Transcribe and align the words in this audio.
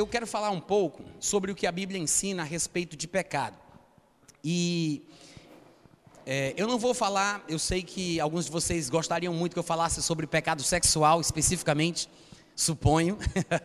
eu 0.00 0.06
quero 0.06 0.26
falar 0.26 0.50
um 0.50 0.60
pouco 0.60 1.04
sobre 1.20 1.52
o 1.52 1.54
que 1.54 1.66
a 1.66 1.72
Bíblia 1.72 2.00
ensina 2.00 2.42
a 2.42 2.44
respeito 2.44 2.96
de 2.96 3.06
pecado. 3.06 3.56
E 4.42 5.02
é, 6.24 6.54
eu 6.56 6.66
não 6.66 6.78
vou 6.78 6.94
falar, 6.94 7.44
eu 7.46 7.58
sei 7.58 7.82
que 7.82 8.18
alguns 8.18 8.46
de 8.46 8.50
vocês 8.50 8.88
gostariam 8.88 9.34
muito 9.34 9.52
que 9.52 9.58
eu 9.58 9.62
falasse 9.62 10.02
sobre 10.02 10.26
pecado 10.26 10.62
sexual 10.62 11.20
especificamente, 11.20 12.08
suponho, 12.56 13.18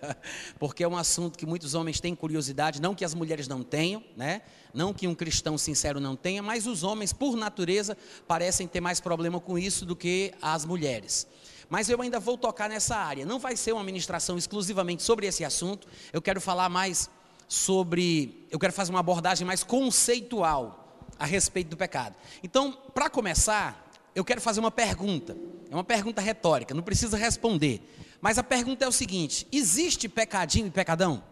porque 0.59 0.83
é 0.83 0.87
um 0.87 0.97
assunto 0.97 1.37
que 1.39 1.45
muitos 1.45 1.73
homens 1.73 2.01
têm 2.01 2.13
curiosidade, 2.13 2.81
não 2.81 2.93
que 2.93 3.05
as 3.05 3.13
mulheres 3.13 3.47
não 3.47 3.63
tenham, 3.63 4.03
né? 4.17 4.41
Não 4.73 4.93
que 4.93 5.07
um 5.07 5.15
cristão 5.15 5.57
sincero 5.57 6.01
não 6.01 6.17
tenha, 6.17 6.43
mas 6.43 6.67
os 6.67 6.83
homens, 6.83 7.13
por 7.13 7.37
natureza, 7.37 7.97
parecem 8.27 8.67
ter 8.67 8.81
mais 8.81 8.99
problema 8.99 9.39
com 9.39 9.57
isso 9.57 9.85
do 9.85 9.95
que 9.95 10.33
as 10.41 10.65
mulheres. 10.65 11.25
Mas 11.69 11.89
eu 11.89 12.01
ainda 12.01 12.19
vou 12.19 12.37
tocar 12.37 12.69
nessa 12.69 12.95
área. 12.95 13.25
Não 13.25 13.39
vai 13.39 13.55
ser 13.55 13.73
uma 13.73 13.83
ministração 13.83 14.37
exclusivamente 14.37 15.03
sobre 15.03 15.25
esse 15.25 15.43
assunto. 15.43 15.87
Eu 16.13 16.21
quero 16.21 16.39
falar 16.39 16.69
mais 16.69 17.09
sobre, 17.47 18.47
eu 18.51 18.59
quero 18.59 18.73
fazer 18.73 18.91
uma 18.91 18.99
abordagem 18.99 19.45
mais 19.45 19.63
conceitual 19.63 21.03
a 21.17 21.25
respeito 21.25 21.69
do 21.69 21.77
pecado. 21.77 22.15
Então, 22.43 22.71
para 22.93 23.09
começar, 23.09 23.89
eu 24.13 24.23
quero 24.23 24.41
fazer 24.41 24.59
uma 24.59 24.71
pergunta. 24.71 25.35
É 25.69 25.75
uma 25.75 25.83
pergunta 25.83 26.21
retórica, 26.21 26.73
não 26.73 26.83
precisa 26.83 27.17
responder. 27.17 27.81
Mas 28.21 28.37
a 28.37 28.43
pergunta 28.43 28.85
é 28.85 28.87
o 28.87 28.91
seguinte: 28.91 29.47
existe 29.51 30.07
pecadinho 30.07 30.67
e 30.67 30.71
pecadão? 30.71 31.23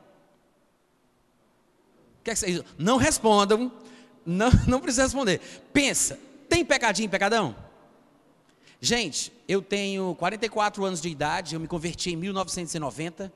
Vocês 2.25 2.61
não 2.77 2.97
respondam, 2.97 3.71
não, 4.25 4.49
não 4.67 4.79
precisa 4.79 5.03
responder. 5.03 5.40
Pensa, 5.71 6.20
tem 6.49 6.63
pecadinho 6.63 7.07
e 7.07 7.09
pecadão? 7.09 7.55
Gente, 8.85 9.31
eu 9.48 9.62
tenho 9.62 10.13
44 10.15 10.84
anos 10.84 10.99
de 10.99 11.07
idade, 11.07 11.55
eu 11.55 11.59
me 11.62 11.70
converti 11.70 12.12
em 12.12 12.17
1990 12.17 13.31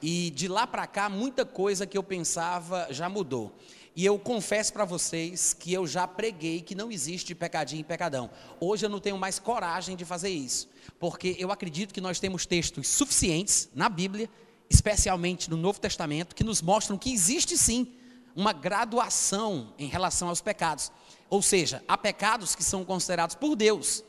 e 0.00 0.30
de 0.30 0.46
lá 0.46 0.68
para 0.68 0.86
cá 0.86 1.08
muita 1.08 1.44
coisa 1.44 1.84
que 1.84 1.98
eu 1.98 2.02
pensava 2.04 2.86
já 2.90 3.08
mudou. 3.08 3.52
E 3.96 4.06
eu 4.06 4.16
confesso 4.20 4.72
para 4.72 4.84
vocês 4.84 5.52
que 5.52 5.72
eu 5.72 5.84
já 5.84 6.06
preguei 6.06 6.60
que 6.60 6.76
não 6.76 6.92
existe 6.92 7.34
pecadinho 7.34 7.80
e 7.80 7.82
pecadão. 7.82 8.30
Hoje 8.60 8.86
eu 8.86 8.88
não 8.88 9.00
tenho 9.00 9.18
mais 9.18 9.40
coragem 9.40 9.96
de 9.96 10.04
fazer 10.04 10.28
isso, 10.28 10.68
porque 11.00 11.34
eu 11.40 11.50
acredito 11.50 11.92
que 11.92 12.00
nós 12.00 12.20
temos 12.20 12.46
textos 12.46 12.86
suficientes 12.86 13.68
na 13.74 13.88
Bíblia, 13.88 14.30
especialmente 14.70 15.50
no 15.50 15.56
Novo 15.56 15.80
Testamento, 15.80 16.36
que 16.36 16.44
nos 16.44 16.62
mostram 16.62 16.96
que 16.96 17.12
existe 17.12 17.58
sim 17.58 17.92
uma 18.36 18.52
graduação 18.52 19.74
em 19.76 19.88
relação 19.88 20.28
aos 20.28 20.40
pecados. 20.40 20.92
Ou 21.28 21.42
seja, 21.42 21.82
há 21.88 21.98
pecados 21.98 22.54
que 22.54 22.62
são 22.62 22.84
considerados 22.84 23.34
por 23.34 23.56
Deus 23.56 24.04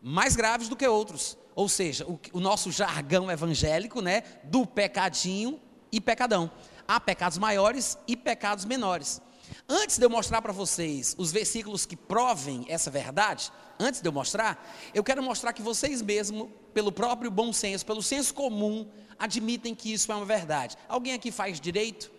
mais 0.00 0.36
graves 0.36 0.68
do 0.68 0.76
que 0.76 0.86
outros. 0.86 1.36
Ou 1.54 1.68
seja, 1.68 2.06
o, 2.06 2.20
o 2.32 2.40
nosso 2.40 2.70
jargão 2.70 3.30
evangélico, 3.30 4.00
né, 4.00 4.22
do 4.44 4.66
pecadinho 4.66 5.60
e 5.90 6.00
pecadão. 6.00 6.50
Há 6.86 7.00
pecados 7.00 7.38
maiores 7.38 7.98
e 8.06 8.16
pecados 8.16 8.64
menores. 8.64 9.20
Antes 9.68 9.98
de 9.98 10.04
eu 10.04 10.10
mostrar 10.10 10.42
para 10.42 10.52
vocês 10.52 11.14
os 11.18 11.32
versículos 11.32 11.86
que 11.86 11.96
provem 11.96 12.64
essa 12.68 12.90
verdade, 12.90 13.50
antes 13.78 14.00
de 14.00 14.08
eu 14.08 14.12
mostrar, 14.12 14.64
eu 14.94 15.02
quero 15.02 15.22
mostrar 15.22 15.52
que 15.52 15.62
vocês 15.62 16.02
mesmos, 16.02 16.48
pelo 16.74 16.92
próprio 16.92 17.30
bom 17.30 17.52
senso, 17.52 17.84
pelo 17.86 18.02
senso 18.02 18.34
comum, 18.34 18.88
admitem 19.18 19.74
que 19.74 19.92
isso 19.92 20.10
é 20.10 20.14
uma 20.14 20.24
verdade. 20.24 20.76
Alguém 20.88 21.14
aqui 21.14 21.30
faz 21.30 21.60
direito? 21.60 22.10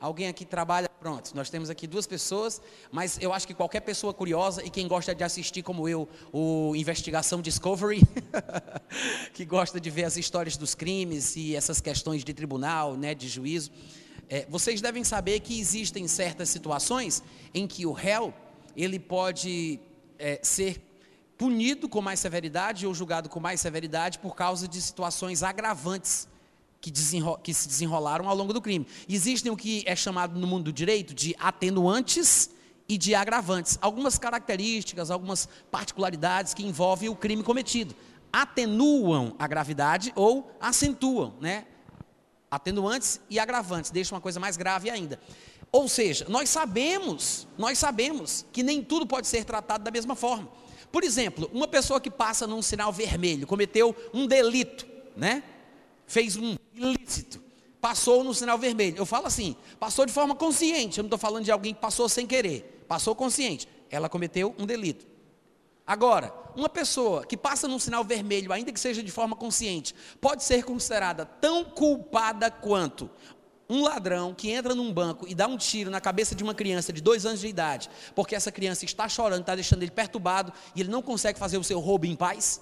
Alguém 0.00 0.28
aqui 0.28 0.44
trabalha? 0.44 0.88
Pronto, 0.88 1.32
nós 1.34 1.50
temos 1.50 1.68
aqui 1.70 1.86
duas 1.86 2.06
pessoas, 2.06 2.62
mas 2.92 3.18
eu 3.20 3.32
acho 3.32 3.46
que 3.46 3.54
qualquer 3.54 3.80
pessoa 3.80 4.14
curiosa 4.14 4.64
e 4.64 4.70
quem 4.70 4.86
gosta 4.86 5.12
de 5.12 5.24
assistir, 5.24 5.62
como 5.62 5.88
eu, 5.88 6.08
o 6.32 6.74
Investigação 6.76 7.42
Discovery, 7.42 8.00
que 9.34 9.44
gosta 9.44 9.80
de 9.80 9.90
ver 9.90 10.04
as 10.04 10.16
histórias 10.16 10.56
dos 10.56 10.74
crimes 10.74 11.34
e 11.34 11.56
essas 11.56 11.80
questões 11.80 12.22
de 12.22 12.32
tribunal, 12.32 12.96
né, 12.96 13.12
de 13.12 13.28
juízo, 13.28 13.72
é, 14.28 14.46
vocês 14.48 14.80
devem 14.80 15.02
saber 15.02 15.40
que 15.40 15.58
existem 15.58 16.06
certas 16.06 16.48
situações 16.48 17.22
em 17.52 17.66
que 17.66 17.84
o 17.84 17.92
réu 17.92 18.32
ele 18.76 19.00
pode 19.00 19.80
é, 20.16 20.38
ser 20.44 20.80
punido 21.36 21.88
com 21.88 22.00
mais 22.00 22.20
severidade 22.20 22.86
ou 22.86 22.94
julgado 22.94 23.28
com 23.28 23.40
mais 23.40 23.60
severidade 23.60 24.18
por 24.20 24.36
causa 24.36 24.68
de 24.68 24.80
situações 24.80 25.42
agravantes 25.42 26.28
que, 26.80 26.92
que, 27.42 27.54
se 27.54 27.68
desenrolaram 27.68 28.28
ao 28.28 28.36
longo 28.36 28.52
do 28.52 28.60
crime. 28.60 28.86
Existem 29.08 29.50
o 29.50 29.56
que 29.56 29.82
é 29.86 29.96
chamado 29.96 30.38
no 30.38 30.46
mundo 30.46 30.64
do 30.64 30.72
direito 30.72 31.14
de 31.14 31.34
atenuantes 31.38 32.50
e 32.88 32.96
de 32.96 33.14
agravantes. 33.14 33.78
Algumas 33.80 34.18
características, 34.18 35.10
algumas 35.10 35.48
particularidades 35.70 36.54
que 36.54 36.64
envolvem 36.64 37.08
o 37.08 37.16
crime 37.16 37.42
cometido. 37.42 37.94
Atenuam 38.32 39.34
a 39.38 39.46
gravidade 39.46 40.12
ou 40.14 40.50
acentuam, 40.60 41.34
né? 41.40 41.66
Atenuantes 42.50 43.20
e 43.28 43.38
agravantes, 43.38 43.90
deixam 43.90 44.16
uma 44.16 44.22
coisa 44.22 44.40
mais 44.40 44.56
grave 44.56 44.88
ainda. 44.88 45.20
Ou 45.70 45.86
seja, 45.86 46.26
nós 46.28 46.48
sabemos, 46.48 47.46
nós 47.58 47.78
sabemos 47.78 48.46
que 48.52 48.62
nem 48.62 48.82
tudo 48.82 49.06
pode 49.06 49.26
ser 49.26 49.44
tratado 49.44 49.84
da 49.84 49.90
mesma 49.90 50.14
forma. 50.14 50.48
Por 50.90 51.04
exemplo, 51.04 51.50
uma 51.52 51.68
pessoa 51.68 52.00
que 52.00 52.10
passa 52.10 52.46
num 52.46 52.62
sinal 52.62 52.90
vermelho, 52.90 53.46
cometeu 53.46 53.94
um 54.14 54.26
delito, 54.26 54.86
né? 55.14 55.42
Fez 56.08 56.36
um 56.36 56.56
ilícito, 56.74 57.40
passou 57.80 58.24
no 58.24 58.34
sinal 58.34 58.58
vermelho. 58.58 58.96
Eu 58.96 59.06
falo 59.06 59.26
assim, 59.26 59.54
passou 59.78 60.04
de 60.04 60.12
forma 60.12 60.34
consciente, 60.34 60.98
eu 60.98 61.02
não 61.02 61.08
estou 61.08 61.18
falando 61.18 61.44
de 61.44 61.52
alguém 61.52 61.72
que 61.72 61.80
passou 61.80 62.08
sem 62.08 62.26
querer, 62.26 62.84
passou 62.88 63.14
consciente. 63.14 63.68
Ela 63.88 64.08
cometeu 64.08 64.54
um 64.58 64.66
delito. 64.66 65.06
Agora, 65.86 66.34
uma 66.54 66.68
pessoa 66.68 67.24
que 67.24 67.36
passa 67.36 67.68
num 67.68 67.78
sinal 67.78 68.04
vermelho, 68.04 68.52
ainda 68.52 68.72
que 68.72 68.80
seja 68.80 69.02
de 69.02 69.10
forma 69.10 69.36
consciente, 69.36 69.94
pode 70.20 70.44
ser 70.44 70.64
considerada 70.64 71.24
tão 71.24 71.64
culpada 71.64 72.50
quanto 72.50 73.08
um 73.70 73.82
ladrão 73.82 74.34
que 74.34 74.50
entra 74.50 74.74
num 74.74 74.92
banco 74.92 75.26
e 75.28 75.34
dá 75.34 75.46
um 75.46 75.56
tiro 75.56 75.90
na 75.90 76.00
cabeça 76.00 76.34
de 76.34 76.42
uma 76.42 76.54
criança 76.54 76.92
de 76.92 77.02
dois 77.02 77.26
anos 77.26 77.40
de 77.40 77.48
idade, 77.48 77.90
porque 78.14 78.34
essa 78.34 78.50
criança 78.50 78.84
está 78.84 79.08
chorando, 79.08 79.40
está 79.40 79.54
deixando 79.54 79.82
ele 79.82 79.90
perturbado 79.90 80.52
e 80.74 80.80
ele 80.80 80.90
não 80.90 81.02
consegue 81.02 81.38
fazer 81.38 81.58
o 81.58 81.64
seu 81.64 81.78
roubo 81.78 82.06
em 82.06 82.16
paz? 82.16 82.60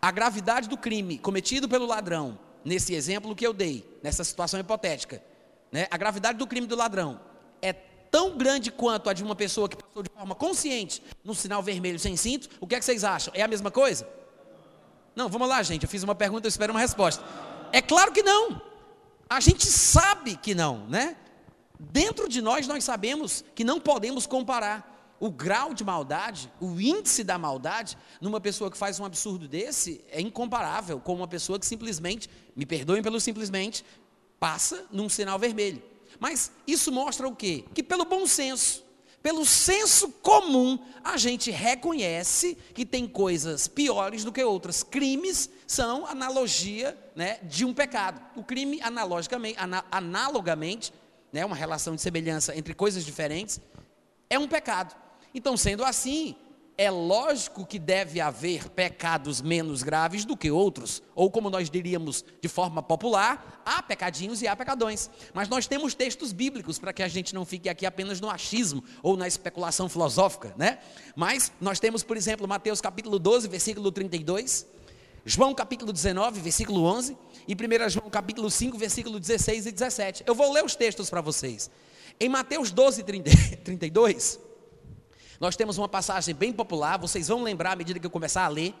A 0.00 0.10
gravidade 0.10 0.68
do 0.68 0.76
crime 0.76 1.18
cometido 1.18 1.68
pelo 1.68 1.86
ladrão, 1.86 2.38
nesse 2.64 2.94
exemplo 2.94 3.34
que 3.34 3.46
eu 3.46 3.52
dei, 3.52 3.84
nessa 4.02 4.24
situação 4.24 4.58
hipotética, 4.58 5.22
né, 5.70 5.86
a 5.90 5.96
gravidade 5.96 6.38
do 6.38 6.46
crime 6.46 6.66
do 6.66 6.76
ladrão 6.76 7.20
é 7.62 7.72
tão 7.72 8.36
grande 8.36 8.70
quanto 8.70 9.08
a 9.08 9.12
de 9.12 9.22
uma 9.22 9.36
pessoa 9.36 9.68
que 9.68 9.76
passou 9.76 10.02
de 10.02 10.10
forma 10.10 10.34
consciente 10.34 11.02
no 11.22 11.34
sinal 11.34 11.62
vermelho 11.62 11.98
sem 11.98 12.16
cinto, 12.16 12.48
o 12.60 12.66
que 12.66 12.74
é 12.74 12.78
que 12.78 12.84
vocês 12.84 13.04
acham? 13.04 13.32
É 13.36 13.42
a 13.42 13.48
mesma 13.48 13.70
coisa? 13.70 14.08
Não, 15.14 15.28
vamos 15.28 15.48
lá, 15.48 15.62
gente. 15.62 15.84
Eu 15.84 15.88
fiz 15.88 16.02
uma 16.02 16.14
pergunta, 16.14 16.46
eu 16.46 16.48
espero 16.48 16.72
uma 16.72 16.80
resposta. 16.80 17.22
É 17.72 17.82
claro 17.82 18.12
que 18.12 18.22
não. 18.22 18.60
A 19.28 19.38
gente 19.38 19.66
sabe 19.66 20.36
que 20.36 20.54
não, 20.54 20.86
né? 20.88 21.16
Dentro 21.78 22.28
de 22.28 22.42
nós, 22.42 22.66
nós 22.66 22.84
sabemos 22.84 23.44
que 23.54 23.64
não 23.64 23.80
podemos 23.80 24.26
comparar 24.26 24.89
o 25.20 25.30
grau 25.30 25.74
de 25.74 25.84
maldade, 25.84 26.50
o 26.58 26.80
índice 26.80 27.22
da 27.22 27.38
maldade, 27.38 27.96
numa 28.22 28.40
pessoa 28.40 28.70
que 28.70 28.78
faz 28.78 28.98
um 28.98 29.04
absurdo 29.04 29.46
desse, 29.46 30.02
é 30.10 30.20
incomparável 30.20 30.98
com 30.98 31.14
uma 31.14 31.28
pessoa 31.28 31.58
que 31.58 31.66
simplesmente, 31.66 32.28
me 32.56 32.64
perdoem 32.64 33.02
pelo 33.02 33.20
simplesmente, 33.20 33.84
passa 34.40 34.86
num 34.90 35.10
sinal 35.10 35.38
vermelho. 35.38 35.82
Mas 36.18 36.50
isso 36.66 36.90
mostra 36.90 37.28
o 37.28 37.36
quê? 37.36 37.64
Que 37.74 37.82
pelo 37.82 38.06
bom 38.06 38.26
senso, 38.26 38.82
pelo 39.22 39.44
senso 39.44 40.08
comum, 40.08 40.78
a 41.04 41.18
gente 41.18 41.50
reconhece 41.50 42.56
que 42.72 42.86
tem 42.86 43.06
coisas 43.06 43.68
piores 43.68 44.24
do 44.24 44.32
que 44.32 44.42
outras. 44.42 44.82
Crimes 44.82 45.50
são 45.66 46.06
analogia 46.06 46.98
né, 47.14 47.38
de 47.42 47.66
um 47.66 47.74
pecado. 47.74 48.18
O 48.34 48.42
crime, 48.42 48.80
analogicamente, 48.82 49.58
analogamente, 49.90 50.94
né, 51.30 51.44
uma 51.44 51.54
relação 51.54 51.94
de 51.94 52.00
semelhança 52.00 52.56
entre 52.56 52.72
coisas 52.72 53.04
diferentes, 53.04 53.60
é 54.30 54.38
um 54.38 54.48
pecado. 54.48 54.96
Então, 55.34 55.56
sendo 55.56 55.84
assim, 55.84 56.36
é 56.80 56.90
lógico 56.90 57.66
que 57.66 57.78
deve 57.78 58.22
haver 58.22 58.70
pecados 58.70 59.42
menos 59.42 59.82
graves 59.82 60.24
do 60.24 60.34
que 60.34 60.50
outros, 60.50 61.02
ou 61.14 61.30
como 61.30 61.50
nós 61.50 61.68
diríamos 61.68 62.24
de 62.40 62.48
forma 62.48 62.82
popular, 62.82 63.60
há 63.66 63.82
pecadinhos 63.82 64.40
e 64.40 64.48
há 64.48 64.56
pecadões. 64.56 65.10
Mas 65.34 65.46
nós 65.46 65.66
temos 65.66 65.92
textos 65.92 66.32
bíblicos 66.32 66.78
para 66.78 66.94
que 66.94 67.02
a 67.02 67.08
gente 67.08 67.34
não 67.34 67.44
fique 67.44 67.68
aqui 67.68 67.84
apenas 67.84 68.18
no 68.18 68.30
achismo 68.30 68.82
ou 69.02 69.14
na 69.14 69.28
especulação 69.28 69.90
filosófica, 69.90 70.54
né? 70.56 70.78
Mas 71.14 71.52
nós 71.60 71.78
temos, 71.78 72.02
por 72.02 72.16
exemplo, 72.16 72.48
Mateus 72.48 72.80
capítulo 72.80 73.18
12, 73.18 73.46
versículo 73.46 73.92
32, 73.92 74.66
João 75.22 75.54
capítulo 75.54 75.92
19, 75.92 76.40
versículo 76.40 76.82
11, 76.84 77.14
e 77.46 77.54
1 77.54 77.90
João 77.90 78.08
capítulo 78.08 78.50
5, 78.50 78.78
versículo 78.78 79.20
16 79.20 79.66
e 79.66 79.70
17. 79.70 80.24
Eu 80.26 80.34
vou 80.34 80.50
ler 80.50 80.64
os 80.64 80.74
textos 80.74 81.10
para 81.10 81.20
vocês. 81.20 81.70
Em 82.18 82.30
Mateus 82.30 82.70
12, 82.70 83.02
30, 83.02 83.30
32, 83.62 84.40
nós 85.40 85.56
temos 85.56 85.78
uma 85.78 85.88
passagem 85.88 86.34
bem 86.34 86.52
popular, 86.52 86.98
vocês 86.98 87.28
vão 87.28 87.42
lembrar 87.42 87.72
à 87.72 87.76
medida 87.76 87.98
que 87.98 88.06
eu 88.06 88.10
começar 88.10 88.44
a 88.44 88.48
ler. 88.48 88.74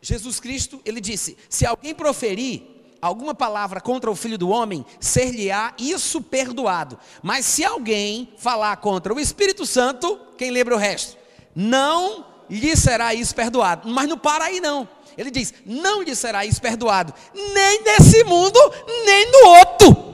Jesus 0.00 0.40
Cristo, 0.40 0.80
ele 0.84 1.00
disse: 1.00 1.36
Se 1.48 1.66
alguém 1.66 1.94
proferir 1.94 2.62
alguma 3.02 3.34
palavra 3.34 3.80
contra 3.80 4.10
o 4.10 4.16
filho 4.16 4.38
do 4.38 4.48
homem, 4.48 4.84
ser-lhe-á 4.98 5.74
isso 5.78 6.22
perdoado. 6.22 6.98
Mas 7.22 7.44
se 7.44 7.64
alguém 7.64 8.32
falar 8.38 8.76
contra 8.78 9.12
o 9.12 9.20
Espírito 9.20 9.66
Santo, 9.66 10.18
quem 10.38 10.50
lembra 10.50 10.74
o 10.74 10.78
resto? 10.78 11.18
Não 11.54 12.24
lhe 12.48 12.74
será 12.74 13.12
isso 13.12 13.34
perdoado. 13.34 13.88
Mas 13.88 14.08
não 14.08 14.16
para 14.16 14.46
aí 14.46 14.60
não. 14.60 14.88
Ele 15.18 15.30
diz: 15.30 15.52
Não 15.66 16.02
lhe 16.02 16.16
será 16.16 16.46
isso 16.46 16.62
perdoado, 16.62 17.12
nem 17.34 17.82
nesse 17.82 18.24
mundo, 18.24 18.58
nem 19.04 19.30
no 19.30 19.48
outro 19.48 20.08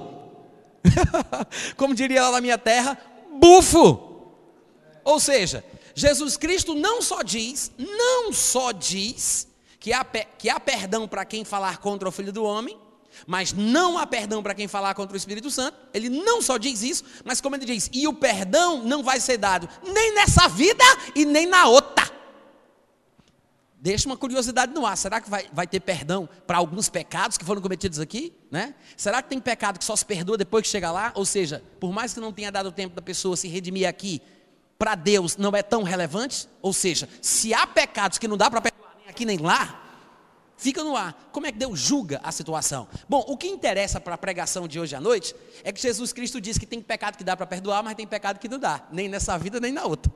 Como 1.77 1.95
diria 1.95 2.23
lá 2.23 2.33
na 2.33 2.41
minha 2.41 2.59
terra, 2.59 2.99
bufo. 3.39 4.14
Ou 5.05 5.21
seja, 5.21 5.65
Jesus 5.95 6.37
Cristo 6.37 6.75
não 6.75 7.03
só 7.03 7.23
diz, 7.23 7.71
não 7.79 8.33
só 8.33 8.73
diz 8.73 9.47
que 9.79 9.93
há, 9.93 10.05
que 10.05 10.49
há 10.49 10.59
perdão 10.59 11.07
para 11.07 11.25
quem 11.25 11.45
falar 11.45 11.79
contra 11.79 12.09
o 12.09 12.13
Filho 12.13 12.33
do 12.33 12.43
Homem, 12.43 12.79
mas 13.27 13.53
não 13.53 13.99
há 13.99 14.07
perdão 14.07 14.43
para 14.43 14.55
quem 14.55 14.67
falar 14.67 14.95
contra 14.95 15.15
o 15.15 15.17
Espírito 15.17 15.51
Santo. 15.51 15.77
Ele 15.93 16.09
não 16.09 16.43
só 16.43 16.59
diz 16.59 16.83
isso, 16.83 17.05
mas 17.25 17.41
como 17.41 17.55
ele 17.55 17.65
diz, 17.65 17.89
e 17.93 18.09
o 18.09 18.15
perdão 18.15 18.83
não 18.83 19.03
vai 19.03 19.21
ser 19.21 19.37
dado 19.37 19.69
nem 19.85 20.15
nessa 20.15 20.49
vida 20.49 20.85
e 21.15 21.25
nem 21.25 21.47
na 21.47 21.67
outra. 21.67 22.13
Deixa 23.85 24.09
uma 24.09 24.17
curiosidade 24.17 24.73
no 24.73 24.87
ar. 24.87 24.97
Será 24.97 25.21
que 25.21 25.29
vai, 25.29 25.47
vai 25.53 25.67
ter 25.67 25.79
perdão 25.79 26.27
para 26.47 26.57
alguns 26.57 26.89
pecados 26.89 27.37
que 27.37 27.45
foram 27.45 27.61
cometidos 27.61 28.01
aqui? 28.01 28.33
Né? 28.51 28.75
Será 28.97 29.23
que 29.23 29.29
tem 29.29 29.39
pecado 29.39 29.79
que 29.79 29.85
só 29.85 29.95
se 29.95 30.07
perdoa 30.07 30.39
depois 30.39 30.63
que 30.63 30.71
chega 30.71 30.91
lá? 30.91 31.13
Ou 31.15 31.27
seja, 31.27 31.63
por 31.79 31.93
mais 31.93 32.15
que 32.15 32.21
não 32.21 32.33
tenha 32.33 32.51
dado 32.51 32.73
tempo 32.73 32.97
da 32.97 33.03
pessoa 33.03 33.37
se 33.37 33.47
redimir 33.47 33.87
aqui, 33.87 34.23
para 34.85 34.97
Deus 34.97 35.39
não 35.39 35.57
é 35.57 35.63
tão 35.63 35.83
relevante? 35.83 36.47
Ou 36.61 36.71
seja, 36.71 37.09
se 37.23 37.55
há 37.55 37.67
pecados 37.67 38.19
que 38.19 38.29
não 38.29 38.37
dá 38.37 38.51
para 38.51 38.61
perdoar 38.61 38.95
nem 38.99 39.09
aqui 39.09 39.25
nem 39.25 39.39
lá, 39.39 39.83
fica 40.59 40.85
no 40.85 40.95
ar. 40.95 41.31
Como 41.33 41.47
é 41.47 41.53
que 41.53 41.57
Deus 41.57 41.81
julga 41.81 42.21
a 42.23 42.31
situação? 42.31 42.87
Bom, 43.09 43.25
o 43.27 43.35
que 43.35 43.47
interessa 43.47 43.99
para 43.99 44.15
a 44.15 44.19
pregação 44.19 44.69
de 44.69 44.79
hoje 44.79 44.95
à 44.95 45.01
noite 45.01 45.35
é 45.63 45.73
que 45.73 45.81
Jesus 45.81 46.13
Cristo 46.13 46.39
diz 46.39 46.59
que 46.59 46.67
tem 46.67 46.83
pecado 46.83 47.17
que 47.17 47.25
dá 47.25 47.35
para 47.35 47.47
perdoar, 47.47 47.83
mas 47.83 47.95
tem 47.95 48.07
pecado 48.07 48.39
que 48.39 48.47
não 48.47 48.59
dá, 48.59 48.87
nem 48.93 49.09
nessa 49.09 49.39
vida 49.39 49.59
nem 49.59 49.73
na 49.73 49.87
outra. 49.87 50.13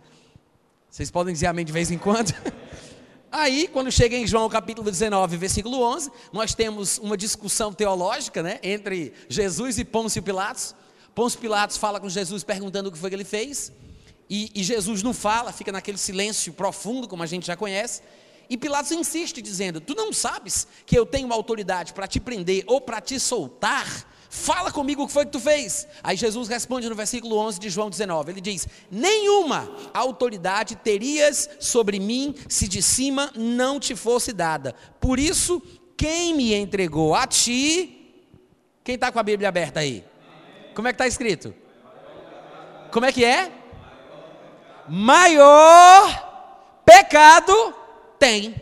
Vocês 0.90 1.10
podem 1.10 1.32
dizer 1.32 1.46
amém 1.46 1.64
de 1.64 1.72
vez 1.72 1.90
em 1.90 1.96
quando? 1.96 2.34
Aí, 3.32 3.68
quando 3.68 3.90
chega 3.90 4.18
em 4.18 4.26
João 4.26 4.50
capítulo 4.50 4.90
19, 4.90 5.38
versículo 5.38 5.80
11, 5.80 6.12
nós 6.30 6.54
temos 6.54 6.98
uma 6.98 7.16
discussão 7.16 7.72
teológica 7.72 8.42
né, 8.42 8.60
entre 8.62 9.14
Jesus 9.30 9.78
e 9.78 9.84
Pôncio 9.86 10.22
Pilatos. 10.22 10.74
Pôncio 11.14 11.40
Pilatos 11.40 11.78
fala 11.78 11.98
com 11.98 12.08
Jesus 12.10 12.44
perguntando 12.44 12.90
o 12.90 12.92
que 12.92 12.98
foi 12.98 13.08
que 13.08 13.16
ele 13.16 13.24
fez, 13.24 13.72
e, 14.28 14.50
e 14.54 14.62
Jesus 14.62 15.02
não 15.02 15.14
fala, 15.14 15.52
fica 15.52 15.72
naquele 15.72 15.98
silêncio 15.98 16.52
profundo, 16.52 17.08
como 17.08 17.22
a 17.22 17.26
gente 17.26 17.46
já 17.46 17.56
conhece. 17.56 18.02
E 18.50 18.56
Pilatos 18.56 18.92
insiste, 18.92 19.42
dizendo: 19.42 19.80
Tu 19.80 19.94
não 19.94 20.12
sabes 20.12 20.66
que 20.86 20.98
eu 20.98 21.04
tenho 21.04 21.32
autoridade 21.32 21.92
para 21.92 22.06
te 22.06 22.18
prender 22.18 22.64
ou 22.66 22.80
para 22.80 23.00
te 23.00 23.18
soltar? 23.20 23.86
Fala 24.30 24.70
comigo 24.70 25.02
o 25.02 25.06
que 25.06 25.12
foi 25.12 25.24
que 25.24 25.32
tu 25.32 25.40
fez. 25.40 25.86
Aí 26.02 26.16
Jesus 26.16 26.48
responde 26.48 26.88
no 26.88 26.94
versículo 26.94 27.36
11 27.36 27.58
de 27.58 27.70
João 27.70 27.90
19: 27.90 28.32
Ele 28.32 28.40
diz: 28.40 28.66
Nenhuma 28.90 29.70
autoridade 29.92 30.76
terias 30.76 31.48
sobre 31.60 31.98
mim 31.98 32.34
se 32.48 32.68
de 32.68 32.82
cima 32.82 33.30
não 33.34 33.78
te 33.78 33.94
fosse 33.94 34.32
dada. 34.32 34.74
Por 35.00 35.18
isso, 35.18 35.60
quem 35.96 36.34
me 36.34 36.54
entregou 36.54 37.14
a 37.14 37.26
ti. 37.26 37.94
Quem 38.82 38.94
está 38.94 39.12
com 39.12 39.18
a 39.18 39.22
Bíblia 39.22 39.50
aberta 39.50 39.80
aí? 39.80 40.02
Como 40.74 40.88
é 40.88 40.92
que 40.92 40.94
está 40.94 41.06
escrito? 41.06 41.54
Como 42.90 43.04
é 43.04 43.12
que 43.12 43.22
é? 43.22 43.57
Maior 44.88 46.82
pecado 46.84 47.74
tem. 48.18 48.54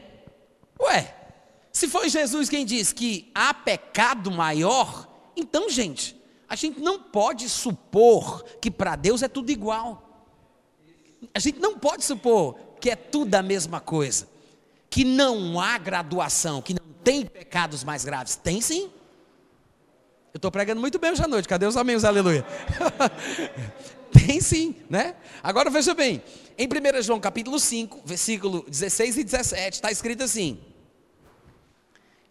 Ué, 0.81 1.15
se 1.73 1.89
foi 1.89 2.09
Jesus 2.09 2.49
quem 2.49 2.65
diz 2.65 2.93
que 2.93 3.31
há 3.35 3.53
pecado 3.53 4.31
maior, 4.31 5.07
então, 5.37 5.69
gente, 5.69 6.17
a 6.49 6.57
gente 6.57 6.81
não 6.81 6.99
pode 6.99 7.49
supor 7.49 8.43
que 8.61 8.71
para 8.71 8.97
Deus 8.97 9.23
é 9.23 9.29
tudo 9.29 9.51
igual. 9.51 10.27
A 11.35 11.39
gente 11.39 11.59
não 11.59 11.79
pode 11.79 12.05
supor 12.05 12.59
que 12.81 12.91
é 12.91 12.97
tudo 12.97 13.35
a 13.35 13.43
mesma 13.43 13.81
coisa. 13.81 14.29
Que 14.89 15.05
não 15.05 15.61
há 15.61 15.77
graduação, 15.77 16.63
que 16.63 16.73
não 16.73 16.87
tem 17.03 17.27
pecados 17.27 17.85
mais 17.85 18.05
graves. 18.05 18.37
Tem 18.37 18.61
sim. 18.61 18.91
Eu 20.33 20.39
estou 20.39 20.51
pregando 20.51 20.81
muito 20.81 20.99
bem 20.99 21.13
hoje 21.13 21.23
à 21.23 21.29
noite. 21.29 21.49
Cadê 21.49 21.67
os 21.67 21.77
amém, 21.77 21.97
os 21.97 22.05
aleluia? 22.05 22.45
tem 24.27 24.41
sim, 24.41 24.75
né? 24.91 25.15
Agora 25.43 25.71
veja 25.71 25.95
bem. 25.95 26.23
Em 26.59 26.67
1 26.67 27.03
João 27.03 27.21
capítulo 27.21 27.61
5, 27.61 28.03
versículo 28.05 28.65
16 28.69 29.19
e 29.19 29.25
17, 29.25 29.75
está 29.75 29.93
escrito 29.93 30.25
assim. 30.25 30.59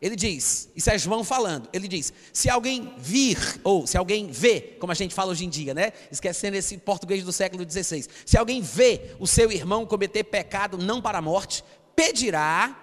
Ele 0.01 0.15
diz, 0.15 0.69
isso 0.75 0.89
é 0.89 0.97
João 0.97 1.23
falando, 1.23 1.69
ele 1.71 1.87
diz: 1.87 2.11
se 2.33 2.49
alguém 2.49 2.93
vir, 2.97 3.37
ou 3.63 3.87
se 3.87 3.97
alguém 3.97 4.27
vê, 4.27 4.75
como 4.79 4.91
a 4.91 4.95
gente 4.95 5.15
fala 5.15 5.31
hoje 5.31 5.45
em 5.45 5.49
dia, 5.49 5.73
né? 5.73 5.93
Esquecendo 6.11 6.57
esse 6.57 6.77
português 6.77 7.23
do 7.23 7.31
século 7.31 7.63
XVI, 7.67 8.05
se 8.25 8.37
alguém 8.37 8.61
vê 8.61 9.15
o 9.19 9.25
seu 9.25 9.51
irmão 9.51 9.85
cometer 9.85 10.25
pecado 10.25 10.77
não 10.77 11.01
para 11.01 11.19
a 11.19 11.21
morte, 11.21 11.63
pedirá 11.95 12.77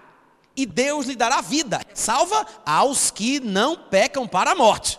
e 0.56 0.64
Deus 0.64 1.06
lhe 1.06 1.14
dará 1.14 1.40
vida, 1.40 1.80
salva 1.94 2.46
aos 2.64 3.10
que 3.10 3.40
não 3.40 3.76
pecam 3.76 4.26
para 4.26 4.52
a 4.52 4.54
morte. 4.54 4.98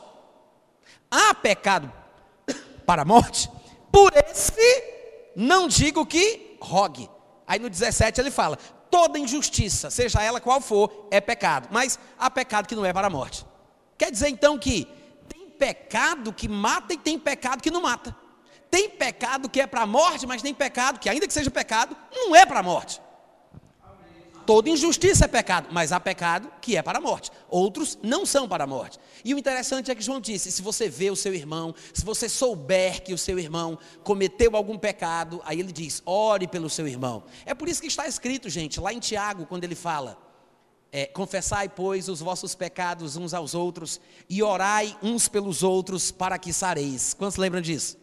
Há 1.10 1.33
pecado 1.33 1.92
para 2.86 3.01
a 3.01 3.06
morte, 3.06 3.50
por 3.94 4.12
esse 4.28 4.84
não 5.36 5.68
digo 5.68 6.04
que 6.04 6.57
rogue. 6.60 7.07
Aí 7.45 7.60
no 7.60 7.69
17 7.69 8.19
ele 8.19 8.31
fala: 8.31 8.57
toda 8.90 9.19
injustiça, 9.19 9.92
seja 9.92 10.24
ela 10.24 10.42
qual 10.42 10.60
for, 10.60 11.07
é 11.12 11.22
pecado. 11.22 11.69
Mas 11.72 12.00
há 12.18 12.30
pecado 12.31 12.68
que 12.68 12.75
não 12.75 12.84
é 12.84 12.92
para 12.92 13.06
a 13.06 13.10
morte. 13.12 13.45
Quer 13.95 14.10
dizer 14.10 14.30
então 14.30 14.57
que 14.57 14.88
tem 15.30 15.48
pecado 15.48 16.34
que 16.34 16.48
mata 16.48 16.94
e 16.95 16.98
tem 16.98 17.19
pecado 17.19 17.62
que 17.62 17.69
não 17.69 17.84
mata. 17.84 18.16
Tem 18.72 18.90
pecado 18.90 19.48
que 19.48 19.62
é 19.62 19.68
para 19.68 19.81
a 19.81 19.86
morte, 19.86 20.25
mas 20.25 20.42
tem 20.42 20.56
pecado 20.56 21.00
que, 21.00 21.07
ainda 21.07 21.28
que 21.28 21.34
seja 21.34 21.51
pecado, 21.51 21.96
não 22.12 22.36
é 22.36 22.44
para 22.44 22.62
a 22.62 22.63
morte. 22.63 23.00
Toda 24.45 24.69
injustiça 24.69 25.25
é 25.25 25.28
pecado, 25.28 25.69
mas 25.72 25.92
há 25.92 26.00
pecado 26.00 26.51
que 26.62 26.75
é 26.75 26.81
para 26.81 26.98
a 26.98 27.01
morte. 27.01 27.31
Outros 27.50 27.98
não 28.04 28.25
são 28.25 28.48
para 28.48 28.66
a 28.66 28.68
morte. 28.68 29.00
E 29.24 29.34
o 29.34 29.38
interessante 29.38 29.90
é 29.90 29.95
que 29.95 30.04
João 30.04 30.19
disse: 30.19 30.51
se 30.51 30.62
você 30.62 30.90
vê 30.90 31.10
o 31.10 31.16
seu 31.16 31.34
irmão, 31.34 31.74
se 31.94 32.04
você 32.04 32.28
souber 32.28 33.01
que 33.04 33.13
o 33.13 33.18
seu 33.18 33.40
irmão 33.40 33.80
cometeu 34.04 34.56
algum 34.56 34.78
pecado, 34.78 35.42
aí 35.45 35.60
ele 35.60 35.72
diz: 35.72 36.04
ore 36.06 36.48
pelo 36.48 36.69
seu 36.69 36.88
irmão. 36.88 37.24
É 37.45 37.54
por 37.54 37.69
isso 37.69 37.81
que 37.81 37.88
está 37.88 38.07
escrito, 38.07 38.50
gente, 38.50 38.80
lá 38.80 38.92
em 38.92 39.00
Tiago, 39.00 39.45
quando 39.45 39.63
ele 39.63 39.75
fala: 39.75 40.18
é, 40.92 41.06
confessai, 41.06 41.69
pois, 41.69 42.10
os 42.10 42.19
vossos 42.19 42.54
pecados 42.54 43.16
uns 43.16 43.34
aos 43.34 43.56
outros 43.56 44.01
e 44.30 44.44
orai 44.44 44.96
uns 45.01 45.28
pelos 45.28 45.63
outros 45.63 46.12
para 46.12 46.38
que 46.38 46.51
sareis. 46.51 47.13
Quantos 47.13 47.38
lembram 47.38 47.62
disso? 47.62 48.03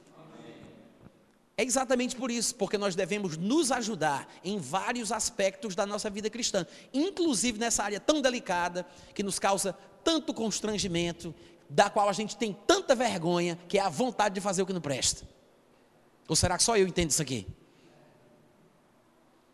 É 1.60 1.62
exatamente 1.62 2.17
por 2.17 2.31
isso, 2.31 2.55
porque 2.55 2.79
nós 2.79 2.94
devemos 2.94 3.36
nos 3.36 3.70
ajudar 3.70 4.26
em 4.43 4.58
vários 4.58 5.12
aspectos 5.12 5.74
da 5.74 5.84
nossa 5.84 6.08
vida 6.08 6.31
cristã, 6.31 6.67
inclusive 6.90 7.58
nessa 7.58 7.84
área 7.84 8.00
tão 8.00 8.22
delicada 8.22 8.86
que 9.14 9.22
nos 9.22 9.38
causa 9.38 9.76
tanto 10.02 10.32
constrangimento, 10.32 11.34
da 11.69 11.90
qual 11.90 12.08
a 12.08 12.14
gente 12.14 12.34
tem 12.34 12.56
tanta 12.67 12.94
vergonha, 12.94 13.58
que 13.69 13.76
é 13.76 13.82
a 13.82 13.90
vontade 13.90 14.36
de 14.36 14.40
fazer 14.40 14.62
o 14.62 14.67
que 14.67 14.72
não 14.72 14.81
presta. 14.81 15.29
Ou 16.26 16.34
será 16.34 16.56
que 16.56 16.62
só 16.62 16.79
eu 16.79 16.88
entendo 16.88 17.10
isso 17.10 17.20
aqui? 17.20 17.46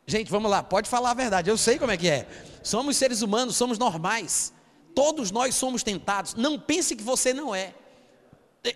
Gente, 0.06 0.30
vamos 0.30 0.48
lá, 0.48 0.62
pode 0.62 0.88
falar 0.88 1.10
a 1.10 1.14
verdade, 1.14 1.50
eu 1.50 1.58
sei 1.58 1.76
como 1.76 1.90
é 1.90 1.96
que 1.96 2.08
é. 2.08 2.28
Somos 2.62 2.96
seres 2.96 3.20
humanos, 3.20 3.56
somos 3.56 3.78
normais. 3.78 4.52
Todos 4.94 5.32
nós 5.32 5.56
somos 5.56 5.82
tentados. 5.82 6.36
Não 6.36 6.56
pense 6.56 6.94
que 6.94 7.02
você 7.02 7.34
não 7.34 7.52
é. 7.52 7.74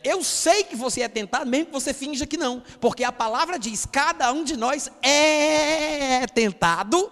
Eu 0.04 0.23
sei 0.23 0.64
que 0.64 0.76
você 0.76 1.02
é 1.02 1.09
tentado, 1.09 1.49
mesmo 1.49 1.66
que 1.66 1.73
você 1.73 1.92
finja 1.94 2.26
que 2.26 2.37
não, 2.37 2.62
porque 2.80 3.04
a 3.04 3.12
palavra 3.12 3.59
diz: 3.59 3.87
cada 3.87 4.32
um 4.32 4.44
de 4.44 4.56
nós 4.56 4.90
é 5.02 6.26
tentado 6.28 7.11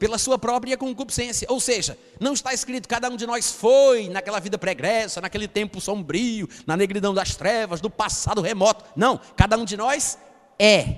pela 0.00 0.16
sua 0.16 0.38
própria 0.38 0.78
concupiscência. 0.78 1.46
Ou 1.50 1.60
seja, 1.60 1.96
não 2.18 2.32
está 2.32 2.54
escrito 2.54 2.88
cada 2.88 3.10
um 3.10 3.16
de 3.16 3.26
nós 3.26 3.52
foi 3.52 4.08
naquela 4.08 4.40
vida 4.40 4.56
pregressa, 4.56 5.20
naquele 5.20 5.46
tempo 5.46 5.78
sombrio, 5.78 6.48
na 6.66 6.74
negridão 6.76 7.12
das 7.12 7.36
trevas, 7.36 7.82
do 7.82 7.90
passado 7.90 8.40
remoto. 8.40 8.84
Não, 8.96 9.20
cada 9.36 9.58
um 9.58 9.64
de 9.64 9.76
nós 9.76 10.18
é. 10.58 10.96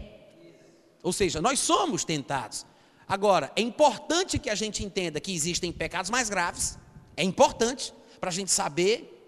Ou 1.02 1.12
seja, 1.12 1.40
nós 1.40 1.58
somos 1.58 2.04
tentados. 2.04 2.64
Agora, 3.08 3.50
é 3.56 3.60
importante 3.60 4.38
que 4.38 4.48
a 4.48 4.54
gente 4.54 4.84
entenda 4.84 5.20
que 5.20 5.34
existem 5.34 5.72
pecados 5.72 6.08
mais 6.08 6.30
graves. 6.30 6.78
É 7.16 7.24
importante 7.24 7.92
para 8.20 8.30
a 8.30 8.32
gente 8.32 8.52
saber 8.52 9.21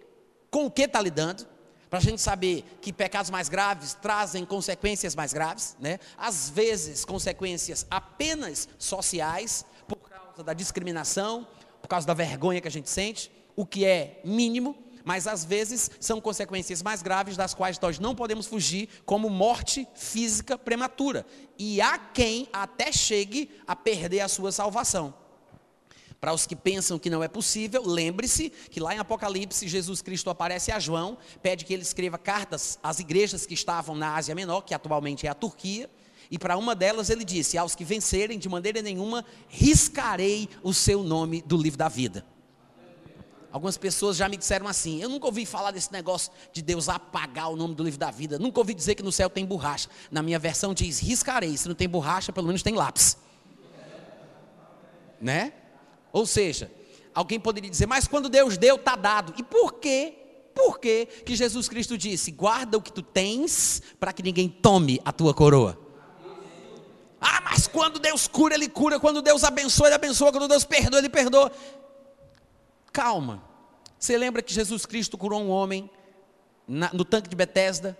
com 0.54 0.66
o 0.66 0.70
que 0.70 0.82
está 0.82 1.00
lidando, 1.00 1.44
para 1.90 1.98
a 1.98 2.02
gente 2.02 2.22
saber 2.22 2.64
que 2.80 2.92
pecados 2.92 3.28
mais 3.28 3.48
graves 3.48 3.92
trazem 3.94 4.44
consequências 4.44 5.12
mais 5.12 5.32
graves, 5.32 5.76
né? 5.80 5.98
às 6.16 6.48
vezes 6.48 7.04
consequências 7.04 7.84
apenas 7.90 8.68
sociais, 8.78 9.66
por 9.88 9.98
causa 10.08 10.44
da 10.44 10.54
discriminação, 10.54 11.44
por 11.82 11.88
causa 11.88 12.06
da 12.06 12.14
vergonha 12.14 12.60
que 12.60 12.68
a 12.68 12.70
gente 12.70 12.88
sente, 12.88 13.32
o 13.56 13.66
que 13.66 13.84
é 13.84 14.20
mínimo, 14.24 14.76
mas 15.04 15.26
às 15.26 15.44
vezes 15.44 15.90
são 15.98 16.20
consequências 16.20 16.84
mais 16.84 17.02
graves 17.02 17.36
das 17.36 17.52
quais 17.52 17.76
nós 17.80 17.98
não 17.98 18.14
podemos 18.14 18.46
fugir, 18.46 18.88
como 19.04 19.28
morte 19.28 19.88
física 19.96 20.56
prematura. 20.56 21.26
E 21.58 21.80
há 21.80 21.98
quem 21.98 22.48
até 22.52 22.92
chegue 22.92 23.50
a 23.66 23.74
perder 23.74 24.20
a 24.20 24.28
sua 24.28 24.52
salvação. 24.52 25.23
Para 26.24 26.32
os 26.32 26.46
que 26.46 26.56
pensam 26.56 26.98
que 26.98 27.10
não 27.10 27.22
é 27.22 27.28
possível, 27.28 27.82
lembre-se 27.84 28.48
que 28.70 28.80
lá 28.80 28.94
em 28.94 28.98
Apocalipse 28.98 29.68
Jesus 29.68 30.00
Cristo 30.00 30.30
aparece 30.30 30.72
a 30.72 30.78
João, 30.78 31.18
pede 31.42 31.66
que 31.66 31.74
ele 31.74 31.82
escreva 31.82 32.16
cartas 32.16 32.78
às 32.82 32.98
igrejas 32.98 33.44
que 33.44 33.52
estavam 33.52 33.94
na 33.94 34.16
Ásia 34.16 34.34
Menor, 34.34 34.62
que 34.62 34.72
atualmente 34.72 35.26
é 35.26 35.28
a 35.28 35.34
Turquia, 35.34 35.90
e 36.30 36.38
para 36.38 36.56
uma 36.56 36.74
delas 36.74 37.10
ele 37.10 37.26
disse: 37.26 37.58
Aos 37.58 37.74
que 37.74 37.84
vencerem, 37.84 38.38
de 38.38 38.48
maneira 38.48 38.80
nenhuma 38.80 39.22
riscarei 39.48 40.48
o 40.62 40.72
seu 40.72 41.02
nome 41.02 41.42
do 41.42 41.58
livro 41.58 41.76
da 41.76 41.90
vida. 41.90 42.24
Algumas 43.52 43.76
pessoas 43.76 44.16
já 44.16 44.26
me 44.26 44.38
disseram 44.38 44.66
assim: 44.66 45.02
eu 45.02 45.10
nunca 45.10 45.26
ouvi 45.26 45.44
falar 45.44 45.72
desse 45.72 45.92
negócio 45.92 46.32
de 46.54 46.62
Deus 46.62 46.88
apagar 46.88 47.50
o 47.50 47.56
nome 47.56 47.74
do 47.74 47.84
livro 47.84 48.00
da 48.00 48.10
vida. 48.10 48.38
Nunca 48.38 48.60
ouvi 48.60 48.72
dizer 48.72 48.94
que 48.94 49.02
no 49.02 49.12
céu 49.12 49.28
tem 49.28 49.44
borracha. 49.44 49.90
Na 50.10 50.22
minha 50.22 50.38
versão 50.38 50.72
diz: 50.72 51.00
riscarei. 51.00 51.54
Se 51.58 51.68
não 51.68 51.74
tem 51.74 51.86
borracha, 51.86 52.32
pelo 52.32 52.46
menos 52.46 52.62
tem 52.62 52.74
lápis. 52.74 53.18
Né? 55.20 55.52
Ou 56.14 56.24
seja, 56.24 56.70
alguém 57.12 57.40
poderia 57.40 57.68
dizer: 57.68 57.86
mas 57.86 58.06
quando 58.06 58.28
Deus 58.28 58.56
deu, 58.56 58.76
está 58.76 58.94
dado. 58.94 59.34
E 59.36 59.42
por 59.42 59.74
quê? 59.74 60.14
Por 60.54 60.78
quê 60.78 61.06
que 61.26 61.34
Jesus 61.34 61.68
Cristo 61.68 61.98
disse: 61.98 62.30
guarda 62.30 62.78
o 62.78 62.80
que 62.80 62.92
tu 62.92 63.02
tens, 63.02 63.82
para 63.98 64.12
que 64.12 64.22
ninguém 64.22 64.48
tome 64.48 65.00
a 65.04 65.10
tua 65.10 65.34
coroa? 65.34 65.76
Ah, 67.20 67.40
mas 67.42 67.66
quando 67.66 67.98
Deus 67.98 68.28
cura, 68.28 68.54
Ele 68.54 68.68
cura. 68.68 69.00
Quando 69.00 69.20
Deus 69.20 69.42
abençoa, 69.42 69.88
Ele 69.88 69.96
abençoa. 69.96 70.30
Quando 70.30 70.46
Deus 70.46 70.62
perdoa, 70.62 71.00
Ele 71.00 71.08
perdoa. 71.08 71.50
Calma. 72.92 73.42
Você 73.98 74.16
lembra 74.16 74.40
que 74.40 74.54
Jesus 74.54 74.86
Cristo 74.86 75.18
curou 75.18 75.42
um 75.42 75.48
homem 75.48 75.90
na, 76.68 76.90
no 76.92 77.04
tanque 77.04 77.28
de 77.28 77.34
Betesda, 77.34 77.98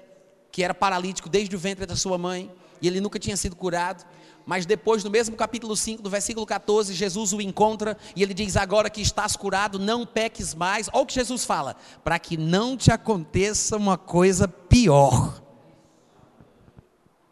que 0.52 0.62
era 0.62 0.73
paralítico 0.73 1.28
desde 1.28 1.56
o 1.56 1.59
ventre 1.59 1.85
da 1.85 1.97
sua 1.97 2.16
mãe, 2.16 2.52
e 2.81 2.87
ele 2.87 3.00
nunca 3.00 3.19
tinha 3.19 3.37
sido 3.37 3.57
curado. 3.57 4.04
Mas 4.47 4.66
depois, 4.66 5.02
no 5.02 5.11
mesmo 5.11 5.37
capítulo 5.37 5.75
5, 5.75 6.02
do 6.02 6.11
versículo 6.11 6.45
14, 6.45 6.93
Jesus 6.93 7.33
o 7.33 7.40
encontra 7.40 7.97
e 8.14 8.23
ele 8.23 8.35
diz: 8.35 8.57
Agora 8.57 8.90
que 8.90 9.00
estás 9.00 9.37
curado, 9.37 9.78
não 9.78 10.04
peques 10.04 10.54
mais. 10.54 10.88
Olha 10.93 11.02
o 11.02 11.07
que 11.07 11.14
Jesus 11.14 11.45
fala: 11.45 11.76
para 12.02 12.19
que 12.19 12.37
não 12.37 12.76
te 12.76 12.90
aconteça 12.90 13.76
uma 13.76 13.97
coisa 13.97 14.47
pior. 14.47 15.43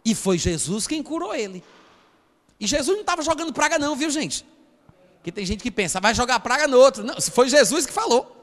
E 0.05 0.15
foi 0.15 0.39
Jesus 0.39 0.87
quem 0.87 1.03
curou 1.03 1.35
ele. 1.35 1.63
E 2.59 2.67
Jesus 2.67 2.97
não 2.97 3.03
estava 3.03 3.23
jogando 3.23 3.53
praga, 3.53 3.79
não, 3.79 3.95
viu, 3.95 4.11
gente? 4.11 4.47
Porque 5.17 5.31
tem 5.31 5.45
gente 5.45 5.63
que 5.63 5.71
pensa, 5.71 6.01
vai 6.01 6.15
jogar 6.15 6.41
praga 6.41 6.67
no 6.67 6.79
outro. 6.79 7.05
Não, 7.05 7.21
foi 7.21 7.49
Jesus 7.49 7.87
que 7.87 7.93
falou. 7.93 8.42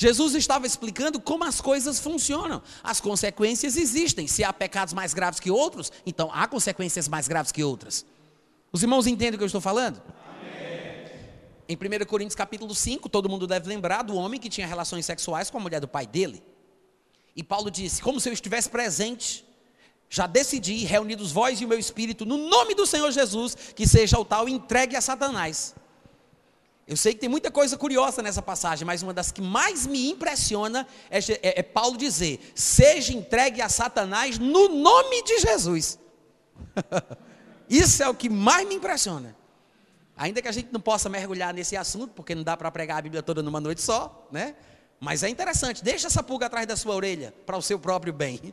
Jesus 0.00 0.36
estava 0.36 0.64
explicando 0.64 1.20
como 1.20 1.42
as 1.42 1.60
coisas 1.60 1.98
funcionam. 1.98 2.62
As 2.84 3.00
consequências 3.00 3.76
existem. 3.76 4.28
Se 4.28 4.44
há 4.44 4.52
pecados 4.52 4.94
mais 4.94 5.12
graves 5.12 5.40
que 5.40 5.50
outros, 5.50 5.90
então 6.06 6.30
há 6.32 6.46
consequências 6.46 7.08
mais 7.08 7.26
graves 7.26 7.50
que 7.50 7.64
outras. 7.64 8.06
Os 8.70 8.80
irmãos 8.80 9.08
entendem 9.08 9.34
o 9.34 9.38
que 9.38 9.42
eu 9.42 9.46
estou 9.46 9.60
falando? 9.60 10.00
Em 11.68 11.74
1 11.74 12.06
Coríntios 12.06 12.36
capítulo 12.36 12.72
5, 12.76 13.08
todo 13.08 13.28
mundo 13.28 13.44
deve 13.44 13.68
lembrar 13.68 14.02
do 14.02 14.14
homem 14.14 14.38
que 14.38 14.48
tinha 14.48 14.68
relações 14.68 15.04
sexuais 15.04 15.50
com 15.50 15.58
a 15.58 15.60
mulher 15.60 15.80
do 15.80 15.88
pai 15.88 16.06
dele. 16.06 16.44
E 17.34 17.42
Paulo 17.42 17.68
disse: 17.68 18.00
como 18.00 18.20
se 18.20 18.28
eu 18.28 18.32
estivesse 18.32 18.70
presente 18.70 19.44
já 20.08 20.28
decidi, 20.28 20.84
reunidos 20.84 21.32
vós 21.32 21.60
e 21.60 21.64
o 21.64 21.68
meu 21.68 21.78
espírito, 21.78 22.24
no 22.24 22.36
nome 22.48 22.72
do 22.72 22.86
Senhor 22.86 23.10
Jesus, 23.10 23.56
que 23.74 23.86
seja 23.86 24.16
o 24.16 24.24
tal 24.24 24.48
entregue 24.48 24.94
a 24.94 25.00
Satanás. 25.00 25.74
Eu 26.88 26.96
sei 26.96 27.12
que 27.12 27.20
tem 27.20 27.28
muita 27.28 27.50
coisa 27.50 27.76
curiosa 27.76 28.22
nessa 28.22 28.40
passagem, 28.40 28.86
mas 28.86 29.02
uma 29.02 29.12
das 29.12 29.30
que 29.30 29.42
mais 29.42 29.86
me 29.86 30.08
impressiona 30.08 30.86
é, 31.10 31.18
é, 31.18 31.60
é 31.60 31.62
Paulo 31.62 31.98
dizer: 31.98 32.40
seja 32.54 33.12
entregue 33.12 33.60
a 33.60 33.68
Satanás 33.68 34.38
no 34.38 34.68
nome 34.68 35.22
de 35.22 35.38
Jesus. 35.38 35.98
Isso 37.68 38.02
é 38.02 38.08
o 38.08 38.14
que 38.14 38.30
mais 38.30 38.66
me 38.66 38.76
impressiona. 38.76 39.36
Ainda 40.16 40.40
que 40.40 40.48
a 40.48 40.52
gente 40.52 40.72
não 40.72 40.80
possa 40.80 41.10
mergulhar 41.10 41.52
nesse 41.52 41.76
assunto, 41.76 42.14
porque 42.14 42.34
não 42.34 42.42
dá 42.42 42.56
para 42.56 42.70
pregar 42.70 42.98
a 42.98 43.02
Bíblia 43.02 43.22
toda 43.22 43.42
numa 43.42 43.60
noite 43.60 43.82
só, 43.82 44.26
né? 44.32 44.56
Mas 44.98 45.22
é 45.22 45.28
interessante, 45.28 45.84
deixa 45.84 46.06
essa 46.06 46.22
pulga 46.22 46.46
atrás 46.46 46.66
da 46.66 46.74
sua 46.74 46.94
orelha, 46.94 47.34
para 47.44 47.58
o 47.58 47.62
seu 47.62 47.78
próprio 47.78 48.14
bem. 48.14 48.52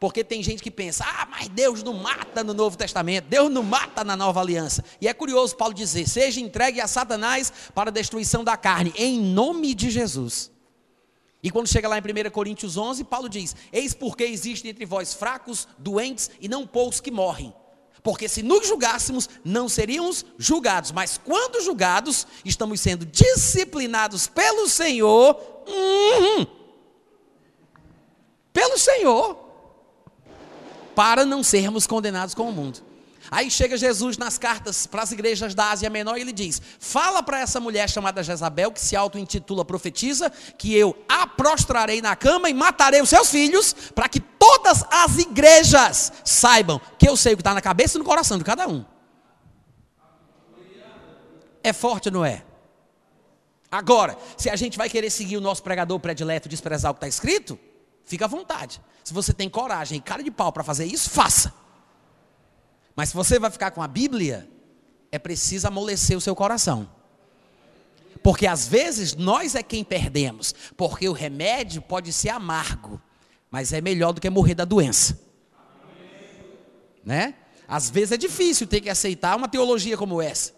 Porque 0.00 0.22
tem 0.22 0.42
gente 0.42 0.62
que 0.62 0.70
pensa, 0.70 1.04
ah, 1.04 1.26
mas 1.28 1.48
Deus 1.48 1.82
não 1.82 1.94
mata 1.94 2.44
no 2.44 2.54
Novo 2.54 2.76
Testamento, 2.76 3.26
Deus 3.26 3.50
não 3.50 3.64
mata 3.64 4.04
na 4.04 4.16
Nova 4.16 4.40
Aliança. 4.40 4.84
E 5.00 5.08
é 5.08 5.12
curioso 5.12 5.56
Paulo 5.56 5.74
dizer: 5.74 6.08
seja 6.08 6.40
entregue 6.40 6.80
a 6.80 6.86
Satanás 6.86 7.52
para 7.74 7.90
a 7.90 7.92
destruição 7.92 8.44
da 8.44 8.56
carne, 8.56 8.92
em 8.96 9.18
nome 9.18 9.74
de 9.74 9.90
Jesus. 9.90 10.52
E 11.42 11.50
quando 11.50 11.68
chega 11.68 11.88
lá 11.88 11.98
em 11.98 12.00
1 12.00 12.30
Coríntios 12.30 12.76
11, 12.76 13.02
Paulo 13.04 13.28
diz: 13.28 13.56
Eis 13.72 13.92
porque 13.92 14.22
existem 14.22 14.70
entre 14.70 14.86
vós 14.86 15.14
fracos, 15.14 15.66
doentes 15.76 16.30
e 16.40 16.48
não 16.48 16.64
poucos 16.64 17.00
que 17.00 17.10
morrem. 17.10 17.52
Porque 18.00 18.28
se 18.28 18.44
nos 18.44 18.68
julgássemos, 18.68 19.28
não 19.44 19.68
seríamos 19.68 20.24
julgados, 20.38 20.92
mas 20.92 21.18
quando 21.18 21.60
julgados, 21.60 22.24
estamos 22.44 22.80
sendo 22.80 23.04
disciplinados 23.04 24.28
pelo 24.28 24.68
Senhor. 24.68 25.36
Hum, 25.66 26.46
pelo 28.52 28.78
Senhor 28.78 29.47
para 30.98 31.24
não 31.24 31.44
sermos 31.44 31.86
condenados 31.86 32.34
com 32.34 32.48
o 32.48 32.52
mundo. 32.52 32.80
Aí 33.30 33.48
chega 33.52 33.76
Jesus 33.76 34.18
nas 34.18 34.36
cartas 34.36 34.84
para 34.84 35.00
as 35.00 35.12
igrejas 35.12 35.54
da 35.54 35.70
Ásia 35.70 35.88
Menor 35.88 36.18
e 36.18 36.22
ele 36.22 36.32
diz: 36.32 36.60
Fala 36.80 37.22
para 37.22 37.38
essa 37.38 37.60
mulher 37.60 37.88
chamada 37.88 38.20
Jezabel, 38.20 38.72
que 38.72 38.80
se 38.80 38.96
auto-intitula 38.96 39.64
profetiza, 39.64 40.28
que 40.58 40.74
eu 40.74 40.98
a 41.08 41.24
prostrarei 41.24 42.02
na 42.02 42.16
cama 42.16 42.50
e 42.50 42.54
matarei 42.54 43.00
os 43.00 43.10
seus 43.10 43.30
filhos, 43.30 43.72
para 43.94 44.08
que 44.08 44.18
todas 44.18 44.82
as 44.90 45.18
igrejas 45.18 46.12
saibam 46.24 46.80
que 46.98 47.08
eu 47.08 47.16
sei 47.16 47.34
o 47.34 47.36
que 47.36 47.42
está 47.42 47.54
na 47.54 47.60
cabeça 47.60 47.96
e 47.96 48.00
no 48.00 48.04
coração 48.04 48.36
de 48.36 48.42
cada 48.42 48.66
um. 48.66 48.84
É 51.62 51.72
forte, 51.72 52.10
não 52.10 52.24
é? 52.24 52.42
Agora, 53.70 54.18
se 54.36 54.50
a 54.50 54.56
gente 54.56 54.76
vai 54.76 54.90
querer 54.90 55.10
seguir 55.10 55.36
o 55.36 55.40
nosso 55.40 55.62
pregador 55.62 56.00
predileto 56.00 56.48
e 56.48 56.50
desprezar 56.50 56.90
o 56.90 56.94
que 56.94 56.98
está 56.98 57.06
escrito, 57.06 57.56
Fica 58.08 58.24
à 58.24 58.28
vontade. 58.28 58.80
Se 59.04 59.12
você 59.12 59.34
tem 59.34 59.50
coragem 59.50 59.98
e 59.98 60.00
cara 60.00 60.22
de 60.22 60.30
pau 60.30 60.50
para 60.50 60.64
fazer 60.64 60.86
isso, 60.86 61.10
faça. 61.10 61.52
Mas 62.96 63.10
se 63.10 63.14
você 63.14 63.38
vai 63.38 63.50
ficar 63.50 63.70
com 63.70 63.82
a 63.82 63.86
Bíblia, 63.86 64.48
é 65.12 65.18
preciso 65.18 65.68
amolecer 65.68 66.16
o 66.16 66.20
seu 66.20 66.34
coração. 66.34 66.90
Porque 68.22 68.46
às 68.46 68.66
vezes 68.66 69.14
nós 69.14 69.54
é 69.54 69.62
quem 69.62 69.84
perdemos. 69.84 70.54
Porque 70.74 71.06
o 71.06 71.12
remédio 71.12 71.82
pode 71.82 72.10
ser 72.10 72.30
amargo, 72.30 72.98
mas 73.50 73.74
é 73.74 73.80
melhor 73.82 74.12
do 74.12 74.22
que 74.22 74.30
morrer 74.30 74.54
da 74.54 74.64
doença. 74.64 75.20
Né? 77.04 77.34
Às 77.68 77.90
vezes 77.90 78.12
é 78.12 78.16
difícil 78.16 78.66
ter 78.66 78.80
que 78.80 78.88
aceitar 78.88 79.36
uma 79.36 79.48
teologia 79.48 79.98
como 79.98 80.22
essa, 80.22 80.54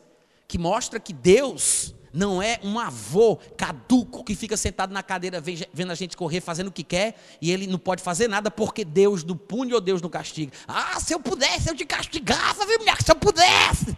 que 0.47 0.57
mostra 0.57 1.01
que 1.01 1.13
Deus 1.13 1.93
não 2.13 2.43
é 2.43 2.59
um 2.63 2.79
avô 2.79 3.37
caduco 3.57 4.25
que 4.25 4.35
fica 4.35 4.57
sentado 4.57 4.93
na 4.93 5.03
cadeira 5.03 5.41
vendo 5.41 5.93
a 5.93 5.95
gente 5.95 6.17
correr, 6.17 6.41
fazendo 6.41 6.69
o 6.69 6.73
que 6.73 6.83
quer, 6.83 7.21
e 7.41 7.51
ele 7.51 7.67
não 7.67 7.79
pode 7.79 8.03
fazer 8.03 8.29
nada 8.29 8.51
porque 8.51 8.85
Deus 8.85 9.23
não 9.23 9.37
pune 9.37 9.73
ou 9.73 9.81
Deus 9.81 10.03
não 10.03 10.11
castiga. 10.11 10.53
Ah, 10.67 10.99
se 11.01 11.15
eu 11.15 11.21
pudesse, 11.21 11.69
eu 11.69 11.77
te 11.77 11.85
castigava, 11.85 12.67
viu, 12.67 12.79
minha? 12.81 12.97
Se 12.97 13.11
eu 13.11 13.17
pudesse. 13.17 13.97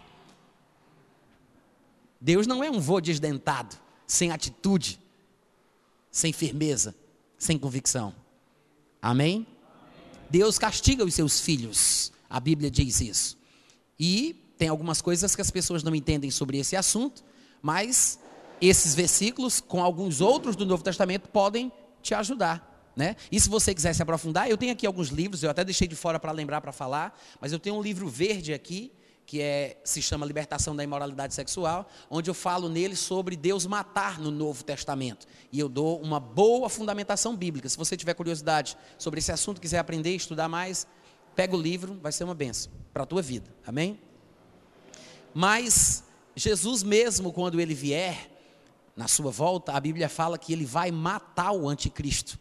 Deus 2.21 2.47
não 2.47 2.63
é 2.63 2.69
um 2.69 2.79
vô 2.79 3.01
desdentado, 3.01 3.75
sem 4.05 4.31
atitude, 4.31 4.99
sem 6.11 6.31
firmeza, 6.31 6.95
sem 7.37 7.57
convicção. 7.57 8.13
Amém? 9.01 9.45
Deus 10.29 10.57
castiga 10.57 11.03
os 11.03 11.13
seus 11.13 11.41
filhos. 11.41 12.13
A 12.29 12.39
Bíblia 12.39 12.71
diz 12.71 13.01
isso. 13.01 13.37
E 13.99 14.35
tem 14.57 14.69
algumas 14.69 15.01
coisas 15.01 15.35
que 15.35 15.41
as 15.41 15.51
pessoas 15.51 15.83
não 15.83 15.93
entendem 15.93 16.31
sobre 16.31 16.57
esse 16.57 16.75
assunto 16.75 17.23
mas 17.63 18.19
esses 18.61 18.93
versículos, 18.93 19.61
com 19.61 19.81
alguns 19.81 20.19
outros 20.19 20.55
do 20.55 20.65
Novo 20.65 20.83
Testamento, 20.83 21.29
podem 21.29 21.71
te 22.01 22.13
ajudar. 22.13 22.91
Né? 22.95 23.15
E 23.31 23.39
se 23.39 23.49
você 23.49 23.73
quiser 23.73 23.95
se 23.95 24.03
aprofundar, 24.03 24.49
eu 24.49 24.57
tenho 24.57 24.73
aqui 24.73 24.85
alguns 24.85 25.07
livros, 25.07 25.41
eu 25.41 25.49
até 25.49 25.63
deixei 25.63 25.87
de 25.87 25.95
fora 25.95 26.19
para 26.19 26.31
lembrar 26.31 26.61
para 26.61 26.71
falar, 26.71 27.17
mas 27.41 27.51
eu 27.51 27.57
tenho 27.57 27.75
um 27.75 27.81
livro 27.81 28.07
verde 28.07 28.53
aqui, 28.53 28.91
que 29.25 29.41
é, 29.41 29.77
se 29.83 30.01
chama 30.01 30.25
Libertação 30.25 30.75
da 30.75 30.83
Imoralidade 30.83 31.33
Sexual, 31.33 31.89
onde 32.09 32.29
eu 32.29 32.33
falo 32.33 32.67
nele 32.67 32.95
sobre 32.95 33.37
Deus 33.37 33.65
matar 33.65 34.19
no 34.19 34.29
Novo 34.29 34.63
Testamento. 34.63 35.25
E 35.51 35.59
eu 35.59 35.69
dou 35.69 35.99
uma 36.01 36.19
boa 36.19 36.69
fundamentação 36.69 37.35
bíblica. 37.35 37.69
Se 37.69 37.77
você 37.77 37.95
tiver 37.95 38.13
curiosidade 38.13 38.77
sobre 38.97 39.19
esse 39.19 39.31
assunto, 39.31 39.61
quiser 39.61 39.79
aprender, 39.79 40.13
estudar 40.13 40.49
mais, 40.49 40.85
pega 41.35 41.55
o 41.55 41.61
livro, 41.61 41.97
vai 42.01 42.11
ser 42.11 42.25
uma 42.25 42.35
benção 42.35 42.71
para 42.93 43.03
a 43.03 43.05
tua 43.05 43.21
vida. 43.21 43.49
Amém? 43.65 43.97
Mas 45.33 46.03
Jesus 46.35 46.83
mesmo, 46.83 47.31
quando 47.31 47.59
ele 47.59 47.73
vier, 47.73 48.29
na 48.95 49.07
sua 49.07 49.31
volta, 49.31 49.73
a 49.73 49.79
Bíblia 49.79 50.07
fala 50.07 50.37
que 50.37 50.53
ele 50.53 50.65
vai 50.65 50.91
matar 50.91 51.51
o 51.51 51.67
anticristo 51.67 52.39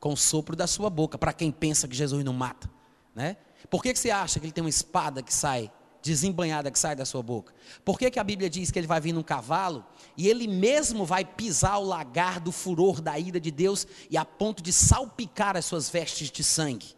com 0.00 0.12
o 0.12 0.16
sopro 0.16 0.54
da 0.54 0.66
sua 0.66 0.90
boca, 0.90 1.16
para 1.16 1.32
quem 1.32 1.50
pensa 1.50 1.88
que 1.88 1.96
Jesus 1.96 2.24
não 2.24 2.32
mata. 2.32 2.70
Né? 3.14 3.36
Por 3.70 3.82
que, 3.82 3.92
que 3.92 3.98
você 3.98 4.10
acha 4.10 4.38
que 4.38 4.46
ele 4.46 4.52
tem 4.52 4.62
uma 4.62 4.70
espada 4.70 5.22
que 5.22 5.32
sai, 5.32 5.70
desembanhada 6.02 6.70
que 6.70 6.78
sai 6.78 6.94
da 6.94 7.04
sua 7.04 7.22
boca? 7.22 7.54
Por 7.84 7.98
que, 7.98 8.10
que 8.10 8.18
a 8.18 8.24
Bíblia 8.24 8.50
diz 8.50 8.70
que 8.70 8.78
ele 8.78 8.86
vai 8.86 9.00
vir 9.00 9.12
num 9.12 9.22
cavalo 9.22 9.84
e 10.16 10.28
ele 10.28 10.46
mesmo 10.46 11.06
vai 11.06 11.24
pisar 11.24 11.78
o 11.78 11.84
lagar 11.84 12.40
do 12.40 12.52
furor 12.52 13.00
da 13.00 13.18
ira 13.18 13.40
de 13.40 13.50
Deus 13.50 13.86
e 14.10 14.16
a 14.16 14.24
ponto 14.24 14.62
de 14.62 14.72
salpicar 14.72 15.56
as 15.56 15.64
suas 15.64 15.88
vestes 15.88 16.30
de 16.30 16.44
sangue? 16.44 16.88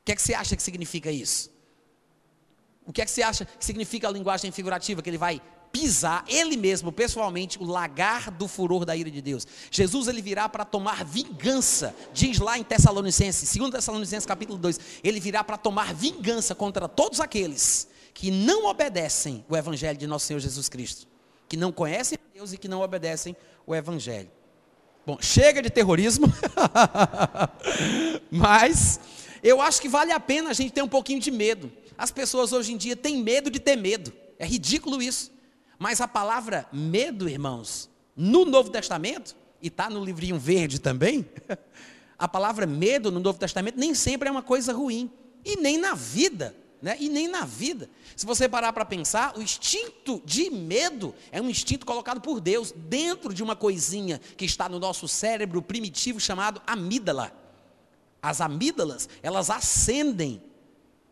O 0.00 0.04
que, 0.04 0.14
que 0.14 0.22
você 0.22 0.34
acha 0.34 0.56
que 0.56 0.62
significa 0.62 1.10
isso? 1.10 1.50
O 2.88 2.92
que 2.92 3.00
é 3.00 3.04
que 3.04 3.10
você 3.10 3.22
acha 3.22 3.44
que 3.44 3.64
significa 3.64 4.08
a 4.08 4.10
linguagem 4.10 4.50
figurativa? 4.50 5.00
Que 5.00 5.10
ele 5.10 5.18
vai 5.18 5.40
pisar, 5.70 6.24
ele 6.26 6.56
mesmo, 6.56 6.90
pessoalmente, 6.90 7.58
o 7.58 7.64
lagar 7.64 8.30
do 8.30 8.48
furor 8.48 8.84
da 8.84 8.96
ira 8.96 9.10
de 9.10 9.22
Deus. 9.22 9.46
Jesus, 9.70 10.08
ele 10.08 10.22
virá 10.22 10.48
para 10.48 10.64
tomar 10.64 11.04
vingança, 11.04 11.94
diz 12.12 12.38
lá 12.38 12.58
em 12.58 12.64
Tessalonicenses, 12.64 13.54
2 13.54 13.70
Tessalonicenses 13.70 14.24
capítulo 14.24 14.58
2, 14.58 14.80
ele 15.04 15.20
virá 15.20 15.44
para 15.44 15.58
tomar 15.58 15.94
vingança 15.94 16.54
contra 16.54 16.88
todos 16.88 17.20
aqueles 17.20 17.86
que 18.14 18.30
não 18.30 18.64
obedecem 18.64 19.44
o 19.48 19.56
evangelho 19.56 19.98
de 19.98 20.06
nosso 20.06 20.24
Senhor 20.24 20.40
Jesus 20.40 20.68
Cristo, 20.70 21.06
que 21.46 21.56
não 21.56 21.70
conhecem 21.70 22.18
Deus 22.38 22.52
e 22.52 22.56
que 22.56 22.68
não 22.68 22.82
obedecem 22.82 23.36
o 23.66 23.74
Evangelho. 23.74 24.30
Bom, 25.04 25.18
chega 25.20 25.60
de 25.60 25.68
terrorismo, 25.68 26.32
mas 28.30 29.00
eu 29.42 29.60
acho 29.60 29.82
que 29.82 29.88
vale 29.88 30.12
a 30.12 30.20
pena 30.20 30.50
a 30.50 30.52
gente 30.52 30.72
ter 30.72 30.82
um 30.82 30.88
pouquinho 30.88 31.18
de 31.18 31.32
medo. 31.32 31.68
As 31.98 32.10
pessoas 32.12 32.52
hoje 32.52 32.72
em 32.72 32.76
dia 32.76 32.96
têm 32.96 33.22
medo 33.22 33.50
de 33.50 33.58
ter 33.58 33.76
medo, 33.76 34.12
é 34.38 34.46
ridículo 34.46 35.02
isso. 35.02 35.32
Mas 35.78 36.00
a 36.00 36.08
palavra 36.08 36.66
medo, 36.72 37.28
irmãos, 37.28 37.90
no 38.16 38.44
Novo 38.44 38.70
Testamento, 38.70 39.36
e 39.60 39.66
está 39.66 39.90
no 39.90 40.04
livrinho 40.04 40.38
verde 40.38 40.78
também, 40.78 41.28
a 42.16 42.28
palavra 42.28 42.66
medo 42.66 43.10
no 43.10 43.20
Novo 43.20 43.38
Testamento 43.38 43.76
nem 43.76 43.94
sempre 43.94 44.28
é 44.28 44.30
uma 44.30 44.42
coisa 44.42 44.72
ruim, 44.72 45.10
e 45.44 45.56
nem 45.56 45.76
na 45.76 45.94
vida 45.94 46.54
né? 46.80 46.96
e 46.98 47.08
nem 47.08 47.28
na 47.28 47.44
vida. 47.44 47.90
Se 48.16 48.24
você 48.24 48.48
parar 48.48 48.72
para 48.72 48.84
pensar, 48.84 49.36
o 49.36 49.42
instinto 49.42 50.22
de 50.24 50.50
medo 50.50 51.14
é 51.30 51.40
um 51.40 51.50
instinto 51.50 51.84
colocado 51.84 52.20
por 52.20 52.40
Deus 52.40 52.72
dentro 52.72 53.34
de 53.34 53.42
uma 53.42 53.56
coisinha 53.56 54.20
que 54.36 54.44
está 54.44 54.68
no 54.68 54.78
nosso 54.78 55.08
cérebro 55.08 55.60
primitivo 55.60 56.20
chamado 56.20 56.62
amígdala. 56.66 57.32
As 58.22 58.40
amígdalas, 58.40 59.08
elas 59.22 59.50
acendem 59.50 60.42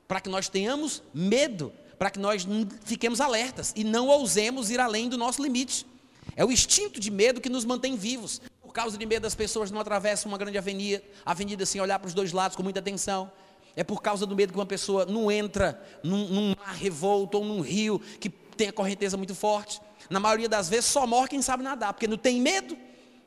para 0.07 0.21
que 0.21 0.29
nós 0.29 0.49
tenhamos 0.49 1.03
medo, 1.13 1.73
para 1.99 2.11
que 2.11 2.19
nós 2.19 2.47
fiquemos 2.85 3.21
alertas 3.21 3.73
e 3.77 3.85
não 3.85 4.09
ousemos 4.09 4.71
ir 4.71 4.81
além 4.81 5.09
do 5.09 5.17
nosso 5.17 5.43
limite. 5.43 5.87
É 6.35 6.45
o 6.45 6.53
instinto 6.53 7.01
de 7.01 7.11
medo 7.11 7.41
que 7.41 7.49
nos 7.49 7.65
mantém 7.65 7.97
vivos. 7.97 8.41
Por 8.61 8.73
causa 8.73 8.99
de 8.99 9.07
medo 9.07 9.23
das 9.23 9.35
pessoas 9.35 9.71
não 9.71 9.81
atravessam 9.81 10.31
uma 10.31 10.39
grande 10.39 10.59
avenida, 10.59 11.03
avenida 11.25 11.65
sem 11.65 11.81
olhar 11.81 11.99
para 11.99 12.09
os 12.09 12.15
dois 12.15 12.33
lados 12.33 12.57
com 12.57 12.63
muita 12.63 12.81
atenção 12.81 13.31
é 13.77 13.85
por 13.85 14.01
causa 14.01 14.25
do 14.25 14.35
medo 14.35 14.53
que 14.53 14.59
uma 14.59 14.67
pessoa 14.67 15.05
não 15.05 15.31
entra 15.31 15.81
num, 16.03 16.27
num 16.29 16.55
mar 16.59 16.75
revolto 16.75 17.37
ou 17.37 17.45
num 17.45 17.61
rio 17.61 18.01
que 18.19 18.31
tem 18.31 18.69
a 18.69 18.73
correnteza 18.73 19.19
muito 19.19 19.35
forte. 19.35 19.81
Na 20.09 20.19
maioria 20.19 20.49
das 20.49 20.69
vezes 20.69 20.87
só 20.87 21.07
morre 21.07 21.29
quem 21.29 21.43
sabe 21.43 21.63
nadar, 21.63 21.93
porque 21.93 22.09
não 22.09 22.17
tem 22.17 22.41
medo 22.41 22.77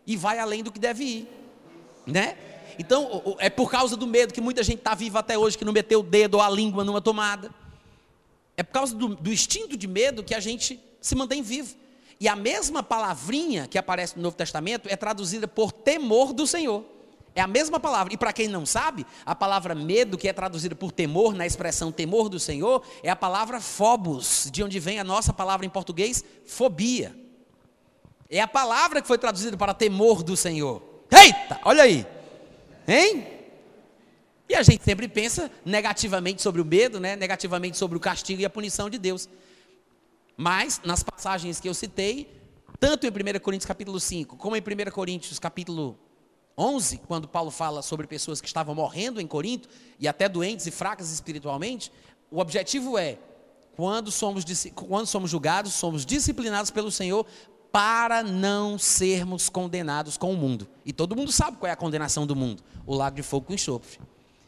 e 0.07 0.17
vai 0.17 0.39
além 0.39 0.63
do 0.63 0.71
que 0.71 0.79
deve 0.79 1.03
ir, 1.03 1.29
né? 2.07 2.35
Então 2.79 3.35
é 3.39 3.49
por 3.49 3.69
causa 3.69 3.97
do 3.97 4.07
medo 4.07 4.33
que 4.33 4.39
muita 4.39 4.63
gente 4.63 4.79
está 4.79 4.95
viva 4.95 5.19
até 5.19 5.37
hoje 5.37 5.57
que 5.57 5.65
não 5.65 5.73
meteu 5.73 5.99
o 5.99 6.03
dedo 6.03 6.35
ou 6.35 6.41
a 6.41 6.49
língua 6.49 6.85
numa 6.85 7.01
tomada. 7.01 7.51
É 8.55 8.63
por 8.63 8.71
causa 8.71 8.95
do, 8.95 9.09
do 9.09 9.31
instinto 9.31 9.75
de 9.75 9.85
medo 9.85 10.23
que 10.23 10.33
a 10.33 10.39
gente 10.39 10.79
se 11.01 11.13
mantém 11.13 11.41
vivo. 11.41 11.75
E 12.21 12.27
a 12.27 12.37
mesma 12.37 12.81
palavrinha 12.81 13.67
que 13.67 13.77
aparece 13.77 14.15
no 14.15 14.23
Novo 14.23 14.37
Testamento 14.37 14.87
é 14.89 14.95
traduzida 14.95 15.45
por 15.45 15.73
temor 15.73 16.31
do 16.31 16.47
Senhor. 16.47 16.85
É 17.35 17.41
a 17.41 17.47
mesma 17.47 17.81
palavra. 17.81 18.13
E 18.13 18.17
para 18.17 18.31
quem 18.31 18.47
não 18.47 18.65
sabe, 18.65 19.05
a 19.25 19.35
palavra 19.35 19.75
medo, 19.75 20.17
que 20.17 20.27
é 20.27 20.33
traduzida 20.33 20.73
por 20.73 20.91
temor, 20.91 21.33
na 21.33 21.45
expressão 21.45 21.91
temor 21.91 22.29
do 22.29 22.39
Senhor, 22.39 22.81
é 23.03 23.09
a 23.09 23.15
palavra 23.15 23.59
phobos, 23.59 24.49
de 24.51 24.63
onde 24.63 24.79
vem 24.79 24.99
a 24.99 25.03
nossa 25.03 25.33
palavra 25.33 25.65
em 25.65 25.69
português, 25.69 26.23
fobia. 26.45 27.13
É 28.29 28.39
a 28.39 28.47
palavra 28.47 29.01
que 29.01 29.07
foi 29.07 29.17
traduzida 29.17 29.57
para 29.57 29.73
temor 29.73 30.23
do 30.23 30.35
Senhor. 30.35 30.81
Eita, 31.11 31.59
olha 31.63 31.83
aí. 31.83 32.05
Hein? 32.89 33.27
E 34.49 34.55
a 34.55 34.63
gente 34.63 34.83
sempre 34.83 35.07
pensa 35.07 35.51
negativamente 35.63 36.41
sobre 36.41 36.59
o 36.59 36.65
medo, 36.65 36.99
né? 36.99 37.15
negativamente 37.15 37.77
sobre 37.77 37.95
o 37.95 37.99
castigo 37.99 38.41
e 38.41 38.45
a 38.45 38.49
punição 38.49 38.89
de 38.89 38.97
Deus. 38.97 39.29
Mas, 40.35 40.81
nas 40.83 41.03
passagens 41.03 41.59
que 41.59 41.69
eu 41.69 41.73
citei, 41.75 42.27
tanto 42.79 43.05
em 43.05 43.09
1 43.09 43.39
Coríntios 43.41 43.67
capítulo 43.67 43.99
5, 43.99 44.37
como 44.37 44.55
em 44.55 44.59
1 44.59 44.89
Coríntios 44.89 45.37
capítulo 45.37 45.99
11, 46.57 46.97
quando 47.07 47.27
Paulo 47.27 47.51
fala 47.51 47.83
sobre 47.83 48.07
pessoas 48.07 48.41
que 48.41 48.47
estavam 48.47 48.73
morrendo 48.73 49.21
em 49.21 49.27
Corinto 49.27 49.69
e 49.99 50.07
até 50.07 50.27
doentes 50.27 50.65
e 50.65 50.71
fracas 50.71 51.11
espiritualmente, 51.11 51.91
o 52.31 52.39
objetivo 52.39 52.97
é, 52.97 53.19
quando 53.75 54.11
somos, 54.11 54.43
quando 54.73 55.05
somos 55.05 55.29
julgados, 55.29 55.73
somos 55.73 56.05
disciplinados 56.07 56.71
pelo 56.71 56.89
Senhor 56.89 57.23
para 57.71 58.23
não 58.23 58.77
sermos 58.77 59.49
condenados 59.49 60.17
com 60.17 60.33
o 60.33 60.37
mundo. 60.37 60.67
E 60.85 60.91
todo 60.91 61.15
mundo 61.15 61.31
sabe 61.31 61.57
qual 61.57 61.69
é 61.69 61.73
a 61.73 61.75
condenação 61.75 62.25
do 62.25 62.35
mundo: 62.35 62.63
o 62.85 62.95
lago 62.95 63.15
de 63.15 63.23
fogo 63.23 63.47
com 63.47 63.53
enxofre. 63.53 63.99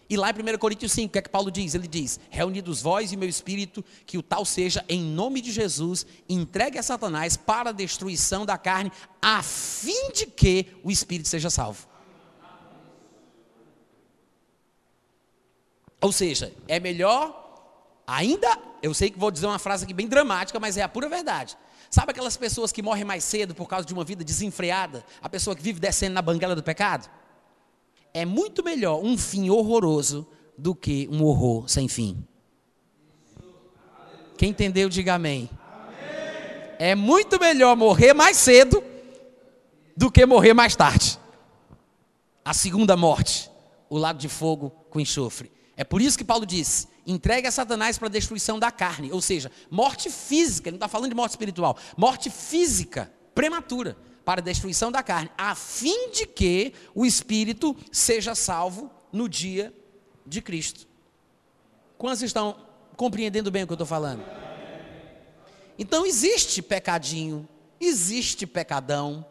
E 0.10 0.18
lá 0.18 0.30
em 0.30 0.34
1 0.34 0.58
Coríntios 0.58 0.92
5, 0.92 1.08
o 1.08 1.12
que 1.12 1.20
é 1.20 1.22
que 1.22 1.30
Paulo 1.30 1.50
diz? 1.50 1.74
Ele 1.74 1.88
diz: 1.88 2.20
Reunidos 2.30 2.82
vós 2.82 3.14
e 3.14 3.16
meu 3.16 3.30
espírito, 3.30 3.84
que 4.06 4.18
o 4.18 4.22
tal 4.22 4.44
seja, 4.44 4.84
em 4.90 5.02
nome 5.02 5.40
de 5.40 5.52
Jesus, 5.54 6.06
entregue 6.28 6.78
a 6.78 6.84
Satanás 6.84 7.38
para 7.38 7.70
a 7.70 7.74
destruição 7.74 8.46
da 8.46 8.58
carne, 8.58 8.92
a 9.22 9.42
fim 9.42 10.12
de 10.12 10.26
que 10.26 10.68
o 10.84 10.92
espírito 10.92 11.30
seja 11.30 11.50
salvo. 11.50 11.88
Ou 16.02 16.12
seja, 16.12 16.52
é 16.68 16.80
melhor 16.80 17.38
ainda, 18.06 18.58
eu 18.82 18.94
sei 18.94 19.10
que 19.12 19.18
vou 19.18 19.32
dizer 19.32 19.46
uma 19.46 19.60
frase 19.60 19.86
aqui 19.86 19.94
bem 19.94 20.08
dramática, 20.08 20.60
mas 20.60 20.76
é 20.76 20.82
a 20.82 20.90
pura 20.90 21.08
verdade. 21.08 21.56
Sabe 21.92 22.12
aquelas 22.12 22.38
pessoas 22.38 22.72
que 22.72 22.82
morrem 22.82 23.04
mais 23.04 23.22
cedo 23.22 23.54
por 23.54 23.68
causa 23.68 23.86
de 23.86 23.94
uma 23.94 24.06
vida 24.06 24.24
desenfreada? 24.24 25.06
A 25.22 25.28
pessoa 25.28 25.54
que 25.54 25.62
vive 25.62 25.78
descendo 25.78 26.14
na 26.14 26.22
banguela 26.22 26.56
do 26.56 26.64
pecado? 26.64 27.10
É 28.14 28.24
muito 28.24 28.64
melhor 28.64 29.04
um 29.04 29.18
fim 29.18 29.50
horroroso 29.50 30.26
do 30.58 30.74
que 30.74 31.10
um 31.12 31.22
horror 31.22 31.68
sem 31.68 31.90
fim. 31.90 32.26
Quem 34.38 34.52
entendeu, 34.52 34.88
diga 34.88 35.16
amém. 35.16 35.50
É 36.80 36.96
muito 36.96 37.38
melhor 37.38 37.76
morrer 37.76 38.14
mais 38.14 38.38
cedo 38.38 38.82
do 39.96 40.10
que 40.10 40.26
morrer 40.26 40.54
mais 40.54 40.78
tarde. 40.78 41.20
A 42.44 42.54
segunda 42.54 42.96
morte, 42.96 43.52
o 43.90 43.98
lago 43.98 44.18
de 44.18 44.30
fogo 44.30 44.70
com 44.90 44.98
enxofre. 44.98 45.52
É 45.76 45.84
por 45.84 46.02
isso 46.02 46.18
que 46.18 46.24
Paulo 46.24 46.46
diz: 46.46 46.88
entregue 47.06 47.48
a 47.48 47.52
Satanás 47.52 47.98
para 47.98 48.08
a 48.08 48.12
destruição 48.12 48.60
da 48.60 48.72
carne, 48.72 49.12
ou 49.12 49.22
seja, 49.22 49.52
morte 49.70 50.10
física, 50.10 50.70
ele 50.70 50.76
não 50.76 50.86
está 50.86 50.88
falando 50.88 51.10
de 51.10 51.16
morte 51.16 51.32
espiritual, 51.32 51.78
morte 51.98 52.30
física, 52.30 53.12
prematura, 53.34 53.98
para 54.24 54.40
a 54.40 54.44
destruição 54.44 54.92
da 54.92 55.02
carne, 55.02 55.32
a 55.38 55.56
fim 55.56 56.12
de 56.12 56.26
que 56.26 56.74
o 56.94 57.06
espírito 57.06 57.76
seja 57.92 58.36
salvo 58.36 58.92
no 59.12 59.28
dia 59.28 59.74
de 60.26 60.42
Cristo. 60.42 60.88
Quantos 61.98 62.22
estão 62.22 62.56
compreendendo 62.96 63.52
bem 63.52 63.64
o 63.64 63.68
que 63.68 63.74
eu 63.74 63.76
estou 63.76 63.88
falando? 63.88 64.24
Então 65.78 66.06
existe 66.06 66.62
pecadinho, 66.62 67.48
existe 67.80 68.46
pecadão, 68.46 69.26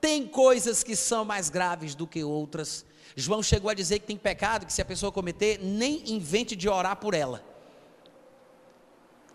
tem 0.00 0.26
coisas 0.26 0.82
que 0.82 0.96
são 0.96 1.24
mais 1.24 1.48
graves 1.48 1.94
do 1.94 2.06
que 2.06 2.22
outras. 2.22 2.84
João 3.14 3.42
chegou 3.42 3.70
a 3.70 3.74
dizer 3.74 3.98
que 4.00 4.06
tem 4.06 4.16
pecado 4.16 4.66
que 4.66 4.72
se 4.72 4.82
a 4.82 4.84
pessoa 4.84 5.12
cometer, 5.12 5.60
nem 5.62 6.12
invente 6.12 6.56
de 6.56 6.68
orar 6.68 6.96
por 6.96 7.14
ela. 7.14 7.44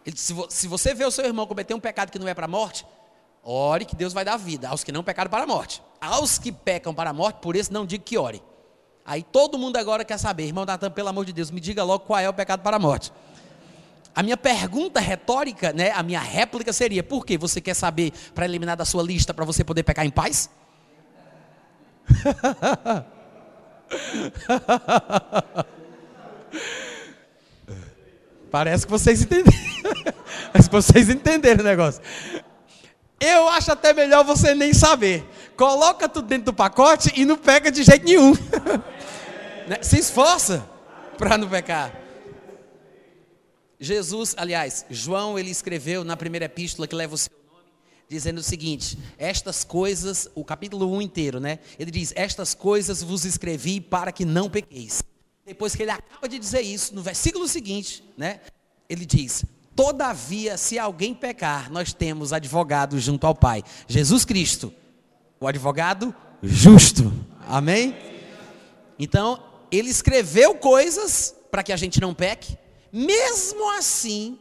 Ele, 0.06 0.18
se, 0.18 0.34
se 0.50 0.68
você 0.68 0.94
vê 0.94 1.06
o 1.06 1.12
seu 1.12 1.26
irmão 1.26 1.46
cometer 1.46 1.74
um 1.74 1.80
pecado 1.80 2.12
que 2.12 2.20
não 2.20 2.28
é 2.28 2.34
para 2.34 2.46
a 2.46 2.50
morte, 2.50 2.86
ore 3.44 3.86
que 3.86 3.96
Deus 3.96 4.14
vai 4.14 4.26
dar 4.26 4.38
vida 4.38 4.70
aos 4.70 4.84
que 4.84 4.92
não 4.92 5.04
pecaram 5.04 5.30
para 5.30 5.44
a 5.44 5.48
morte. 5.48 5.82
Aos 6.00 6.38
que 6.38 6.52
pecam 6.52 6.94
para 6.94 7.12
a 7.12 7.14
morte, 7.14 7.38
por 7.42 7.56
isso 7.56 7.72
não 7.72 7.86
diga 7.86 8.04
que 8.04 8.18
ore. 8.18 8.42
Aí 9.06 9.24
todo 9.24 9.58
mundo 9.58 9.78
agora 9.78 10.06
quer 10.06 10.18
saber, 10.18 10.46
irmão 10.46 10.66
Natan, 10.66 10.92
pelo 10.92 11.10
amor 11.10 11.26
de 11.26 11.34
Deus, 11.34 11.52
me 11.52 11.60
diga 11.60 11.84
logo 11.84 12.06
qual 12.06 12.20
é 12.20 12.30
o 12.30 12.34
pecado 12.34 12.62
para 12.62 12.78
a 12.78 12.80
morte. 12.80 13.12
A 14.14 14.22
minha 14.22 14.38
pergunta 14.38 15.00
retórica, 15.00 15.72
né, 15.72 15.92
a 15.92 16.04
minha 16.04 16.20
réplica 16.20 16.74
seria: 16.74 17.02
por 17.02 17.26
que 17.26 17.38
você 17.38 17.62
quer 17.62 17.74
saber 17.74 18.12
para 18.36 18.46
eliminar 18.46 18.76
da 18.76 18.86
sua 18.86 19.02
lista 19.02 19.34
para 19.34 19.46
você 19.46 19.64
poder 19.64 19.84
pecar 19.84 20.06
em 20.06 20.12
paz? 20.12 20.50
Parece 28.52 28.86
que 28.86 28.92
vocês 28.92 29.22
entenderam. 29.22 29.58
Mas 30.54 30.68
vocês 30.68 31.10
entenderam 31.10 31.62
o 31.62 31.64
negócio. 31.64 32.02
Eu 33.20 33.48
acho 33.50 33.72
até 33.72 33.94
melhor 33.94 34.24
você 34.26 34.56
nem 34.56 34.74
saber. 34.74 35.24
Coloca 35.56 36.10
tudo 36.10 36.28
dentro 36.28 36.46
do 36.46 36.54
pacote 36.54 37.14
e 37.16 37.24
não 37.24 37.38
pega 37.38 37.72
de 37.72 37.84
jeito 37.84 38.06
nenhum. 38.06 38.34
Né? 39.68 39.78
Se 39.84 40.00
esforça 40.00 40.68
para 41.20 41.38
não 41.38 41.48
pecar. 41.48 41.94
Jesus, 43.80 44.34
aliás, 44.36 44.88
João, 44.90 45.38
ele 45.38 45.52
escreveu 45.52 46.04
na 46.04 46.18
primeira 46.18 46.46
epístola 46.46 46.88
que 46.88 46.96
leva 46.96 47.14
o 47.14 47.18
seu 47.18 47.32
dizendo 48.12 48.40
o 48.40 48.44
seguinte: 48.44 48.98
estas 49.18 49.64
coisas, 49.64 50.28
o 50.36 50.44
capítulo 50.44 50.94
1 50.94 51.02
inteiro, 51.02 51.40
né? 51.40 51.60
Ele 51.80 51.90
diz: 51.90 52.12
Estas 52.16 52.54
coisas 52.54 53.02
vos 53.02 53.24
escrevi 53.24 53.80
para 53.80 54.12
que 54.12 54.26
não 54.26 54.50
pequeis. 54.50 55.02
Depois 55.46 55.74
que 55.74 55.84
ele 55.84 55.92
acaba 55.92 56.28
de 56.28 56.38
dizer 56.38 56.62
isso, 56.62 56.94
no 56.94 57.02
versículo 57.02 57.48
seguinte, 57.48 58.04
né? 58.18 58.42
Ele 58.90 59.06
diz: 59.06 59.46
Todavia, 59.74 60.58
se 60.58 60.78
alguém 60.78 61.14
pecar, 61.14 61.72
nós 61.72 61.94
temos 61.94 62.34
advogado 62.34 63.00
junto 63.00 63.26
ao 63.26 63.34
Pai, 63.34 63.64
Jesus 63.88 64.26
Cristo, 64.26 64.74
o 65.40 65.48
advogado 65.48 66.14
justo. 66.44 67.12
Amém? 67.48 67.96
Então, 69.00 69.42
ele 69.72 69.90
escreveu 69.90 70.54
coisas 70.56 71.34
para 71.50 71.64
que 71.64 71.72
a 71.72 71.78
gente 71.78 72.02
não 72.02 72.14
peque, 72.14 72.58
mesmo 72.92 73.72
assim, 73.78 74.38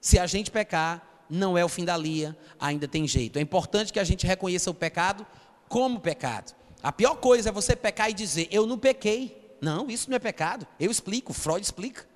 se 0.00 0.18
a 0.18 0.26
gente 0.26 0.50
pecar, 0.50 1.09
não 1.30 1.56
é 1.56 1.64
o 1.64 1.68
fim 1.68 1.84
da 1.84 1.96
linha, 1.96 2.36
ainda 2.58 2.88
tem 2.88 3.06
jeito. 3.06 3.38
É 3.38 3.42
importante 3.42 3.92
que 3.92 4.00
a 4.00 4.04
gente 4.04 4.26
reconheça 4.26 4.70
o 4.70 4.74
pecado 4.74 5.26
como 5.68 6.00
pecado. 6.00 6.54
A 6.82 6.90
pior 6.90 7.16
coisa 7.16 7.50
é 7.50 7.52
você 7.52 7.76
pecar 7.76 8.10
e 8.10 8.14
dizer, 8.14 8.48
eu 8.50 8.66
não 8.66 8.78
pequei. 8.78 9.56
Não, 9.60 9.88
isso 9.90 10.10
não 10.10 10.16
é 10.16 10.18
pecado. 10.18 10.66
Eu 10.78 10.90
explico, 10.90 11.32
Freud 11.32 11.62
explica. 11.62 12.08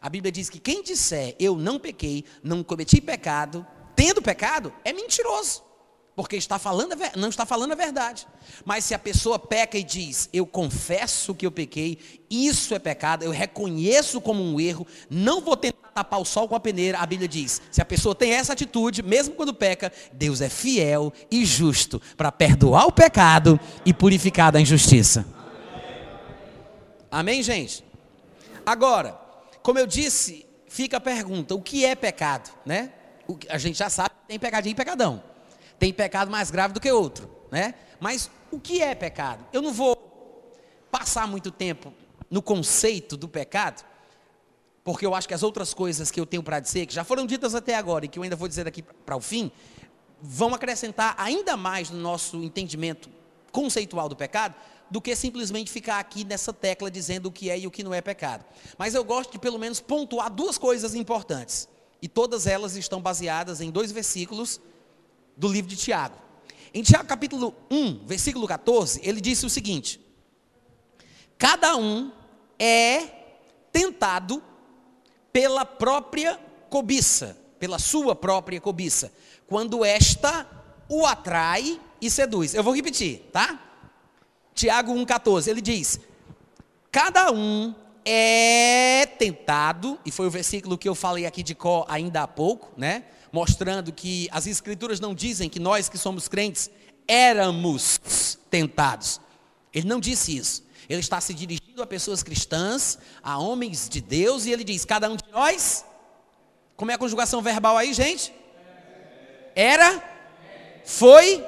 A 0.00 0.08
Bíblia 0.08 0.30
diz 0.30 0.48
que 0.48 0.60
quem 0.60 0.82
disser, 0.82 1.34
eu 1.40 1.56
não 1.56 1.78
pequei, 1.78 2.24
não 2.42 2.62
cometi 2.62 3.00
pecado, 3.00 3.66
tendo 3.96 4.22
pecado, 4.22 4.72
é 4.84 4.92
mentiroso. 4.92 5.64
Porque 6.16 6.34
está 6.34 6.58
falando, 6.58 6.96
não 7.14 7.28
está 7.28 7.44
falando 7.44 7.72
a 7.72 7.74
verdade. 7.74 8.26
Mas 8.64 8.86
se 8.86 8.94
a 8.94 8.98
pessoa 8.98 9.38
peca 9.38 9.76
e 9.76 9.84
diz, 9.84 10.30
eu 10.32 10.46
confesso 10.46 11.34
que 11.34 11.44
eu 11.44 11.52
pequei, 11.52 11.98
isso 12.30 12.74
é 12.74 12.78
pecado, 12.78 13.22
eu 13.22 13.30
reconheço 13.30 14.18
como 14.18 14.42
um 14.42 14.58
erro, 14.58 14.86
não 15.10 15.42
vou 15.42 15.58
tentar 15.58 15.90
tapar 15.94 16.18
o 16.18 16.24
sol 16.24 16.48
com 16.48 16.56
a 16.56 16.60
peneira, 16.60 16.98
a 16.98 17.04
Bíblia 17.04 17.28
diz, 17.28 17.60
se 17.70 17.82
a 17.82 17.84
pessoa 17.84 18.14
tem 18.14 18.32
essa 18.32 18.54
atitude, 18.54 19.02
mesmo 19.02 19.34
quando 19.34 19.52
peca, 19.52 19.92
Deus 20.10 20.40
é 20.40 20.48
fiel 20.48 21.12
e 21.30 21.44
justo 21.44 22.00
para 22.16 22.32
perdoar 22.32 22.86
o 22.86 22.92
pecado 22.92 23.60
e 23.84 23.92
purificar 23.92 24.50
da 24.50 24.58
injustiça. 24.58 25.26
Amém, 27.10 27.42
gente? 27.42 27.84
Agora, 28.64 29.20
como 29.62 29.78
eu 29.78 29.86
disse, 29.86 30.46
fica 30.66 30.96
a 30.96 31.00
pergunta, 31.00 31.54
o 31.54 31.60
que 31.60 31.84
é 31.84 31.94
pecado, 31.94 32.50
né? 32.64 32.90
A 33.50 33.58
gente 33.58 33.76
já 33.76 33.90
sabe 33.90 34.10
que 34.10 34.28
tem 34.28 34.38
pecadinho 34.38 34.72
e 34.72 34.76
pecadão 34.76 35.35
tem 35.78 35.92
pecado 35.92 36.30
mais 36.30 36.50
grave 36.50 36.74
do 36.74 36.80
que 36.80 36.90
outro, 36.90 37.30
né? 37.50 37.74
Mas 38.00 38.30
o 38.50 38.58
que 38.58 38.82
é 38.82 38.94
pecado? 38.94 39.44
Eu 39.52 39.62
não 39.62 39.72
vou 39.72 39.96
passar 40.90 41.26
muito 41.26 41.50
tempo 41.50 41.92
no 42.30 42.42
conceito 42.42 43.16
do 43.16 43.28
pecado, 43.28 43.84
porque 44.82 45.04
eu 45.04 45.14
acho 45.14 45.26
que 45.28 45.34
as 45.34 45.42
outras 45.42 45.74
coisas 45.74 46.10
que 46.10 46.20
eu 46.20 46.26
tenho 46.26 46.42
para 46.42 46.60
dizer, 46.60 46.86
que 46.86 46.94
já 46.94 47.04
foram 47.04 47.26
ditas 47.26 47.54
até 47.54 47.74
agora 47.74 48.04
e 48.04 48.08
que 48.08 48.18
eu 48.18 48.22
ainda 48.22 48.36
vou 48.36 48.48
dizer 48.48 48.66
aqui 48.66 48.82
para 48.82 49.16
o 49.16 49.20
fim, 49.20 49.50
vão 50.20 50.54
acrescentar 50.54 51.14
ainda 51.18 51.56
mais 51.56 51.90
no 51.90 51.98
nosso 51.98 52.42
entendimento 52.42 53.10
conceitual 53.52 54.08
do 54.08 54.16
pecado, 54.16 54.54
do 54.90 55.00
que 55.00 55.16
simplesmente 55.16 55.70
ficar 55.70 55.98
aqui 55.98 56.24
nessa 56.24 56.52
tecla 56.52 56.90
dizendo 56.90 57.26
o 57.26 57.32
que 57.32 57.50
é 57.50 57.58
e 57.58 57.66
o 57.66 57.70
que 57.70 57.82
não 57.82 57.92
é 57.92 58.00
pecado. 58.00 58.44
Mas 58.78 58.94
eu 58.94 59.02
gosto 59.02 59.32
de 59.32 59.38
pelo 59.38 59.58
menos 59.58 59.80
pontuar 59.80 60.30
duas 60.30 60.56
coisas 60.56 60.94
importantes. 60.94 61.68
E 62.00 62.08
todas 62.08 62.46
elas 62.46 62.76
estão 62.76 63.00
baseadas 63.00 63.60
em 63.60 63.70
dois 63.70 63.90
versículos 63.90 64.60
do 65.36 65.48
livro 65.48 65.68
de 65.68 65.76
Tiago. 65.76 66.16
Em 66.72 66.82
Tiago 66.82 67.06
capítulo 67.06 67.54
1, 67.70 68.06
versículo 68.06 68.46
14, 68.46 69.00
ele 69.02 69.20
disse 69.20 69.44
o 69.44 69.50
seguinte: 69.50 70.00
Cada 71.38 71.76
um 71.76 72.12
é 72.58 73.00
tentado 73.72 74.42
pela 75.32 75.64
própria 75.64 76.40
cobiça, 76.70 77.36
pela 77.58 77.78
sua 77.78 78.14
própria 78.14 78.60
cobiça, 78.60 79.12
quando 79.46 79.84
esta 79.84 80.46
o 80.88 81.04
atrai 81.04 81.80
e 82.00 82.10
seduz. 82.10 82.54
Eu 82.54 82.62
vou 82.62 82.74
repetir, 82.74 83.28
tá? 83.32 83.60
Tiago 84.54 84.94
1,14, 84.94 85.48
ele 85.48 85.60
diz: 85.60 86.00
Cada 86.90 87.30
um 87.30 87.74
é 88.04 89.06
tentado, 89.18 89.98
e 90.06 90.10
foi 90.10 90.26
o 90.26 90.30
versículo 90.30 90.78
que 90.78 90.88
eu 90.88 90.94
falei 90.94 91.26
aqui 91.26 91.42
de 91.42 91.54
Có 91.54 91.84
ainda 91.88 92.22
há 92.22 92.28
pouco, 92.28 92.72
né? 92.76 93.04
Mostrando 93.36 93.92
que 93.92 94.30
as 94.32 94.46
Escrituras 94.46 94.98
não 94.98 95.14
dizem 95.14 95.50
que 95.50 95.60
nós 95.60 95.90
que 95.90 95.98
somos 95.98 96.26
crentes 96.26 96.70
éramos 97.06 98.38
tentados. 98.48 99.20
Ele 99.74 99.86
não 99.86 100.00
disse 100.00 100.34
isso. 100.34 100.64
Ele 100.88 101.00
está 101.00 101.20
se 101.20 101.34
dirigindo 101.34 101.82
a 101.82 101.86
pessoas 101.86 102.22
cristãs, 102.22 102.98
a 103.22 103.36
homens 103.36 103.90
de 103.90 104.00
Deus, 104.00 104.46
e 104.46 104.52
ele 104.52 104.64
diz: 104.64 104.86
cada 104.86 105.10
um 105.10 105.16
de 105.16 105.30
nós. 105.30 105.84
Como 106.78 106.90
é 106.90 106.94
a 106.94 106.98
conjugação 106.98 107.42
verbal 107.42 107.76
aí, 107.76 107.92
gente? 107.92 108.32
Era, 109.54 110.02
foi, 110.86 111.44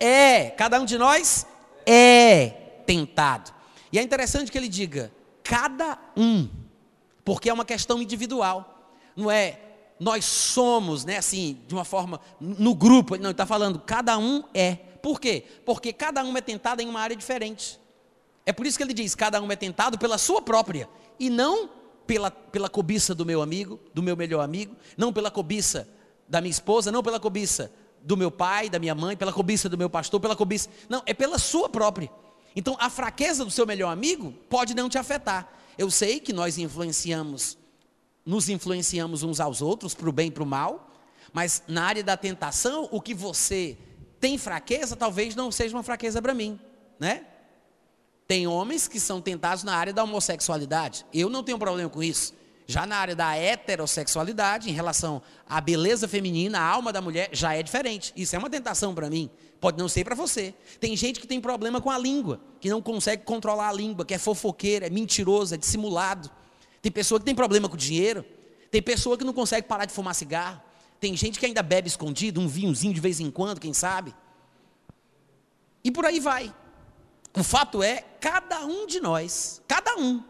é. 0.00 0.50
Cada 0.50 0.80
um 0.80 0.86
de 0.86 0.96
nós 0.96 1.46
é 1.84 2.48
tentado. 2.86 3.52
E 3.92 3.98
é 3.98 4.02
interessante 4.02 4.50
que 4.50 4.56
ele 4.56 4.68
diga: 4.70 5.12
cada 5.44 5.98
um, 6.16 6.48
porque 7.26 7.50
é 7.50 7.52
uma 7.52 7.66
questão 7.66 8.00
individual. 8.00 8.94
Não 9.14 9.30
é 9.30 9.67
nós 9.98 10.24
somos, 10.24 11.04
né, 11.04 11.16
assim, 11.18 11.60
de 11.66 11.74
uma 11.74 11.84
forma, 11.84 12.20
no 12.40 12.74
grupo, 12.74 13.16
não, 13.16 13.24
ele 13.24 13.30
está 13.32 13.46
falando, 13.46 13.78
cada 13.80 14.16
um 14.18 14.44
é. 14.54 14.76
Por 15.02 15.20
quê? 15.20 15.44
Porque 15.64 15.92
cada 15.92 16.22
um 16.24 16.36
é 16.36 16.40
tentado 16.40 16.80
em 16.80 16.88
uma 16.88 17.00
área 17.00 17.16
diferente. 17.16 17.80
É 18.46 18.52
por 18.52 18.66
isso 18.66 18.78
que 18.78 18.84
ele 18.84 18.94
diz, 18.94 19.14
cada 19.14 19.40
um 19.40 19.50
é 19.50 19.56
tentado 19.56 19.98
pela 19.98 20.18
sua 20.18 20.40
própria, 20.40 20.88
e 21.18 21.28
não 21.28 21.68
pela, 22.06 22.30
pela 22.30 22.68
cobiça 22.68 23.14
do 23.14 23.26
meu 23.26 23.42
amigo, 23.42 23.78
do 23.92 24.02
meu 24.02 24.16
melhor 24.16 24.42
amigo, 24.42 24.74
não 24.96 25.12
pela 25.12 25.30
cobiça 25.30 25.88
da 26.28 26.40
minha 26.40 26.50
esposa, 26.50 26.90
não 26.90 27.02
pela 27.02 27.20
cobiça 27.20 27.70
do 28.02 28.16
meu 28.16 28.30
pai, 28.30 28.70
da 28.70 28.78
minha 28.78 28.94
mãe, 28.94 29.16
pela 29.16 29.32
cobiça 29.32 29.68
do 29.68 29.76
meu 29.76 29.90
pastor, 29.90 30.20
pela 30.20 30.36
cobiça. 30.36 30.70
Não, 30.88 31.02
é 31.04 31.12
pela 31.12 31.38
sua 31.38 31.68
própria. 31.68 32.10
Então, 32.56 32.76
a 32.80 32.88
fraqueza 32.88 33.44
do 33.44 33.50
seu 33.50 33.66
melhor 33.66 33.90
amigo 33.90 34.32
pode 34.48 34.74
não 34.74 34.88
te 34.88 34.96
afetar. 34.96 35.52
Eu 35.76 35.90
sei 35.90 36.18
que 36.18 36.32
nós 36.32 36.56
influenciamos 36.58 37.58
nos 38.28 38.50
influenciamos 38.50 39.22
uns 39.22 39.40
aos 39.40 39.62
outros, 39.62 39.94
para 39.94 40.06
o 40.06 40.12
bem 40.12 40.28
e 40.28 40.30
para 40.30 40.42
o 40.42 40.46
mal, 40.46 40.90
mas 41.32 41.62
na 41.66 41.84
área 41.84 42.04
da 42.04 42.14
tentação, 42.14 42.86
o 42.92 43.00
que 43.00 43.14
você 43.14 43.78
tem 44.20 44.36
fraqueza, 44.36 44.94
talvez 44.94 45.34
não 45.34 45.50
seja 45.50 45.74
uma 45.74 45.82
fraqueza 45.82 46.20
para 46.20 46.34
mim, 46.34 46.60
né? 47.00 47.24
Tem 48.26 48.46
homens 48.46 48.86
que 48.86 49.00
são 49.00 49.18
tentados 49.18 49.64
na 49.64 49.74
área 49.74 49.94
da 49.94 50.04
homossexualidade. 50.04 51.06
Eu 51.10 51.30
não 51.30 51.42
tenho 51.42 51.58
problema 51.58 51.88
com 51.88 52.02
isso. 52.02 52.34
Já 52.66 52.84
na 52.84 52.96
área 52.98 53.16
da 53.16 53.34
heterossexualidade, 53.34 54.68
em 54.68 54.74
relação 54.74 55.22
à 55.48 55.58
beleza 55.58 56.06
feminina, 56.06 56.58
a 56.58 56.66
alma 56.66 56.92
da 56.92 57.00
mulher, 57.00 57.30
já 57.32 57.54
é 57.54 57.62
diferente. 57.62 58.12
Isso 58.14 58.36
é 58.36 58.38
uma 58.38 58.50
tentação 58.50 58.94
para 58.94 59.08
mim. 59.08 59.30
Pode 59.58 59.78
não 59.78 59.88
ser 59.88 60.04
para 60.04 60.14
você. 60.14 60.54
Tem 60.78 60.94
gente 60.94 61.18
que 61.18 61.26
tem 61.26 61.40
problema 61.40 61.80
com 61.80 61.90
a 61.90 61.96
língua, 61.96 62.42
que 62.60 62.68
não 62.68 62.82
consegue 62.82 63.22
controlar 63.24 63.70
a 63.70 63.72
língua, 63.72 64.04
que 64.04 64.12
é 64.12 64.18
fofoqueiro, 64.18 64.84
é 64.84 64.90
mentiroso, 64.90 65.54
é 65.54 65.56
dissimulado. 65.56 66.30
Tem 66.80 66.92
pessoa 66.92 67.18
que 67.18 67.26
tem 67.26 67.34
problema 67.34 67.68
com 67.68 67.76
dinheiro. 67.76 68.24
Tem 68.70 68.82
pessoa 68.82 69.16
que 69.16 69.24
não 69.24 69.32
consegue 69.32 69.66
parar 69.66 69.84
de 69.84 69.92
fumar 69.92 70.14
cigarro. 70.14 70.60
Tem 71.00 71.16
gente 71.16 71.38
que 71.38 71.46
ainda 71.46 71.62
bebe 71.62 71.88
escondido, 71.88 72.40
um 72.40 72.48
vinhozinho 72.48 72.92
de 72.92 73.00
vez 73.00 73.20
em 73.20 73.30
quando, 73.30 73.60
quem 73.60 73.72
sabe. 73.72 74.14
E 75.82 75.90
por 75.90 76.04
aí 76.04 76.18
vai. 76.20 76.52
O 77.36 77.42
fato 77.42 77.82
é, 77.82 78.04
cada 78.20 78.64
um 78.64 78.86
de 78.86 79.00
nós, 79.00 79.62
cada 79.68 79.96
um, 79.96 80.22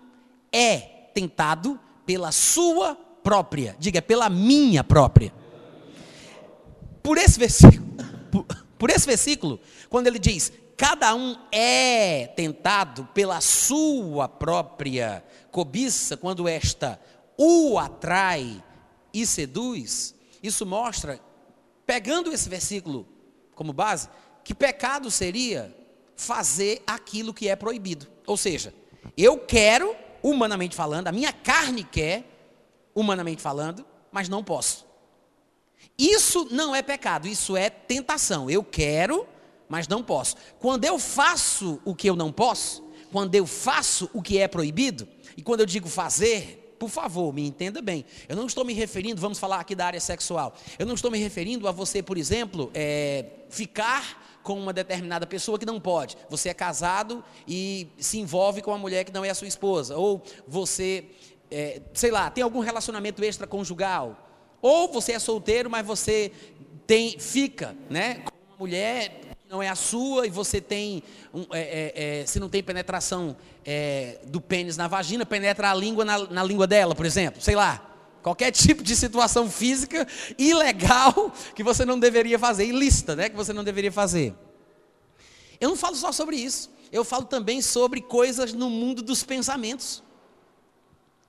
é 0.53 0.79
tentado 1.15 1.81
pela 2.05 2.31
sua 2.33 2.95
própria, 2.95 3.77
diga, 3.79 4.01
pela 4.03 4.29
minha 4.29 4.85
própria. 4.85 5.33
Por 7.03 7.17
esse 7.17 7.39
versículo, 7.39 7.87
por, 8.31 8.45
por 8.79 8.91
esse 8.91 9.07
versículo, 9.07 9.59
quando 9.89 10.07
ele 10.07 10.19
diz, 10.19 10.53
cada 10.77 11.15
um 11.15 11.37
é 11.51 12.27
tentado 12.29 13.09
pela 13.15 13.41
sua 13.41 14.29
própria 14.29 15.25
cobiça, 15.59 16.17
quando 16.17 16.47
esta 16.47 17.01
o 17.37 17.81
atrai 17.81 18.63
e 19.13 19.27
seduz, 19.27 20.15
isso 20.41 20.65
mostra, 20.65 21.21
pegando 21.85 22.33
esse 22.33 22.49
versículo 22.49 23.09
como 23.57 23.73
base, 23.73 24.09
que 24.45 24.55
pecado 24.55 25.11
seria 25.11 25.77
fazer 26.15 26.81
aquilo 26.87 27.35
que 27.35 27.49
é 27.49 27.57
proibido. 27.57 28.07
Ou 28.25 28.37
seja, 28.37 28.73
eu 29.17 29.37
quero, 29.37 29.97
humanamente 30.23 30.77
falando, 30.77 31.09
a 31.09 31.13
minha 31.13 31.33
carne 31.33 31.83
quer, 31.83 32.25
humanamente 32.95 33.43
falando, 33.43 33.85
mas 34.13 34.29
não 34.29 34.45
posso. 34.45 34.87
Isso 35.99 36.47
não 36.53 36.73
é 36.73 36.83
pecado, 36.83 37.27
isso 37.27 37.57
é 37.57 37.69
tentação. 37.69 38.49
Eu 38.49 38.63
quero, 38.63 39.27
mas 39.69 39.89
não 39.89 40.05
posso. 40.05 40.37
Quando 40.61 40.85
eu 40.85 41.01
faço 41.01 41.81
o 41.85 41.97
que 41.97 42.09
eu 42.09 42.15
não 42.15 42.31
posso, 42.31 42.88
quando 43.11 43.35
eu 43.35 43.47
faço 43.47 44.11
o 44.13 44.23
que 44.23 44.39
é 44.39 44.49
proibido, 44.49 45.09
e 45.37 45.43
quando 45.43 45.61
eu 45.61 45.67
digo 45.67 45.89
fazer, 45.89 46.75
por 46.79 46.89
favor, 46.89 47.33
me 47.33 47.47
entenda 47.47 47.83
bem. 47.83 48.05
Eu 48.29 48.37
não 48.37 48.47
estou 48.47 48.65
me 48.65 48.73
referindo, 48.73 49.21
vamos 49.21 49.39
falar 49.39 49.61
aqui 49.61 49.75
da 49.75 49.87
área 49.87 50.01
sexual. 50.01 50.55
Eu 50.79 50.87
não 50.87 50.95
estou 50.95 51.11
me 51.11 51.19
referindo 51.19 51.67
a 51.67 51.73
você, 51.73 52.03
por 52.03 52.17
exemplo, 52.17 52.71
é, 52.73 53.25
ficar 53.51 54.41
com 54.43 54.59
uma 54.59 54.73
determinada 54.73 55.27
pessoa 55.27 55.59
que 55.59 55.67
não 55.67 55.81
pode. 55.81 56.17
Você 56.31 56.49
é 56.49 56.55
casado 56.55 57.25
e 57.47 57.89
se 57.99 58.19
envolve 58.19 58.63
com 58.63 58.71
uma 58.71 58.79
mulher 58.79 59.05
que 59.05 59.13
não 59.13 59.25
é 59.25 59.31
a 59.31 59.35
sua 59.35 59.49
esposa. 59.49 59.97
Ou 59.97 60.23
você, 60.47 61.05
é, 61.51 61.83
sei 61.93 62.11
lá, 62.11 62.31
tem 62.31 62.45
algum 62.45 62.61
relacionamento 62.61 63.23
extraconjugal. 63.25 64.17
Ou 64.63 64.89
você 64.89 65.13
é 65.13 65.19
solteiro, 65.19 65.69
mas 65.69 65.85
você 65.85 66.33
tem, 66.87 67.19
fica, 67.19 67.77
né, 67.91 68.23
com 68.25 68.33
uma 68.49 68.59
mulher 68.59 69.28
não 69.49 69.63
é 69.63 69.69
a 69.69 69.75
sua 69.75 70.27
e 70.27 70.31
você 70.31 70.61
tem, 70.61 71.03
um, 71.33 71.47
é, 71.53 71.61
é, 71.61 72.21
é, 72.21 72.27
se 72.27 72.39
não 72.39 72.51
tem 72.51 72.63
penetração 72.63 73.35
é, 73.65 74.19
do 74.27 74.43
pênis 74.43 74.77
na 74.77 74.87
vagina, 74.87 75.25
penetra 75.25 75.71
a 75.71 75.75
língua 75.75 76.05
na, 76.05 76.19
na, 76.19 76.45
língua 76.45 76.67
dela, 76.67 76.95
por 76.95 77.07
exemplo, 77.07 77.41
sei 77.41 77.57
lá. 77.57 77.83
Qualquer 78.23 78.51
tipo 78.53 78.83
de 78.83 78.95
situação 78.95 79.51
física 79.51 80.07
ilegal 80.37 81.33
que 81.55 81.63
você 81.63 81.87
não 81.87 81.99
deveria 81.99 82.39
fazer, 82.39 82.67
ilícita, 82.67 83.17
né, 83.17 83.31
que 83.31 83.37
você 83.37 83.55
não 83.55 83.65
deveria 83.65 83.91
fazer. 83.91 84.35
Eu 85.59 85.71
não 85.71 85.77
falo 85.77 85.97
só 85.97 86.13
sobre 86.13 86.37
isso, 86.37 86.71
eu 86.93 87.03
falo 87.03 87.25
também 87.25 87.63
sobre 87.63 88.03
coisas 88.03 88.53
no 88.53 88.69
mundo 88.69 89.01
dos 89.01 89.25
pensamentos, 89.25 90.03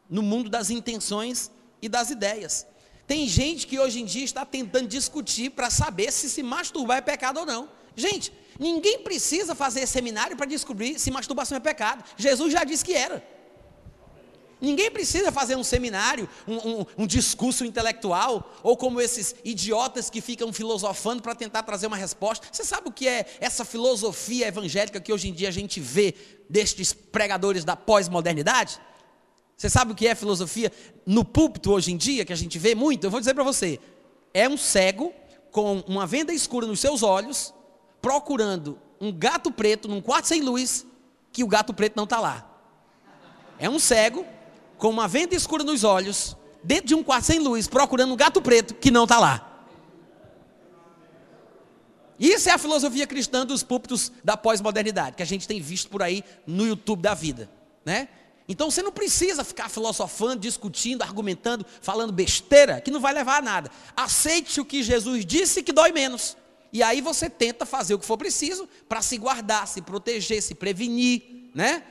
no 0.09 0.21
mundo 0.21 0.49
das 0.49 0.69
intenções 0.69 1.49
e 1.81 1.87
das 1.87 2.09
ideias. 2.09 2.67
Tem 3.07 3.25
gente 3.29 3.65
que 3.65 3.79
hoje 3.79 4.01
em 4.01 4.05
dia 4.05 4.25
está 4.25 4.45
tentando 4.45 4.89
discutir 4.89 5.51
para 5.51 5.69
saber 5.69 6.11
se 6.11 6.29
se 6.29 6.43
masturbar 6.43 6.97
é 6.97 7.01
pecado 7.01 7.39
ou 7.39 7.45
não. 7.45 7.78
Gente, 7.95 8.31
ninguém 8.59 8.99
precisa 8.99 9.55
fazer 9.55 9.85
seminário 9.87 10.35
para 10.35 10.45
descobrir 10.45 10.99
se 10.99 11.11
masturbação 11.11 11.57
é 11.57 11.59
pecado. 11.59 12.03
Jesus 12.17 12.51
já 12.53 12.63
disse 12.63 12.83
que 12.83 12.93
era. 12.93 13.23
Ninguém 14.61 14.91
precisa 14.91 15.31
fazer 15.31 15.55
um 15.55 15.63
seminário, 15.63 16.27
um, 16.45 16.55
um, 16.55 16.85
um 16.99 17.07
discurso 17.07 17.63
intelectual, 17.63 18.53
ou 18.61 18.75
como 18.75 18.99
esses 18.99 19.33
idiotas 19.43 20.09
que 20.09 20.19
ficam 20.19 20.51
filosofando 20.51 21.23
para 21.23 21.33
tentar 21.33 21.63
trazer 21.63 21.87
uma 21.87 21.95
resposta. 21.95 22.45
Você 22.51 22.65
sabe 22.65 22.89
o 22.89 22.91
que 22.91 23.07
é 23.07 23.25
essa 23.39 23.63
filosofia 23.63 24.47
evangélica 24.47 24.99
que 24.99 25.13
hoje 25.13 25.29
em 25.29 25.33
dia 25.33 25.47
a 25.47 25.51
gente 25.51 25.79
vê 25.79 26.13
destes 26.49 26.91
pregadores 26.91 27.63
da 27.63 27.77
pós-modernidade? 27.77 28.81
Você 29.55 29.69
sabe 29.69 29.93
o 29.93 29.95
que 29.95 30.07
é 30.07 30.15
filosofia 30.15 30.71
no 31.05 31.23
púlpito 31.23 31.71
hoje 31.71 31.91
em 31.91 31.97
dia, 31.97 32.25
que 32.25 32.33
a 32.33 32.35
gente 32.35 32.59
vê 32.59 32.75
muito? 32.75 33.05
Eu 33.05 33.11
vou 33.11 33.19
dizer 33.19 33.33
para 33.33 33.43
você: 33.43 33.79
é 34.33 34.47
um 34.47 34.57
cego 34.57 35.13
com 35.51 35.79
uma 35.87 36.05
venda 36.05 36.33
escura 36.33 36.67
nos 36.67 36.81
seus 36.81 37.01
olhos, 37.01 37.53
procurando 38.01 38.79
um 38.99 39.11
gato 39.11 39.51
preto 39.51 39.87
num 39.87 40.01
quarto 40.01 40.27
sem 40.27 40.41
luz, 40.41 40.85
que 41.31 41.43
o 41.43 41.47
gato 41.47 41.73
preto 41.73 41.95
não 41.95 42.03
está 42.03 42.19
lá. 42.19 42.45
É 43.57 43.69
um 43.69 43.79
cego 43.79 44.25
com 44.77 44.89
uma 44.89 45.07
venda 45.07 45.35
escura 45.35 45.63
nos 45.63 45.83
olhos, 45.83 46.35
dentro 46.63 46.87
de 46.87 46.95
um 46.95 47.03
quarto 47.03 47.25
sem 47.25 47.39
luz, 47.39 47.67
procurando 47.67 48.13
um 48.13 48.17
gato 48.17 48.41
preto 48.41 48.73
que 48.73 48.91
não 48.91 49.03
está 49.03 49.19
lá. 49.19 49.45
Isso 52.19 52.49
é 52.49 52.51
a 52.51 52.57
filosofia 52.57 53.07
cristã 53.07 53.45
dos 53.45 53.63
púlpitos 53.63 54.11
da 54.23 54.35
pós-modernidade, 54.35 55.15
que 55.15 55.23
a 55.23 55.25
gente 55.25 55.47
tem 55.47 55.61
visto 55.61 55.89
por 55.89 56.03
aí 56.03 56.23
no 56.45 56.67
YouTube 56.67 57.01
da 57.01 57.13
vida, 57.13 57.49
né? 57.85 58.09
Então 58.49 58.69
você 58.69 58.81
não 58.81 58.91
precisa 58.91 59.43
ficar 59.43 59.69
filosofando, 59.69 60.41
discutindo, 60.41 61.03
argumentando, 61.03 61.65
falando 61.81 62.11
besteira, 62.11 62.81
que 62.81 62.89
não 62.89 62.99
vai 62.99 63.13
levar 63.13 63.37
a 63.37 63.41
nada. 63.41 63.71
Aceite 63.95 64.59
o 64.59 64.65
que 64.65 64.81
Jesus 64.81 65.23
disse 65.23 65.61
que 65.61 65.71
dói 65.71 65.91
menos. 65.91 66.35
E 66.71 66.83
aí 66.83 67.01
você 67.01 67.29
tenta 67.29 67.65
fazer 67.65 67.93
o 67.93 67.99
que 67.99 68.05
for 68.05 68.17
preciso 68.17 68.67
para 68.87 69.01
se 69.01 69.17
guardar, 69.17 69.67
se 69.67 69.81
proteger, 69.81 70.41
se 70.41 70.53
prevenir, 70.53 71.49
né? 71.53 71.83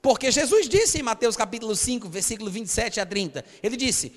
Porque 0.00 0.30
Jesus 0.30 0.68
disse 0.68 0.98
em 0.98 1.02
Mateus 1.02 1.36
capítulo 1.36 1.74
5, 1.74 2.08
versículo 2.08 2.50
27 2.50 3.00
a 3.00 3.06
30, 3.06 3.44
ele 3.62 3.76
disse: 3.76 4.12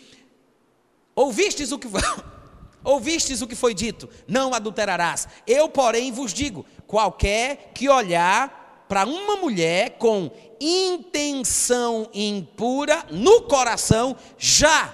Ouvistes 1.15 1.71
o 1.71 1.79
que 1.79 1.87
ouvistes 2.83 3.41
o 3.41 3.47
que 3.47 3.55
foi 3.55 3.73
dito, 3.73 4.09
não 4.27 4.53
adulterarás. 4.53 5.27
Eu, 5.45 5.67
porém, 5.67 6.11
vos 6.11 6.33
digo: 6.33 6.65
qualquer 6.87 7.71
que 7.73 7.89
olhar 7.89 8.85
para 8.87 9.05
uma 9.05 9.37
mulher 9.37 9.97
com 9.97 10.31
intenção 10.59 12.09
impura 12.13 13.05
no 13.09 13.43
coração, 13.43 14.15
já 14.37 14.93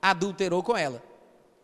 adulterou 0.00 0.62
com 0.62 0.76
ela. 0.76 1.07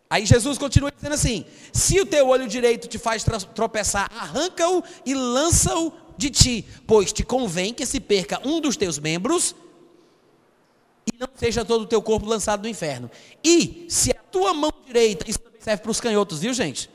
Aí 0.09 0.25
Jesus 0.25 0.57
continua 0.57 0.91
dizendo 0.91 1.13
assim: 1.13 1.45
se 1.73 1.99
o 1.99 2.05
teu 2.05 2.27
olho 2.27 2.47
direito 2.47 2.87
te 2.87 2.97
faz 2.97 3.25
tropeçar, 3.53 4.09
arranca-o 4.15 4.83
e 5.05 5.13
lança-o 5.13 5.91
de 6.17 6.29
ti, 6.29 6.65
pois 6.87 7.11
te 7.11 7.23
convém 7.23 7.73
que 7.73 7.85
se 7.85 7.99
perca 7.99 8.39
um 8.45 8.61
dos 8.61 8.77
teus 8.77 8.97
membros 8.99 9.55
e 11.05 11.17
não 11.19 11.27
seja 11.35 11.63
todo 11.63 11.83
o 11.83 11.87
teu 11.87 12.01
corpo 12.01 12.25
lançado 12.25 12.63
no 12.63 12.69
inferno. 12.69 13.09
E 13.43 13.85
se 13.89 14.11
a 14.11 14.21
tua 14.31 14.53
mão 14.53 14.71
direita, 14.85 15.29
isso 15.29 15.39
também 15.39 15.61
serve 15.61 15.83
para 15.83 15.91
os 15.91 15.99
canhotos, 15.99 16.39
viu 16.39 16.53
gente? 16.53 16.89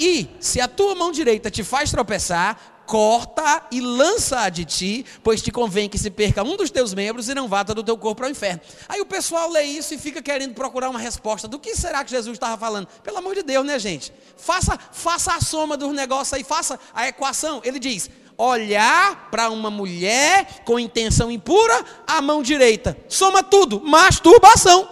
E 0.00 0.28
se 0.38 0.60
a 0.60 0.68
tua 0.68 0.94
mão 0.94 1.10
direita 1.10 1.50
te 1.50 1.64
faz 1.64 1.90
tropeçar, 1.90 2.77
corta 2.88 3.66
e 3.70 3.82
lança 3.82 4.48
de 4.48 4.64
ti, 4.64 5.04
pois 5.22 5.42
te 5.42 5.52
convém 5.52 5.90
que 5.90 5.98
se 5.98 6.10
perca 6.10 6.42
um 6.42 6.56
dos 6.56 6.70
teus 6.70 6.94
membros 6.94 7.28
e 7.28 7.34
não 7.34 7.46
vá 7.46 7.62
do 7.62 7.84
teu 7.84 7.98
corpo 7.98 8.24
ao 8.24 8.30
inferno. 8.30 8.62
Aí 8.88 8.98
o 8.98 9.04
pessoal 9.04 9.50
lê 9.50 9.62
isso 9.64 9.92
e 9.92 9.98
fica 9.98 10.22
querendo 10.22 10.54
procurar 10.54 10.88
uma 10.88 10.98
resposta. 10.98 11.46
Do 11.46 11.58
que 11.58 11.76
será 11.76 12.02
que 12.02 12.10
Jesus 12.10 12.34
estava 12.34 12.56
falando? 12.56 12.88
Pelo 13.04 13.18
amor 13.18 13.34
de 13.34 13.42
Deus, 13.42 13.66
né, 13.66 13.78
gente? 13.78 14.10
Faça, 14.38 14.78
faça 14.90 15.34
a 15.34 15.40
soma 15.40 15.76
dos 15.76 15.92
negócios 15.92 16.32
aí, 16.32 16.42
faça 16.42 16.80
a 16.94 17.06
equação. 17.06 17.60
Ele 17.62 17.78
diz: 17.78 18.08
olhar 18.38 19.28
para 19.30 19.50
uma 19.50 19.70
mulher 19.70 20.62
com 20.64 20.80
intenção 20.80 21.30
impura, 21.30 21.84
a 22.06 22.22
mão 22.22 22.42
direita. 22.42 22.96
Soma 23.06 23.42
tudo, 23.42 23.82
masturbação. 23.82 24.88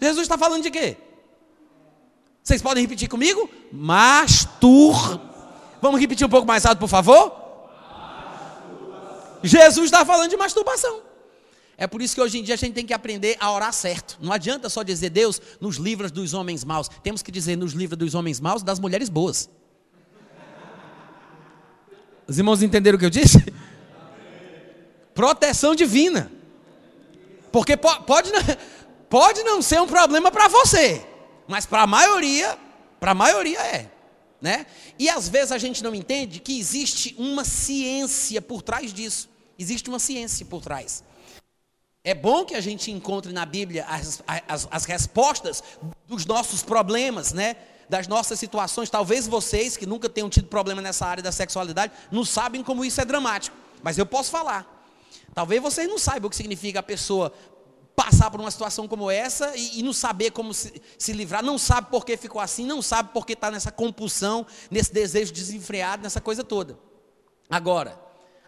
Jesus 0.00 0.22
está 0.22 0.36
falando 0.36 0.64
de 0.64 0.72
quê? 0.72 0.96
Vocês 2.42 2.60
podem 2.60 2.82
repetir 2.82 3.08
comigo? 3.08 3.48
Mastur. 3.70 5.31
Vamos 5.82 6.00
repetir 6.00 6.24
um 6.24 6.30
pouco 6.30 6.46
mais 6.46 6.64
alto, 6.64 6.78
por 6.78 6.88
favor? 6.88 7.42
Jesus 9.42 9.86
está 9.86 10.06
falando 10.06 10.30
de 10.30 10.36
masturbação. 10.36 11.00
É 11.76 11.88
por 11.88 12.00
isso 12.00 12.14
que 12.14 12.20
hoje 12.20 12.38
em 12.38 12.44
dia 12.44 12.54
a 12.54 12.56
gente 12.56 12.72
tem 12.72 12.86
que 12.86 12.94
aprender 12.94 13.36
a 13.40 13.50
orar 13.50 13.72
certo. 13.72 14.16
Não 14.20 14.32
adianta 14.32 14.68
só 14.68 14.84
dizer 14.84 15.10
Deus 15.10 15.42
nos 15.60 15.78
livros 15.78 16.12
dos 16.12 16.34
homens 16.34 16.62
maus. 16.62 16.88
Temos 17.02 17.20
que 17.20 17.32
dizer 17.32 17.56
nos 17.56 17.72
livros 17.72 17.98
dos 17.98 18.14
homens 18.14 18.38
maus 18.38 18.62
das 18.62 18.78
mulheres 18.78 19.08
boas. 19.08 19.50
Os 22.28 22.38
irmãos 22.38 22.62
entenderam 22.62 22.94
o 22.94 22.98
que 23.00 23.06
eu 23.06 23.10
disse? 23.10 23.44
Proteção 25.12 25.74
divina. 25.74 26.30
Porque 27.50 27.76
pode, 27.76 28.30
pode 29.10 29.42
não 29.42 29.60
ser 29.60 29.80
um 29.80 29.88
problema 29.88 30.30
para 30.30 30.46
você, 30.46 31.04
mas 31.48 31.66
para 31.66 31.82
a 31.82 31.86
maioria, 31.88 32.56
para 33.00 33.10
a 33.10 33.14
maioria 33.14 33.58
é, 33.58 33.90
né? 34.42 34.66
E 34.98 35.08
às 35.08 35.28
vezes 35.28 35.52
a 35.52 35.58
gente 35.58 35.82
não 35.84 35.94
entende 35.94 36.40
que 36.40 36.58
existe 36.58 37.14
uma 37.16 37.44
ciência 37.44 38.42
por 38.42 38.60
trás 38.60 38.92
disso. 38.92 39.30
Existe 39.56 39.88
uma 39.88 40.00
ciência 40.00 40.44
por 40.44 40.60
trás. 40.60 41.04
É 42.02 42.12
bom 42.12 42.44
que 42.44 42.56
a 42.56 42.60
gente 42.60 42.90
encontre 42.90 43.32
na 43.32 43.46
Bíblia 43.46 43.86
as, 43.88 44.20
as, 44.48 44.68
as 44.68 44.84
respostas 44.84 45.62
dos 46.08 46.26
nossos 46.26 46.60
problemas, 46.60 47.32
né? 47.32 47.54
das 47.88 48.08
nossas 48.08 48.38
situações. 48.38 48.90
Talvez 48.90 49.28
vocês 49.28 49.76
que 49.76 49.86
nunca 49.86 50.08
tenham 50.08 50.28
tido 50.28 50.48
problema 50.48 50.82
nessa 50.82 51.06
área 51.06 51.22
da 51.22 51.30
sexualidade 51.30 51.92
não 52.10 52.24
sabem 52.24 52.62
como 52.62 52.84
isso 52.84 53.00
é 53.00 53.04
dramático, 53.04 53.56
mas 53.82 53.96
eu 53.98 54.06
posso 54.06 54.30
falar. 54.30 54.66
Talvez 55.34 55.62
vocês 55.62 55.88
não 55.88 55.98
saibam 55.98 56.26
o 56.26 56.30
que 56.30 56.36
significa 56.36 56.80
a 56.80 56.82
pessoa 56.82 57.32
passar 57.94 58.30
por 58.30 58.40
uma 58.40 58.50
situação 58.50 58.88
como 58.88 59.10
essa 59.10 59.56
e, 59.56 59.80
e 59.80 59.82
não 59.82 59.92
saber 59.92 60.30
como 60.30 60.54
se, 60.54 60.80
se, 60.98 61.12
livrar, 61.12 61.42
não 61.42 61.58
sabe 61.58 61.90
por 61.90 62.04
que 62.04 62.16
ficou 62.16 62.40
assim, 62.40 62.64
não 62.64 62.80
sabe 62.80 63.10
por 63.12 63.26
que 63.26 63.34
está 63.34 63.50
nessa 63.50 63.70
compulsão, 63.70 64.46
nesse 64.70 64.92
desejo 64.92 65.32
desenfreado, 65.32 66.02
nessa 66.02 66.20
coisa 66.20 66.42
toda. 66.42 66.78
Agora, 67.50 68.00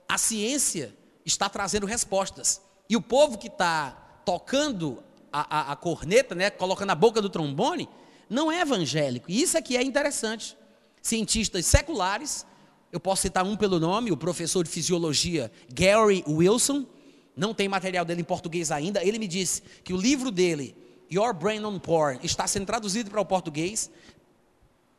a 0.09 0.17
ciência 0.19 0.95
está 1.25 1.49
trazendo 1.49 1.87
respostas. 1.87 2.61
E 2.89 2.97
o 2.97 3.03
povo 3.03 3.39
que 3.39 3.49
está 3.49 3.91
tocando 4.25 5.03
a, 5.33 5.71
a, 5.71 5.73
a 5.73 5.77
corneta, 5.77 6.35
né, 6.35 6.51
colocando 6.51 6.91
a 6.91 6.95
boca 6.95 7.21
do 7.21 7.29
trombone, 7.29 7.89
não 8.29 8.51
é 8.51 8.61
evangélico. 8.61 9.31
E 9.31 9.43
isso 9.43 9.57
aqui 9.59 9.77
é 9.77 9.83
interessante. 9.83 10.57
Cientistas 11.03 11.67
seculares, 11.67 12.47
eu 12.93 13.01
posso 13.01 13.23
citar 13.23 13.45
um 13.45 13.57
pelo 13.57 13.81
nome, 13.81 14.13
o 14.13 14.17
professor 14.17 14.65
de 14.65 14.71
fisiologia 14.71 15.51
Gary 15.73 16.25
Wilson, 16.29 16.87
não 17.37 17.53
tem 17.53 17.69
material 17.69 18.05
dele 18.05 18.21
em 18.21 18.25
português 18.25 18.71
ainda. 18.71 19.03
Ele 19.05 19.19
me 19.19 19.27
disse 19.27 19.63
que 19.83 19.93
o 19.93 19.97
livro 19.97 20.31
dele, 20.31 20.77
Your 21.13 21.35
Brain 21.35 21.65
on 21.65 21.79
Porn, 21.79 22.19
está 22.23 22.47
sendo 22.47 22.67
traduzido 22.67 23.11
para 23.11 23.21
o 23.21 23.25
português. 23.25 23.91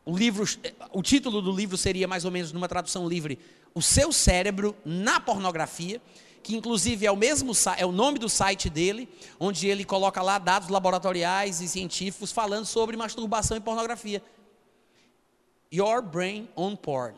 O 0.06 0.16
livro, 0.16 0.46
o 0.92 1.02
título 1.02 1.42
do 1.42 1.52
livro 1.52 1.78
seria 1.78 2.08
mais 2.08 2.26
ou 2.26 2.32
menos 2.32 2.52
numa 2.52 2.68
tradução 2.68 3.08
livre, 3.08 3.40
O 3.74 3.82
seu 3.82 4.12
cérebro 4.12 4.76
na 4.86 5.20
pornografia 5.20 6.02
que 6.46 6.56
inclusive 6.56 7.08
é 7.08 7.12
o 7.12 7.18
mesmo 7.18 7.54
é 7.76 7.84
o 7.88 7.92
nome 7.92 8.20
do 8.20 8.30
site 8.30 8.70
dele, 8.70 9.10
onde 9.40 9.68
ele 9.68 9.84
coloca 9.84 10.22
lá 10.22 10.38
dados 10.38 10.70
laboratoriais 10.70 11.60
e 11.60 11.68
científicos 11.68 12.32
falando 12.32 12.68
sobre 12.68 12.96
masturbação 12.96 13.58
e 13.58 13.60
pornografia. 13.60 14.22
Your 15.74 16.04
Brain 16.04 16.48
on 16.56 16.76
Porn. 16.76 17.16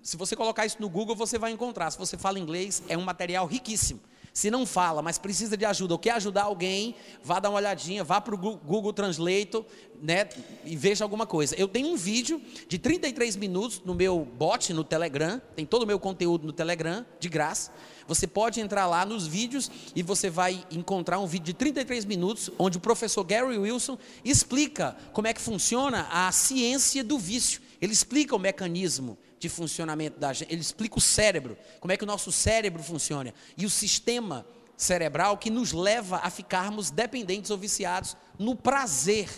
Se 0.00 0.16
você 0.16 0.36
colocar 0.36 0.64
isso 0.64 0.76
no 0.78 0.88
Google, 0.88 1.16
você 1.16 1.38
vai 1.38 1.50
encontrar. 1.50 1.90
Se 1.90 1.98
você 1.98 2.16
fala 2.16 2.38
inglês, 2.38 2.84
é 2.88 2.96
um 2.96 3.02
material 3.02 3.46
riquíssimo. 3.46 3.98
Se 4.32 4.50
não 4.50 4.64
fala, 4.64 5.02
mas 5.02 5.18
precisa 5.18 5.56
de 5.56 5.64
ajuda, 5.64 5.94
ou 5.94 5.98
quer 5.98 6.12
ajudar 6.12 6.44
alguém, 6.44 6.94
vá 7.22 7.40
dar 7.40 7.50
uma 7.50 7.58
olhadinha, 7.58 8.04
vá 8.04 8.20
para 8.20 8.34
o 8.34 8.38
Google 8.38 8.92
Translate 8.92 9.64
né, 10.00 10.28
e 10.64 10.76
veja 10.76 11.04
alguma 11.04 11.26
coisa. 11.26 11.54
Eu 11.56 11.66
tenho 11.66 11.88
um 11.88 11.96
vídeo 11.96 12.40
de 12.68 12.78
33 12.78 13.36
minutos 13.36 13.82
no 13.84 13.94
meu 13.94 14.24
bot, 14.24 14.72
no 14.72 14.84
Telegram, 14.84 15.40
tem 15.56 15.66
todo 15.66 15.82
o 15.82 15.86
meu 15.86 15.98
conteúdo 15.98 16.46
no 16.46 16.52
Telegram, 16.52 17.04
de 17.18 17.28
graça. 17.28 17.72
Você 18.06 18.26
pode 18.26 18.60
entrar 18.60 18.86
lá 18.86 19.04
nos 19.04 19.26
vídeos 19.26 19.70
e 19.94 20.02
você 20.02 20.30
vai 20.30 20.64
encontrar 20.70 21.18
um 21.18 21.26
vídeo 21.26 21.46
de 21.46 21.54
33 21.54 22.04
minutos, 22.04 22.50
onde 22.58 22.78
o 22.78 22.80
professor 22.80 23.22
Gary 23.24 23.58
Wilson 23.58 23.98
explica 24.24 24.96
como 25.12 25.28
é 25.28 25.34
que 25.34 25.40
funciona 25.40 26.08
a 26.10 26.30
ciência 26.32 27.04
do 27.04 27.18
vício. 27.18 27.60
Ele 27.80 27.92
explica 27.92 28.34
o 28.34 28.38
mecanismo 28.38 29.18
de 29.40 29.48
funcionamento 29.48 30.20
da 30.20 30.32
gente. 30.32 30.52
Ele 30.52 30.60
explica 30.60 30.98
o 30.98 31.00
cérebro, 31.00 31.56
como 31.80 31.90
é 31.90 31.96
que 31.96 32.04
o 32.04 32.06
nosso 32.06 32.30
cérebro 32.30 32.82
funciona 32.82 33.34
e 33.56 33.64
o 33.64 33.70
sistema 33.70 34.46
cerebral 34.76 35.36
que 35.36 35.50
nos 35.50 35.72
leva 35.72 36.20
a 36.22 36.30
ficarmos 36.30 36.90
dependentes 36.90 37.50
ou 37.50 37.58
viciados 37.58 38.16
no 38.38 38.54
prazer. 38.54 39.28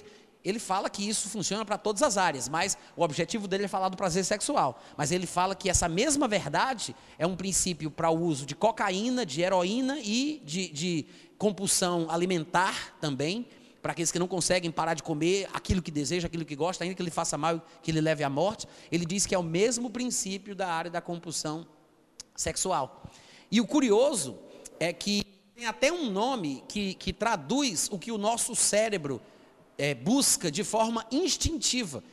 Ele 0.45 0.59
fala 0.59 0.91
que 0.91 1.09
isso 1.09 1.29
funciona 1.29 1.65
para 1.65 1.79
todas 1.79 2.03
as 2.03 2.17
áreas, 2.17 2.49
mas 2.49 2.77
o 2.97 3.03
objetivo 3.05 3.47
dele 3.47 3.65
é 3.65 3.69
falar 3.69 3.89
do 3.89 3.97
prazer 3.97 4.25
sexual. 4.25 4.83
Mas 4.97 5.13
ele 5.13 5.27
fala 5.27 5.55
que 5.55 5.71
essa 5.71 5.89
mesma 5.89 6.27
verdade 6.27 6.97
é 7.17 7.25
um 7.25 7.37
princípio 7.37 7.89
para 7.89 8.11
o 8.11 8.21
uso 8.21 8.45
de 8.45 8.57
cocaína, 8.57 9.25
de 9.25 9.41
heroína 9.41 10.01
e 10.01 10.43
de, 10.45 10.69
de 10.69 11.07
compulsão 11.39 12.11
alimentar 12.11 12.97
também 13.01 13.47
para 13.83 13.93
aqueles 13.93 14.13
que 14.13 14.19
não 14.19 14.29
conseguem 14.29 14.71
parar 14.71 14.95
de 14.95 15.03
comer 15.03 15.51
aquilo 15.53 15.83
que 15.83 15.91
deseja, 15.91 16.29
aquilo 16.29 16.45
que 16.45 16.55
gosta, 16.55 16.85
ainda 16.85 16.95
que 16.95 17.03
ele 17.03 17.11
faça 17.11 17.37
mal, 17.37 17.61
que 17.83 17.91
ele 17.91 18.01
leve 18.01 18.23
à 18.23 18.31
morte. 18.31 18.69
Ele 18.93 19.05
diz 19.05 19.27
que 19.27 19.35
é 19.35 19.39
o 19.39 19.43
mesmo 19.43 19.91
princípio 19.91 20.55
da 20.55 20.69
área 20.69 20.91
da 20.91 21.01
compulsão 21.01 21.67
sexual. 22.37 23.03
E 23.51 23.61
o 23.61 23.67
curioso 23.67 24.39
é 24.79 24.93
que 24.93 25.25
tem 25.57 25.67
até 25.67 25.93
um 25.93 26.11
nome 26.11 26.63
que, 26.69 26.95
que 26.95 27.13
traduz 27.13 27.89
o 27.91 27.99
que 27.99 28.13
o 28.13 28.17
nosso 28.17 28.55
cérebro 28.55 29.21
é, 29.77 29.95
busca 29.95 30.51
de 30.51 30.63
forma 30.63 31.05
instintiva. 31.11 32.05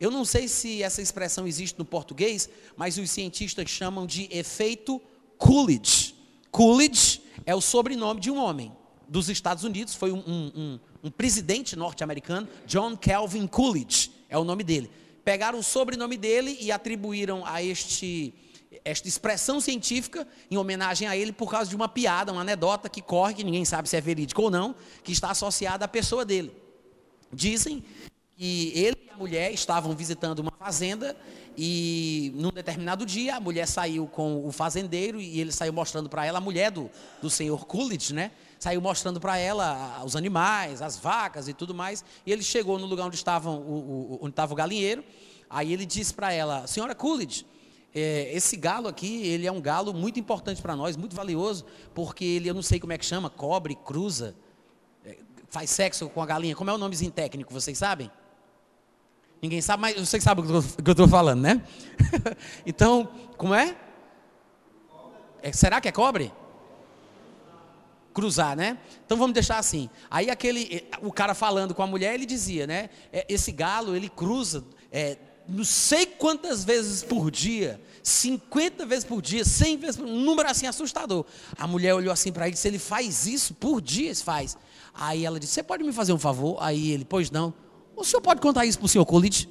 Eu 0.00 0.10
não 0.10 0.24
sei 0.24 0.48
se 0.48 0.82
essa 0.82 1.02
expressão 1.02 1.46
existe 1.46 1.78
no 1.78 1.84
português, 1.84 2.48
mas 2.76 2.96
os 2.96 3.10
cientistas 3.10 3.68
chamam 3.68 4.06
de 4.06 4.28
efeito 4.30 5.00
Coolidge. 5.36 6.14
Coolidge 6.50 7.20
é 7.44 7.54
o 7.54 7.60
sobrenome 7.60 8.20
de 8.20 8.30
um 8.30 8.38
homem 8.38 8.72
dos 9.08 9.28
Estados 9.28 9.64
Unidos, 9.64 9.94
foi 9.94 10.12
um, 10.12 10.18
um, 10.18 10.52
um, 10.54 10.80
um 11.02 11.10
presidente 11.10 11.76
norte-americano, 11.76 12.48
John 12.66 12.96
Calvin 12.96 13.46
Coolidge, 13.46 14.10
é 14.28 14.36
o 14.36 14.44
nome 14.44 14.64
dele. 14.64 14.90
Pegaram 15.24 15.58
o 15.58 15.62
sobrenome 15.62 16.16
dele 16.16 16.56
e 16.60 16.72
atribuíram 16.72 17.44
a 17.44 17.62
este 17.62 18.34
esta 18.84 19.08
expressão 19.08 19.60
científica 19.60 20.26
em 20.50 20.56
homenagem 20.56 21.08
a 21.08 21.16
ele 21.16 21.32
por 21.32 21.50
causa 21.50 21.68
de 21.68 21.76
uma 21.76 21.88
piada, 21.88 22.32
uma 22.32 22.42
anedota 22.42 22.88
que 22.88 23.00
corre, 23.00 23.34
que 23.34 23.44
ninguém 23.44 23.64
sabe 23.64 23.88
se 23.88 23.96
é 23.96 24.00
verídica 24.00 24.40
ou 24.40 24.50
não, 24.50 24.74
que 25.02 25.12
está 25.12 25.30
associada 25.30 25.84
à 25.84 25.88
pessoa 25.88 26.24
dele. 26.24 26.52
Dizem 27.32 27.82
que 28.36 28.72
ele 28.74 28.96
e 29.06 29.10
a 29.10 29.16
mulher 29.16 29.52
estavam 29.52 29.94
visitando 29.94 30.40
uma 30.40 30.52
fazenda 30.52 31.16
e 31.56 32.32
num 32.36 32.50
determinado 32.50 33.04
dia 33.04 33.36
a 33.36 33.40
mulher 33.40 33.66
saiu 33.66 34.06
com 34.06 34.46
o 34.46 34.52
fazendeiro 34.52 35.20
e 35.20 35.40
ele 35.40 35.50
saiu 35.50 35.72
mostrando 35.72 36.08
para 36.08 36.24
ela, 36.24 36.38
a 36.38 36.40
mulher 36.40 36.70
do, 36.70 36.90
do 37.20 37.28
senhor 37.28 37.66
Coolidge, 37.66 38.14
né? 38.14 38.30
Saiu 38.58 38.80
mostrando 38.80 39.20
para 39.20 39.36
ela 39.36 40.02
os 40.04 40.16
animais, 40.16 40.82
as 40.82 40.98
vacas 40.98 41.46
e 41.48 41.54
tudo 41.54 41.74
mais. 41.74 42.04
E 42.26 42.32
ele 42.32 42.42
chegou 42.42 42.78
no 42.78 42.86
lugar 42.86 43.06
onde, 43.06 43.16
estavam, 43.16 43.56
o, 43.58 43.72
o, 43.72 44.18
onde 44.22 44.30
estava 44.30 44.52
o 44.52 44.56
galinheiro. 44.56 45.04
Aí 45.48 45.72
ele 45.72 45.86
disse 45.86 46.12
para 46.12 46.32
ela, 46.32 46.66
senhora 46.66 46.94
Coolidge, 46.94 47.46
é, 47.94 48.30
esse 48.34 48.56
galo 48.56 48.88
aqui, 48.88 49.26
ele 49.26 49.46
é 49.46 49.52
um 49.52 49.60
galo 49.60 49.94
muito 49.94 50.20
importante 50.20 50.60
para 50.60 50.76
nós, 50.76 50.96
muito 50.96 51.16
valioso, 51.16 51.64
porque 51.94 52.24
ele, 52.24 52.48
eu 52.48 52.54
não 52.54 52.62
sei 52.62 52.78
como 52.78 52.92
é 52.92 52.98
que 52.98 53.04
chama, 53.04 53.30
cobre, 53.30 53.74
cruza, 53.76 54.34
é, 55.04 55.18
faz 55.48 55.70
sexo 55.70 56.08
com 56.08 56.20
a 56.20 56.26
galinha. 56.26 56.54
Como 56.54 56.68
é 56.68 56.72
o 56.72 56.78
nomezinho 56.78 57.10
técnico, 57.10 57.52
vocês 57.52 57.78
sabem? 57.78 58.10
Ninguém 59.40 59.60
sabe, 59.60 59.80
mas 59.80 59.96
vocês 59.96 60.22
sabem 60.22 60.44
o 60.44 60.62
que 60.82 60.90
eu 60.90 60.92
estou 60.92 61.06
falando, 61.06 61.40
né? 61.40 61.62
então, 62.66 63.08
como 63.36 63.54
é? 63.54 63.76
é? 65.40 65.52
Será 65.52 65.80
que 65.80 65.88
é 65.88 65.92
cobre? 65.92 66.32
Cruzar, 68.18 68.56
né? 68.56 68.78
Então 69.06 69.16
vamos 69.16 69.32
deixar 69.32 69.58
assim. 69.58 69.88
Aí 70.10 70.28
aquele, 70.28 70.88
o 71.02 71.12
cara 71.12 71.34
falando 71.34 71.72
com 71.72 71.84
a 71.84 71.86
mulher, 71.86 72.14
ele 72.14 72.26
dizia, 72.26 72.66
né? 72.66 72.90
É, 73.12 73.24
esse 73.28 73.52
galo, 73.52 73.94
ele 73.94 74.08
cruza 74.08 74.64
é, 74.90 75.16
não 75.48 75.62
sei 75.62 76.04
quantas 76.04 76.64
vezes 76.64 77.04
por 77.04 77.30
dia, 77.30 77.80
50 78.02 78.84
vezes 78.86 79.04
por 79.04 79.22
dia, 79.22 79.44
100 79.44 79.76
vezes 79.76 79.96
por 79.96 80.06
dia, 80.06 80.14
um 80.14 80.20
número 80.20 80.50
assim 80.50 80.66
assustador. 80.66 81.24
A 81.56 81.66
mulher 81.68 81.94
olhou 81.94 82.12
assim 82.12 82.32
para 82.32 82.46
ele 82.46 82.52
e 82.52 82.54
disse: 82.54 82.66
Ele 82.66 82.78
faz 82.78 83.24
isso 83.24 83.54
por 83.54 83.80
dia? 83.80 84.06
Ele 84.06 84.14
faz. 84.16 84.58
Aí 84.92 85.24
ela 85.24 85.38
disse: 85.38 85.54
Você 85.54 85.62
pode 85.62 85.84
me 85.84 85.92
fazer 85.92 86.12
um 86.12 86.18
favor? 86.18 86.58
Aí 86.60 86.90
ele: 86.90 87.04
Pois 87.04 87.30
não. 87.30 87.54
O 87.94 88.04
senhor 88.04 88.20
pode 88.20 88.40
contar 88.40 88.66
isso 88.66 88.78
para 88.78 88.86
o 88.86 88.88
senhor 88.88 89.06
Colite? 89.06 89.48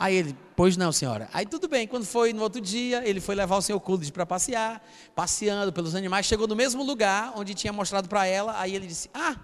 Aí 0.00 0.14
ele: 0.16 0.34
Pois 0.56 0.78
não, 0.78 0.90
senhora. 0.90 1.28
Aí 1.30 1.44
tudo 1.44 1.68
bem. 1.68 1.86
Quando 1.86 2.06
foi 2.06 2.32
no 2.32 2.42
outro 2.42 2.58
dia, 2.58 3.06
ele 3.06 3.20
foi 3.20 3.34
levar 3.34 3.58
o 3.58 3.60
senhor 3.60 3.78
Coolidge 3.78 4.10
para 4.10 4.24
passear, 4.24 4.82
passeando 5.14 5.70
pelos 5.70 5.94
animais, 5.94 6.24
chegou 6.24 6.48
no 6.48 6.56
mesmo 6.56 6.82
lugar 6.82 7.34
onde 7.36 7.52
tinha 7.52 7.70
mostrado 7.70 8.08
para 8.08 8.24
ela. 8.26 8.58
Aí 8.58 8.74
ele 8.74 8.86
disse: 8.86 9.10
Ah, 9.12 9.36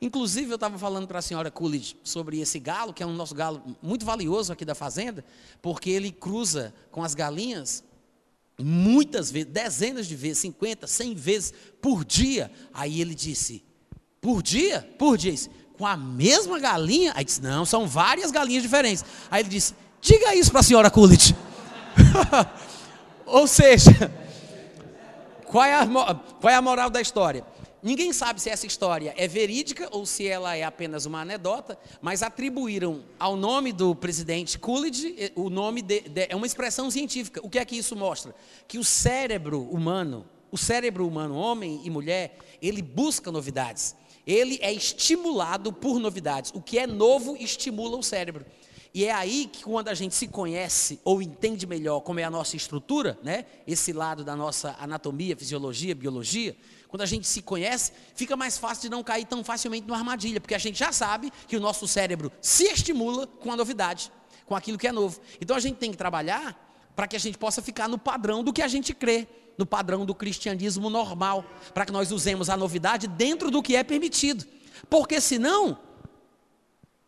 Inclusive, 0.00 0.50
eu 0.50 0.54
estava 0.54 0.78
falando 0.78 1.08
para 1.08 1.18
a 1.18 1.22
senhora 1.22 1.50
Coolidge 1.50 1.96
sobre 2.04 2.40
esse 2.40 2.60
galo, 2.60 2.94
que 2.94 3.02
é 3.02 3.06
um 3.06 3.12
nosso 3.12 3.34
galo 3.34 3.76
muito 3.82 4.06
valioso 4.06 4.52
aqui 4.52 4.64
da 4.64 4.74
fazenda, 4.74 5.24
porque 5.60 5.90
ele 5.90 6.12
cruza 6.12 6.72
com 6.92 7.02
as 7.02 7.14
galinhas 7.16 7.82
muitas 8.56 9.30
vezes, 9.32 9.52
dezenas 9.52 10.06
de 10.06 10.14
vezes, 10.14 10.38
50, 10.38 10.86
100 10.86 11.14
vezes 11.16 11.54
por 11.82 12.04
dia. 12.04 12.52
Aí 12.72 13.00
ele 13.00 13.16
disse: 13.16 13.64
Por 14.20 14.42
dia? 14.44 14.88
Por 14.96 15.18
dia. 15.18 15.32
Disse, 15.32 15.50
com 15.76 15.86
a 15.86 15.96
mesma 15.96 16.58
galinha? 16.58 17.12
Aí 17.16 17.24
disse: 17.24 17.42
Não, 17.42 17.64
são 17.64 17.86
várias 17.86 18.30
galinhas 18.30 18.62
diferentes. 18.62 19.04
Aí 19.28 19.42
ele 19.42 19.48
disse: 19.48 19.74
Diga 20.00 20.34
isso 20.34 20.50
para 20.50 20.60
a 20.60 20.64
senhora 20.64 20.90
Coolidge. 20.90 21.34
Ou 23.26 23.46
seja, 23.46 24.12
qual 25.44 25.64
é, 25.64 25.74
a, 25.74 25.86
qual 26.40 26.52
é 26.52 26.54
a 26.54 26.62
moral 26.62 26.88
da 26.88 27.00
história? 27.00 27.44
Ninguém 27.82 28.12
sabe 28.12 28.40
se 28.40 28.50
essa 28.50 28.66
história 28.66 29.14
é 29.16 29.28
verídica 29.28 29.88
ou 29.92 30.04
se 30.04 30.26
ela 30.26 30.56
é 30.56 30.64
apenas 30.64 31.06
uma 31.06 31.20
anedota, 31.20 31.78
mas 32.02 32.24
atribuíram 32.24 33.04
ao 33.20 33.36
nome 33.36 33.72
do 33.72 33.94
presidente 33.94 34.58
Coolidge 34.58 35.14
eh, 35.16 35.32
o 35.36 35.48
nome 35.48 35.80
de, 35.80 36.00
de, 36.00 36.26
é 36.28 36.34
uma 36.34 36.46
expressão 36.46 36.90
científica. 36.90 37.40
O 37.44 37.48
que 37.48 37.58
é 37.58 37.64
que 37.64 37.76
isso 37.76 37.94
mostra? 37.94 38.34
Que 38.66 38.78
o 38.78 38.84
cérebro 38.84 39.62
humano, 39.62 40.26
o 40.50 40.58
cérebro 40.58 41.06
humano, 41.06 41.36
homem 41.36 41.80
e 41.84 41.88
mulher, 41.90 42.36
ele 42.60 42.82
busca 42.82 43.30
novidades. 43.30 43.94
Ele 44.26 44.58
é 44.60 44.72
estimulado 44.72 45.72
por 45.72 46.00
novidades. 46.00 46.50
O 46.54 46.60
que 46.60 46.80
é 46.80 46.86
novo 46.86 47.36
estimula 47.38 47.96
o 47.96 48.02
cérebro. 48.02 48.44
E 48.94 49.04
é 49.04 49.12
aí 49.12 49.46
que 49.52 49.62
quando 49.64 49.88
a 49.88 49.94
gente 49.94 50.14
se 50.14 50.26
conhece 50.26 50.98
ou 51.04 51.20
entende 51.20 51.66
melhor 51.66 52.00
como 52.00 52.20
é 52.20 52.24
a 52.24 52.30
nossa 52.30 52.56
estrutura, 52.56 53.18
né? 53.22 53.44
Esse 53.66 53.92
lado 53.92 54.24
da 54.24 54.34
nossa 54.34 54.76
anatomia, 54.80 55.36
fisiologia, 55.36 55.94
biologia, 55.94 56.56
quando 56.88 57.02
a 57.02 57.06
gente 57.06 57.26
se 57.26 57.42
conhece, 57.42 57.92
fica 58.14 58.34
mais 58.34 58.56
fácil 58.56 58.82
de 58.82 58.88
não 58.88 59.02
cair 59.02 59.26
tão 59.26 59.44
facilmente 59.44 59.86
numa 59.86 59.98
armadilha, 59.98 60.40
porque 60.40 60.54
a 60.54 60.58
gente 60.58 60.78
já 60.78 60.90
sabe 60.90 61.30
que 61.46 61.56
o 61.56 61.60
nosso 61.60 61.86
cérebro 61.86 62.32
se 62.40 62.64
estimula 62.64 63.26
com 63.26 63.52
a 63.52 63.56
novidade, 63.56 64.10
com 64.46 64.56
aquilo 64.56 64.78
que 64.78 64.88
é 64.88 64.92
novo. 64.92 65.20
Então 65.40 65.54
a 65.54 65.60
gente 65.60 65.76
tem 65.76 65.90
que 65.90 65.96
trabalhar 65.96 66.56
para 66.96 67.06
que 67.06 67.14
a 67.14 67.20
gente 67.20 67.36
possa 67.36 67.60
ficar 67.60 67.88
no 67.88 67.98
padrão 67.98 68.42
do 68.42 68.52
que 68.52 68.62
a 68.62 68.68
gente 68.68 68.94
crê, 68.94 69.28
no 69.58 69.66
padrão 69.66 70.06
do 70.06 70.14
cristianismo 70.14 70.88
normal, 70.88 71.44
para 71.74 71.84
que 71.84 71.92
nós 71.92 72.10
usemos 72.10 72.48
a 72.48 72.56
novidade 72.56 73.06
dentro 73.06 73.50
do 73.50 73.62
que 73.62 73.76
é 73.76 73.84
permitido. 73.84 74.46
Porque 74.88 75.20
senão, 75.20 75.78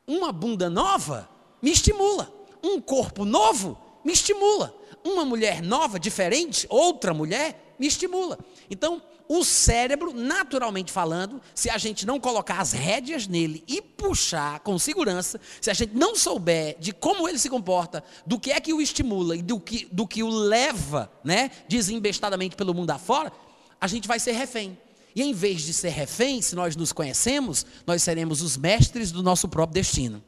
uma 0.06 0.30
bunda 0.30 0.68
nova 0.68 1.28
me 1.62 1.70
estimula, 1.70 2.32
um 2.62 2.80
corpo 2.80 3.24
novo 3.24 3.78
me 4.04 4.12
estimula, 4.12 4.74
uma 5.04 5.24
mulher 5.24 5.62
nova, 5.62 5.98
diferente, 5.98 6.66
outra 6.68 7.12
mulher, 7.14 7.74
me 7.78 7.86
estimula. 7.86 8.38
Então, 8.70 9.02
o 9.28 9.44
cérebro, 9.44 10.12
naturalmente 10.12 10.90
falando, 10.90 11.40
se 11.54 11.70
a 11.70 11.78
gente 11.78 12.04
não 12.04 12.18
colocar 12.18 12.60
as 12.60 12.72
rédeas 12.72 13.28
nele 13.28 13.62
e 13.68 13.80
puxar 13.80 14.58
com 14.58 14.76
segurança, 14.76 15.40
se 15.60 15.70
a 15.70 15.72
gente 15.72 15.94
não 15.94 16.16
souber 16.16 16.76
de 16.80 16.92
como 16.92 17.28
ele 17.28 17.38
se 17.38 17.48
comporta, 17.48 18.02
do 18.26 18.40
que 18.40 18.50
é 18.50 18.60
que 18.60 18.74
o 18.74 18.82
estimula 18.82 19.36
e 19.36 19.42
do 19.42 19.60
que, 19.60 19.86
do 19.92 20.04
que 20.04 20.24
o 20.24 20.28
leva, 20.28 21.10
né, 21.22 21.50
desembestadamente 21.68 22.56
pelo 22.56 22.74
mundo 22.74 22.90
afora, 22.90 23.32
a 23.80 23.86
gente 23.86 24.08
vai 24.08 24.18
ser 24.18 24.32
refém. 24.32 24.76
E 25.14 25.22
em 25.22 25.32
vez 25.32 25.62
de 25.62 25.72
ser 25.72 25.90
refém, 25.90 26.42
se 26.42 26.56
nós 26.56 26.74
nos 26.74 26.92
conhecemos, 26.92 27.64
nós 27.86 28.02
seremos 28.02 28.42
os 28.42 28.56
mestres 28.56 29.12
do 29.12 29.22
nosso 29.22 29.48
próprio 29.48 29.74
destino. 29.74 30.22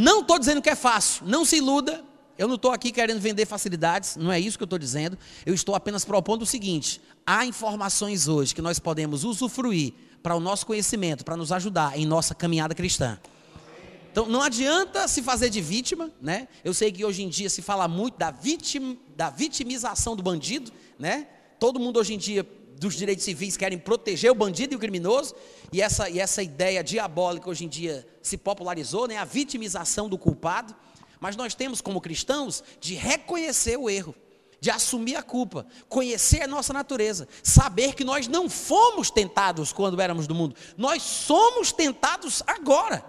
Não 0.00 0.20
estou 0.20 0.38
dizendo 0.38 0.62
que 0.62 0.70
é 0.70 0.76
fácil, 0.76 1.26
não 1.26 1.44
se 1.44 1.56
iluda, 1.56 2.04
eu 2.38 2.46
não 2.46 2.54
estou 2.54 2.70
aqui 2.70 2.92
querendo 2.92 3.18
vender 3.18 3.46
facilidades, 3.46 4.14
não 4.14 4.30
é 4.30 4.38
isso 4.38 4.56
que 4.56 4.62
eu 4.62 4.66
estou 4.66 4.78
dizendo. 4.78 5.18
Eu 5.44 5.52
estou 5.52 5.74
apenas 5.74 6.04
propondo 6.04 6.42
o 6.42 6.46
seguinte: 6.46 7.00
há 7.26 7.44
informações 7.44 8.28
hoje 8.28 8.54
que 8.54 8.62
nós 8.62 8.78
podemos 8.78 9.24
usufruir 9.24 9.92
para 10.22 10.36
o 10.36 10.40
nosso 10.40 10.64
conhecimento, 10.64 11.24
para 11.24 11.36
nos 11.36 11.50
ajudar 11.50 11.98
em 11.98 12.06
nossa 12.06 12.32
caminhada 12.32 12.76
cristã. 12.76 13.18
Então 14.12 14.26
não 14.26 14.40
adianta 14.40 15.08
se 15.08 15.20
fazer 15.20 15.50
de 15.50 15.60
vítima, 15.60 16.12
né? 16.22 16.46
Eu 16.62 16.72
sei 16.72 16.92
que 16.92 17.04
hoje 17.04 17.24
em 17.24 17.28
dia 17.28 17.50
se 17.50 17.60
fala 17.60 17.88
muito 17.88 18.16
da, 18.16 18.30
vitim, 18.30 18.96
da 19.16 19.30
vitimização 19.30 20.14
do 20.14 20.22
bandido, 20.22 20.70
né? 20.96 21.26
Todo 21.58 21.80
mundo 21.80 21.98
hoje 21.98 22.14
em 22.14 22.18
dia 22.18 22.46
dos 22.78 22.94
direitos 22.94 23.24
civis 23.24 23.56
querem 23.56 23.78
proteger 23.78 24.30
o 24.30 24.34
bandido 24.34 24.74
e 24.74 24.76
o 24.76 24.78
criminoso, 24.78 25.34
e 25.72 25.82
essa, 25.82 26.08
e 26.08 26.18
essa 26.18 26.42
ideia 26.42 26.82
diabólica 26.82 27.50
hoje 27.50 27.64
em 27.64 27.68
dia 27.68 28.06
se 28.22 28.36
popularizou, 28.36 29.06
né? 29.06 29.16
A 29.16 29.24
vitimização 29.24 30.08
do 30.08 30.16
culpado. 30.16 30.74
Mas 31.20 31.36
nós 31.36 31.54
temos 31.54 31.80
como 31.80 32.00
cristãos 32.00 32.62
de 32.80 32.94
reconhecer 32.94 33.76
o 33.76 33.90
erro, 33.90 34.14
de 34.60 34.70
assumir 34.70 35.16
a 35.16 35.22
culpa, 35.22 35.66
conhecer 35.88 36.42
a 36.42 36.46
nossa 36.46 36.72
natureza, 36.72 37.28
saber 37.42 37.94
que 37.94 38.04
nós 38.04 38.28
não 38.28 38.48
fomos 38.48 39.10
tentados 39.10 39.72
quando 39.72 40.00
éramos 40.00 40.26
do 40.26 40.34
mundo, 40.34 40.54
nós 40.76 41.02
somos 41.02 41.72
tentados 41.72 42.42
agora, 42.46 43.04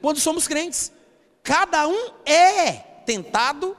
quando 0.00 0.20
somos 0.20 0.46
crentes. 0.46 0.92
Cada 1.42 1.88
um 1.88 2.10
é 2.24 2.72
tentado 3.04 3.76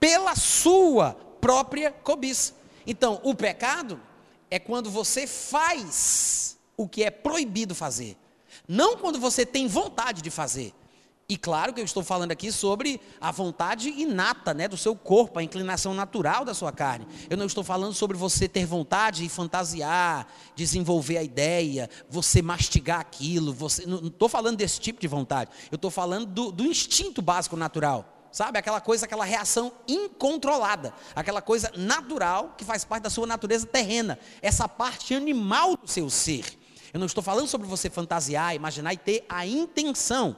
pela 0.00 0.34
sua 0.34 1.12
própria 1.40 1.92
cobiça. 1.92 2.55
Então, 2.86 3.20
o 3.24 3.34
pecado 3.34 4.00
é 4.50 4.58
quando 4.58 4.90
você 4.90 5.26
faz 5.26 6.56
o 6.76 6.88
que 6.88 7.02
é 7.02 7.10
proibido 7.10 7.74
fazer, 7.74 8.16
não 8.68 8.96
quando 8.96 9.18
você 9.18 9.44
tem 9.44 9.66
vontade 9.66 10.22
de 10.22 10.30
fazer. 10.30 10.72
E 11.28 11.36
claro 11.36 11.72
que 11.74 11.80
eu 11.80 11.84
estou 11.84 12.04
falando 12.04 12.30
aqui 12.30 12.52
sobre 12.52 13.00
a 13.20 13.32
vontade 13.32 13.88
inata 13.88 14.54
né, 14.54 14.68
do 14.68 14.76
seu 14.76 14.94
corpo, 14.94 15.40
a 15.40 15.42
inclinação 15.42 15.92
natural 15.92 16.44
da 16.44 16.54
sua 16.54 16.70
carne. 16.70 17.04
Eu 17.28 17.36
não 17.36 17.46
estou 17.46 17.64
falando 17.64 17.92
sobre 17.94 18.16
você 18.16 18.48
ter 18.48 18.64
vontade 18.64 19.24
e 19.24 19.28
fantasiar, 19.28 20.28
desenvolver 20.54 21.18
a 21.18 21.24
ideia, 21.24 21.90
você 22.08 22.40
mastigar 22.40 23.00
aquilo. 23.00 23.52
Você, 23.52 23.84
não 23.86 24.06
estou 24.06 24.28
falando 24.28 24.58
desse 24.58 24.78
tipo 24.78 25.00
de 25.00 25.08
vontade. 25.08 25.50
Eu 25.68 25.74
estou 25.74 25.90
falando 25.90 26.26
do, 26.26 26.52
do 26.52 26.64
instinto 26.64 27.20
básico 27.20 27.56
natural 27.56 28.15
Sabe? 28.36 28.58
Aquela 28.58 28.82
coisa, 28.82 29.06
aquela 29.06 29.24
reação 29.24 29.72
incontrolada, 29.88 30.92
aquela 31.14 31.40
coisa 31.40 31.72
natural 31.74 32.54
que 32.58 32.66
faz 32.66 32.84
parte 32.84 33.04
da 33.04 33.08
sua 33.08 33.26
natureza 33.26 33.66
terrena, 33.66 34.18
essa 34.42 34.68
parte 34.68 35.14
animal 35.14 35.74
do 35.74 35.88
seu 35.88 36.10
ser. 36.10 36.44
Eu 36.92 37.00
não 37.00 37.06
estou 37.06 37.22
falando 37.22 37.48
sobre 37.48 37.66
você 37.66 37.88
fantasiar, 37.88 38.54
imaginar 38.54 38.92
e 38.92 38.98
ter 38.98 39.24
a 39.26 39.46
intenção. 39.46 40.36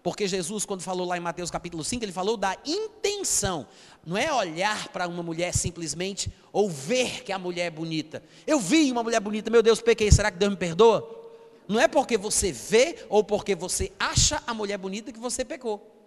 Porque 0.00 0.28
Jesus, 0.28 0.64
quando 0.64 0.80
falou 0.82 1.04
lá 1.04 1.16
em 1.16 1.20
Mateus 1.20 1.50
capítulo 1.50 1.82
5, 1.82 2.04
ele 2.04 2.12
falou 2.12 2.36
da 2.36 2.56
intenção. 2.64 3.66
Não 4.06 4.16
é 4.16 4.32
olhar 4.32 4.86
para 4.90 5.08
uma 5.08 5.20
mulher 5.24 5.52
simplesmente 5.52 6.32
ou 6.52 6.70
ver 6.70 7.24
que 7.24 7.32
a 7.32 7.38
mulher 7.38 7.66
é 7.66 7.70
bonita. 7.70 8.22
Eu 8.46 8.60
vi 8.60 8.92
uma 8.92 9.02
mulher 9.02 9.18
bonita, 9.18 9.50
meu 9.50 9.60
Deus, 9.60 9.82
pequei, 9.82 10.12
será 10.12 10.30
que 10.30 10.38
Deus 10.38 10.52
me 10.52 10.56
perdoa? 10.56 11.18
Não 11.66 11.80
é 11.80 11.88
porque 11.88 12.16
você 12.16 12.52
vê 12.52 13.04
ou 13.08 13.24
porque 13.24 13.56
você 13.56 13.90
acha 13.98 14.40
a 14.46 14.54
mulher 14.54 14.78
bonita 14.78 15.10
que 15.10 15.18
você 15.18 15.44
pecou. 15.44 15.99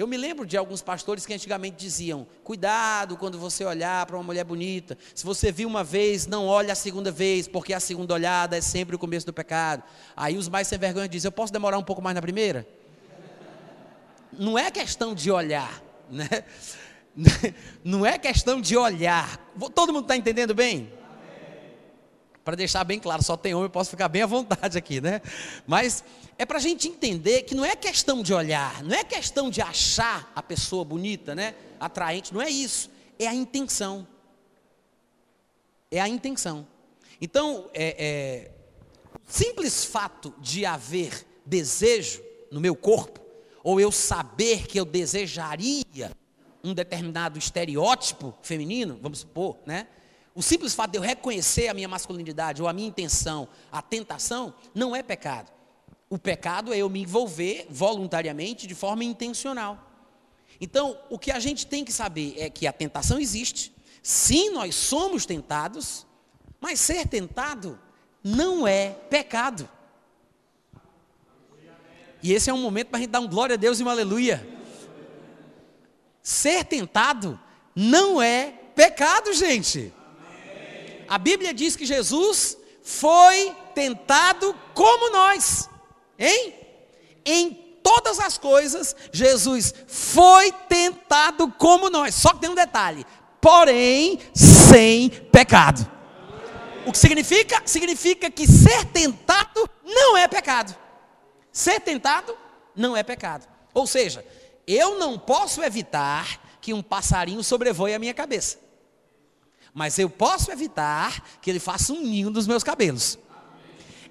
Eu 0.00 0.06
me 0.06 0.16
lembro 0.16 0.46
de 0.46 0.56
alguns 0.56 0.80
pastores 0.80 1.26
que 1.26 1.34
antigamente 1.34 1.76
diziam: 1.76 2.26
cuidado 2.42 3.18
quando 3.18 3.38
você 3.38 3.66
olhar 3.66 4.06
para 4.06 4.16
uma 4.16 4.22
mulher 4.22 4.44
bonita. 4.44 4.96
Se 5.14 5.26
você 5.26 5.52
viu 5.52 5.68
uma 5.68 5.84
vez, 5.84 6.26
não 6.26 6.46
olhe 6.46 6.70
a 6.70 6.74
segunda 6.74 7.10
vez, 7.10 7.46
porque 7.46 7.74
a 7.74 7.80
segunda 7.80 8.14
olhada 8.14 8.56
é 8.56 8.62
sempre 8.62 8.96
o 8.96 8.98
começo 8.98 9.26
do 9.26 9.32
pecado. 9.34 9.82
Aí 10.16 10.38
os 10.38 10.48
mais 10.48 10.68
sem 10.68 10.78
vergonha 10.78 11.06
dizem: 11.06 11.28
eu 11.28 11.32
posso 11.32 11.52
demorar 11.52 11.76
um 11.76 11.82
pouco 11.82 12.00
mais 12.00 12.14
na 12.14 12.22
primeira? 12.22 12.66
Não 14.32 14.58
é 14.58 14.70
questão 14.70 15.14
de 15.14 15.30
olhar, 15.30 15.82
né? 16.10 16.44
Não 17.84 18.06
é 18.06 18.16
questão 18.16 18.58
de 18.58 18.78
olhar. 18.78 19.38
Todo 19.74 19.92
mundo 19.92 20.04
está 20.04 20.16
entendendo 20.16 20.54
bem? 20.54 20.90
Para 22.50 22.56
deixar 22.56 22.82
bem 22.82 22.98
claro, 22.98 23.22
só 23.22 23.36
tem 23.36 23.54
homem, 23.54 23.66
eu 23.66 23.70
posso 23.70 23.90
ficar 23.90 24.08
bem 24.08 24.22
à 24.22 24.26
vontade 24.26 24.76
aqui, 24.76 25.00
né? 25.00 25.22
Mas 25.68 26.02
é 26.36 26.44
para 26.44 26.58
a 26.58 26.60
gente 26.60 26.88
entender 26.88 27.42
que 27.42 27.54
não 27.54 27.64
é 27.64 27.76
questão 27.76 28.24
de 28.24 28.34
olhar, 28.34 28.82
não 28.82 28.92
é 28.92 29.04
questão 29.04 29.48
de 29.48 29.62
achar 29.62 30.32
a 30.34 30.42
pessoa 30.42 30.84
bonita, 30.84 31.32
né? 31.32 31.54
Atraente, 31.78 32.34
não 32.34 32.42
é 32.42 32.50
isso. 32.50 32.90
É 33.20 33.28
a 33.28 33.32
intenção. 33.32 34.04
É 35.92 36.00
a 36.00 36.08
intenção. 36.08 36.66
Então, 37.20 37.70
é, 37.72 37.94
é, 38.04 38.50
simples 39.28 39.84
fato 39.84 40.34
de 40.40 40.66
haver 40.66 41.24
desejo 41.46 42.20
no 42.50 42.60
meu 42.60 42.74
corpo, 42.74 43.20
ou 43.62 43.80
eu 43.80 43.92
saber 43.92 44.66
que 44.66 44.80
eu 44.80 44.84
desejaria 44.84 46.10
um 46.64 46.74
determinado 46.74 47.38
estereótipo 47.38 48.34
feminino, 48.42 48.98
vamos 49.00 49.20
supor, 49.20 49.56
né? 49.64 49.86
O 50.40 50.42
simples 50.42 50.72
fato 50.72 50.92
de 50.92 50.96
eu 50.96 51.02
reconhecer 51.02 51.68
a 51.68 51.74
minha 51.74 51.86
masculinidade 51.86 52.62
ou 52.62 52.68
a 52.68 52.72
minha 52.72 52.88
intenção, 52.88 53.46
a 53.70 53.82
tentação, 53.82 54.54
não 54.74 54.96
é 54.96 55.02
pecado. 55.02 55.52
O 56.08 56.18
pecado 56.18 56.72
é 56.72 56.78
eu 56.78 56.88
me 56.88 57.02
envolver 57.02 57.66
voluntariamente 57.68 58.66
de 58.66 58.74
forma 58.74 59.04
intencional. 59.04 59.92
Então, 60.58 60.98
o 61.10 61.18
que 61.18 61.30
a 61.30 61.38
gente 61.38 61.66
tem 61.66 61.84
que 61.84 61.92
saber 61.92 62.36
é 62.38 62.48
que 62.48 62.66
a 62.66 62.72
tentação 62.72 63.20
existe. 63.20 63.70
Sim, 64.02 64.48
nós 64.48 64.74
somos 64.74 65.26
tentados, 65.26 66.06
mas 66.58 66.80
ser 66.80 67.06
tentado 67.06 67.78
não 68.24 68.66
é 68.66 68.92
pecado. 69.10 69.68
E 72.22 72.32
esse 72.32 72.48
é 72.48 72.54
um 72.54 72.62
momento 72.62 72.88
para 72.88 72.96
a 72.96 73.00
gente 73.02 73.10
dar 73.10 73.20
um 73.20 73.28
glória 73.28 73.56
a 73.56 73.58
Deus 73.58 73.78
e 73.78 73.84
um 73.84 73.90
aleluia. 73.90 74.48
Ser 76.22 76.64
tentado 76.64 77.38
não 77.76 78.22
é 78.22 78.52
pecado, 78.74 79.34
gente. 79.34 79.99
A 81.10 81.18
Bíblia 81.18 81.52
diz 81.52 81.74
que 81.74 81.84
Jesus 81.84 82.56
foi 82.84 83.52
tentado 83.74 84.54
como 84.72 85.10
nós. 85.10 85.68
Hein? 86.16 86.54
Em 87.24 87.52
todas 87.82 88.20
as 88.20 88.38
coisas, 88.38 88.94
Jesus 89.12 89.74
foi 89.88 90.52
tentado 90.68 91.50
como 91.58 91.90
nós. 91.90 92.14
Só 92.14 92.32
que 92.32 92.38
tem 92.38 92.50
um 92.50 92.54
detalhe: 92.54 93.04
porém, 93.40 94.20
sem 94.32 95.10
pecado. 95.10 95.84
O 96.86 96.92
que 96.92 96.98
significa? 96.98 97.60
Significa 97.66 98.30
que 98.30 98.46
ser 98.46 98.84
tentado 98.84 99.68
não 99.84 100.16
é 100.16 100.28
pecado. 100.28 100.76
Ser 101.50 101.80
tentado 101.80 102.38
não 102.76 102.96
é 102.96 103.02
pecado. 103.02 103.48
Ou 103.74 103.84
seja, 103.84 104.24
eu 104.64 104.96
não 104.96 105.18
posso 105.18 105.60
evitar 105.60 106.40
que 106.60 106.72
um 106.72 106.80
passarinho 106.80 107.42
sobrevoe 107.42 107.92
a 107.94 107.98
minha 107.98 108.14
cabeça. 108.14 108.69
Mas 109.72 109.98
eu 109.98 110.10
posso 110.10 110.50
evitar 110.50 111.22
que 111.40 111.50
ele 111.50 111.60
faça 111.60 111.92
um 111.92 112.00
ninho 112.00 112.30
dos 112.30 112.46
meus 112.46 112.62
cabelos 112.62 113.18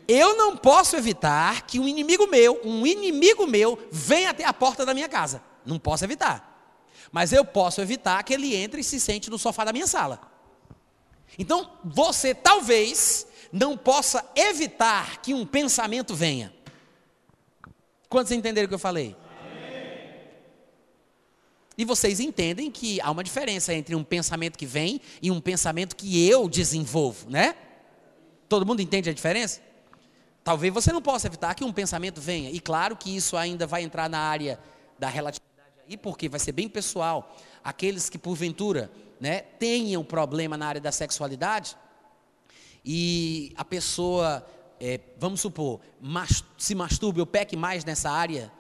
eu 0.10 0.36
não 0.36 0.57
posso 0.57 0.95
evitar 0.95 1.68
que 1.68 1.80
um 1.80 1.88
inimigo 1.88 2.26
meu, 2.26 2.60
um 2.66 2.84
inimigo 2.88 3.45
meu, 3.45 3.78
venha 3.91 4.32
até 4.32 4.43
a 4.43 4.51
porta 4.51 4.84
da 4.84 4.91
minha 4.91 5.07
casa. 5.07 5.39
Não 5.64 5.78
posso 5.78 6.03
evitar. 6.03 6.49
Mas 7.12 7.32
eu 7.32 7.45
posso 7.45 7.80
evitar 7.80 8.24
que 8.24 8.34
ele 8.34 8.55
entre 8.55 8.82
e 8.82 8.84
se 8.84 8.99
sente 8.99 9.30
no 9.30 9.38
sofá 9.38 9.64
da 9.64 9.72
minha 9.72 9.86
sala. 9.86 10.20
Então, 11.38 11.72
você 11.86 12.34
talvez 12.34 13.28
não 13.51 13.78
possa 13.78 14.28
evitar 14.36 15.22
que 15.22 15.32
um 15.32 15.45
pensamento 15.45 16.16
venha. 16.16 16.51
Quantos 18.10 18.32
entenderam 18.32 18.66
o 18.66 18.70
que 18.70 18.76
eu 18.76 18.80
falei? 18.80 19.16
E 21.80 21.86
vocês 21.86 22.19
entendem 22.19 22.69
que 22.69 22.99
há 22.99 23.09
uma 23.09 23.23
diferença 23.23 23.73
entre 23.73 23.95
um 23.95 24.03
pensamento 24.03 24.57
que 24.57 24.65
vem 24.65 24.99
e 25.21 25.32
um 25.32 25.39
pensamento 25.39 25.95
que 25.95 26.27
eu 26.27 26.49
desenvolvo, 26.49 27.30
né? 27.30 27.55
Todo 28.49 28.65
mundo 28.65 28.82
entende 28.82 29.09
a 29.09 29.13
diferença? 29.13 29.61
Talvez 30.43 30.73
você 30.73 30.91
não 30.91 31.01
possa 31.01 31.27
evitar 31.27 31.55
que 31.55 31.63
um 31.63 31.71
pensamento 31.71 32.19
venha. 32.19 32.51
E 32.51 32.59
claro 32.59 32.97
que 32.97 33.15
isso 33.15 33.38
ainda 33.38 33.65
vai 33.65 33.82
entrar 33.82 34.09
na 34.09 34.19
área 34.19 34.59
da 34.99 35.07
relatividade 35.07 35.71
aí, 35.88 35.95
porque 35.95 36.27
vai 36.27 36.41
ser 36.41 36.51
bem 36.51 36.67
pessoal. 36.67 37.34
Aqueles 37.63 38.09
que 38.09 38.17
porventura, 38.17 38.91
né, 39.17 39.39
tenham 39.39 40.03
problema 40.03 40.57
na 40.57 40.67
área 40.67 40.82
da 40.82 40.91
sexualidade 40.91 41.77
e 42.84 43.53
a 43.55 43.63
pessoa, 43.63 44.45
é, 44.82 44.99
vamos 45.17 45.39
supor, 45.39 45.80
mas, 46.01 46.43
se 46.57 46.75
masturbe 46.75 47.21
ou 47.21 47.25
peque 47.25 47.55
mais 47.55 47.86
nessa 47.86 48.11
área 48.11 48.51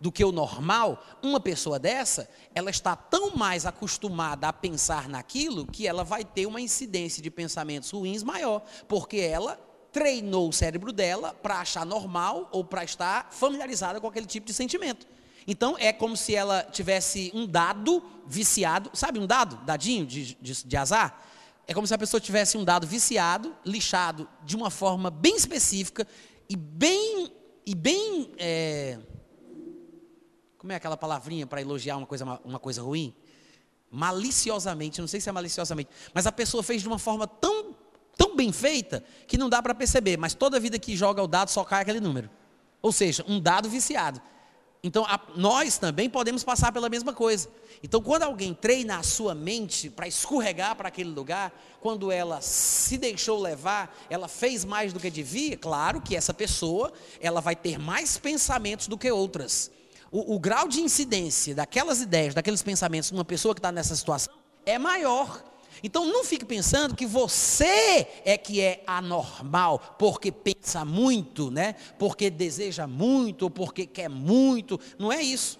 do 0.00 0.12
que 0.12 0.24
o 0.24 0.32
normal, 0.32 1.02
uma 1.22 1.40
pessoa 1.40 1.78
dessa, 1.78 2.28
ela 2.54 2.70
está 2.70 2.94
tão 2.94 3.34
mais 3.36 3.66
acostumada 3.66 4.48
a 4.48 4.52
pensar 4.52 5.08
naquilo 5.08 5.66
que 5.66 5.86
ela 5.86 6.04
vai 6.04 6.24
ter 6.24 6.46
uma 6.46 6.60
incidência 6.60 7.22
de 7.22 7.30
pensamentos 7.30 7.90
ruins 7.90 8.22
maior, 8.22 8.62
porque 8.86 9.18
ela 9.18 9.58
treinou 9.92 10.48
o 10.48 10.52
cérebro 10.52 10.92
dela 10.92 11.34
para 11.34 11.58
achar 11.58 11.84
normal 11.84 12.48
ou 12.52 12.64
para 12.64 12.84
estar 12.84 13.28
familiarizada 13.32 14.00
com 14.00 14.06
aquele 14.06 14.26
tipo 14.26 14.46
de 14.46 14.52
sentimento. 14.52 15.06
Então 15.46 15.76
é 15.78 15.92
como 15.92 16.16
se 16.16 16.34
ela 16.34 16.62
tivesse 16.62 17.32
um 17.34 17.46
dado 17.46 18.02
viciado, 18.26 18.90
sabe 18.92 19.18
um 19.18 19.26
dado, 19.26 19.56
dadinho 19.64 20.04
de, 20.04 20.36
de, 20.40 20.64
de 20.64 20.76
azar? 20.76 21.24
É 21.66 21.74
como 21.74 21.86
se 21.86 21.94
a 21.94 21.98
pessoa 21.98 22.20
tivesse 22.20 22.56
um 22.56 22.64
dado 22.64 22.86
viciado, 22.86 23.54
lixado 23.64 24.28
de 24.44 24.56
uma 24.56 24.70
forma 24.70 25.10
bem 25.10 25.36
específica 25.36 26.06
e 26.48 26.56
bem 26.56 27.32
e 27.66 27.74
bem 27.74 28.30
é, 28.38 28.98
como 30.58 30.72
é 30.72 30.76
aquela 30.76 30.96
palavrinha 30.96 31.46
para 31.46 31.60
elogiar 31.60 31.96
uma 31.96 32.06
coisa 32.06 32.40
uma 32.44 32.58
coisa 32.58 32.82
ruim? 32.82 33.14
Maliciosamente, 33.90 35.00
não 35.00 35.08
sei 35.08 35.20
se 35.20 35.28
é 35.28 35.32
maliciosamente, 35.32 35.88
mas 36.12 36.26
a 36.26 36.32
pessoa 36.32 36.62
fez 36.62 36.82
de 36.82 36.88
uma 36.88 36.98
forma 36.98 37.26
tão 37.26 37.74
tão 38.16 38.34
bem 38.34 38.52
feita 38.52 39.02
que 39.28 39.38
não 39.38 39.48
dá 39.48 39.62
para 39.62 39.74
perceber, 39.74 40.16
mas 40.16 40.34
toda 40.34 40.58
vida 40.58 40.78
que 40.78 40.96
joga 40.96 41.22
o 41.22 41.28
dado 41.28 41.50
só 41.50 41.64
cai 41.64 41.82
aquele 41.82 42.00
número. 42.00 42.28
Ou 42.82 42.90
seja, 42.90 43.24
um 43.28 43.40
dado 43.40 43.70
viciado. 43.70 44.20
Então, 44.82 45.04
a, 45.04 45.20
nós 45.36 45.76
também 45.78 46.08
podemos 46.08 46.44
passar 46.44 46.72
pela 46.72 46.88
mesma 46.88 47.12
coisa. 47.12 47.48
Então, 47.82 48.00
quando 48.00 48.22
alguém 48.22 48.54
treina 48.54 48.98
a 48.98 49.02
sua 49.02 49.34
mente 49.34 49.90
para 49.90 50.06
escorregar 50.06 50.76
para 50.76 50.88
aquele 50.88 51.10
lugar, 51.10 51.52
quando 51.80 52.12
ela 52.12 52.40
se 52.40 52.96
deixou 52.96 53.40
levar, 53.40 53.96
ela 54.08 54.28
fez 54.28 54.64
mais 54.64 54.92
do 54.92 55.00
que 55.00 55.10
devia, 55.10 55.56
claro 55.56 56.00
que 56.00 56.14
essa 56.14 56.32
pessoa, 56.32 56.92
ela 57.20 57.40
vai 57.40 57.56
ter 57.56 57.78
mais 57.78 58.18
pensamentos 58.18 58.86
do 58.86 58.96
que 58.96 59.10
outras. 59.10 59.70
O, 60.10 60.34
o 60.34 60.38
grau 60.38 60.68
de 60.68 60.80
incidência 60.80 61.54
daquelas 61.54 62.00
ideias, 62.00 62.34
daqueles 62.34 62.62
pensamentos 62.62 63.10
numa 63.10 63.24
pessoa 63.24 63.54
que 63.54 63.58
está 63.58 63.70
nessa 63.70 63.94
situação 63.94 64.32
é 64.64 64.78
maior. 64.78 65.44
Então 65.82 66.06
não 66.06 66.24
fique 66.24 66.44
pensando 66.44 66.96
que 66.96 67.06
você 67.06 68.06
é 68.24 68.36
que 68.36 68.60
é 68.60 68.82
anormal, 68.86 69.96
porque 69.98 70.32
pensa 70.32 70.84
muito, 70.84 71.50
né? 71.50 71.74
Porque 71.98 72.30
deseja 72.30 72.86
muito, 72.86 73.48
porque 73.48 73.86
quer 73.86 74.08
muito. 74.08 74.80
Não 74.98 75.12
é 75.12 75.22
isso. 75.22 75.58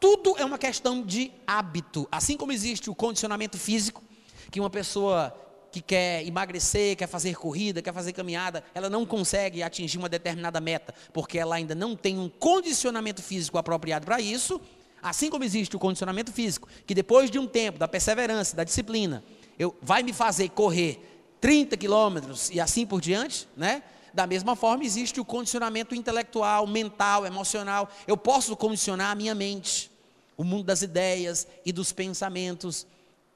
Tudo 0.00 0.34
é 0.38 0.44
uma 0.44 0.58
questão 0.58 1.02
de 1.02 1.30
hábito. 1.46 2.08
Assim 2.10 2.36
como 2.36 2.52
existe 2.52 2.90
o 2.90 2.94
condicionamento 2.94 3.58
físico, 3.58 4.02
que 4.50 4.58
uma 4.58 4.70
pessoa 4.70 5.32
que 5.72 5.80
quer 5.80 6.24
emagrecer, 6.26 6.96
quer 6.96 7.08
fazer 7.08 7.34
corrida, 7.34 7.80
quer 7.80 7.94
fazer 7.94 8.12
caminhada, 8.12 8.62
ela 8.74 8.90
não 8.90 9.06
consegue 9.06 9.62
atingir 9.62 9.98
uma 9.98 10.08
determinada 10.08 10.60
meta, 10.60 10.94
porque 11.12 11.38
ela 11.38 11.56
ainda 11.56 11.74
não 11.74 11.96
tem 11.96 12.18
um 12.18 12.28
condicionamento 12.28 13.22
físico 13.22 13.56
apropriado 13.56 14.04
para 14.04 14.20
isso. 14.20 14.60
Assim 15.02 15.30
como 15.30 15.42
existe 15.42 15.74
o 15.74 15.78
condicionamento 15.78 16.30
físico, 16.30 16.68
que 16.86 16.94
depois 16.94 17.30
de 17.30 17.38
um 17.38 17.46
tempo 17.46 17.78
da 17.78 17.88
perseverança, 17.88 18.54
da 18.54 18.62
disciplina, 18.62 19.24
eu, 19.58 19.76
vai 19.82 20.02
me 20.02 20.12
fazer 20.12 20.50
correr 20.50 21.00
30 21.40 21.76
quilômetros 21.76 22.50
e 22.50 22.60
assim 22.60 22.86
por 22.86 23.00
diante, 23.00 23.48
né? 23.56 23.82
Da 24.14 24.26
mesma 24.26 24.54
forma, 24.54 24.84
existe 24.84 25.18
o 25.18 25.24
condicionamento 25.24 25.94
intelectual, 25.94 26.66
mental, 26.66 27.24
emocional. 27.24 27.90
Eu 28.06 28.16
posso 28.16 28.54
condicionar 28.56 29.10
a 29.10 29.14
minha 29.14 29.34
mente. 29.34 29.90
o 30.36 30.44
mundo 30.44 30.64
das 30.64 30.82
ideias 30.82 31.46
e 31.64 31.72
dos 31.72 31.92
pensamentos 31.92 32.86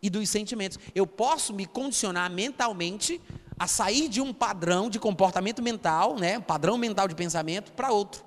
e 0.07 0.11
dos 0.11 0.29
sentimentos. 0.29 0.79
Eu 0.95 1.07
posso 1.07 1.53
me 1.53 1.67
condicionar 1.67 2.31
mentalmente 2.31 3.21
a 3.59 3.67
sair 3.67 4.09
de 4.09 4.21
um 4.21 4.33
padrão 4.33 4.89
de 4.89 4.99
comportamento 4.99 5.63
mental, 5.63 6.17
né, 6.17 6.39
um 6.39 6.43
padrão 6.43 6.79
mental 6.79 7.09
de 7.09 7.15
pensamento 7.15 7.73
para 7.73 7.91
outro. 7.91 8.25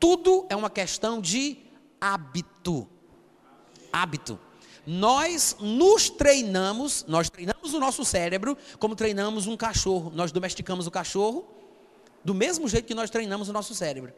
Tudo 0.00 0.46
é 0.48 0.56
uma 0.56 0.68
questão 0.68 1.20
de 1.20 1.58
hábito. 2.00 2.88
Hábito. 3.92 4.38
Nós 4.86 5.56
nos 5.60 6.10
treinamos, 6.10 7.04
nós 7.06 7.30
treinamos 7.30 7.72
o 7.72 7.78
nosso 7.78 8.04
cérebro 8.04 8.58
como 8.78 8.96
treinamos 8.96 9.46
um 9.46 9.56
cachorro. 9.56 10.10
Nós 10.14 10.32
domesticamos 10.32 10.86
o 10.86 10.90
cachorro 10.90 11.46
do 12.22 12.34
mesmo 12.34 12.68
jeito 12.68 12.86
que 12.86 12.94
nós 12.94 13.10
treinamos 13.10 13.48
o 13.48 13.52
nosso 13.52 13.74
cérebro. 13.74 14.12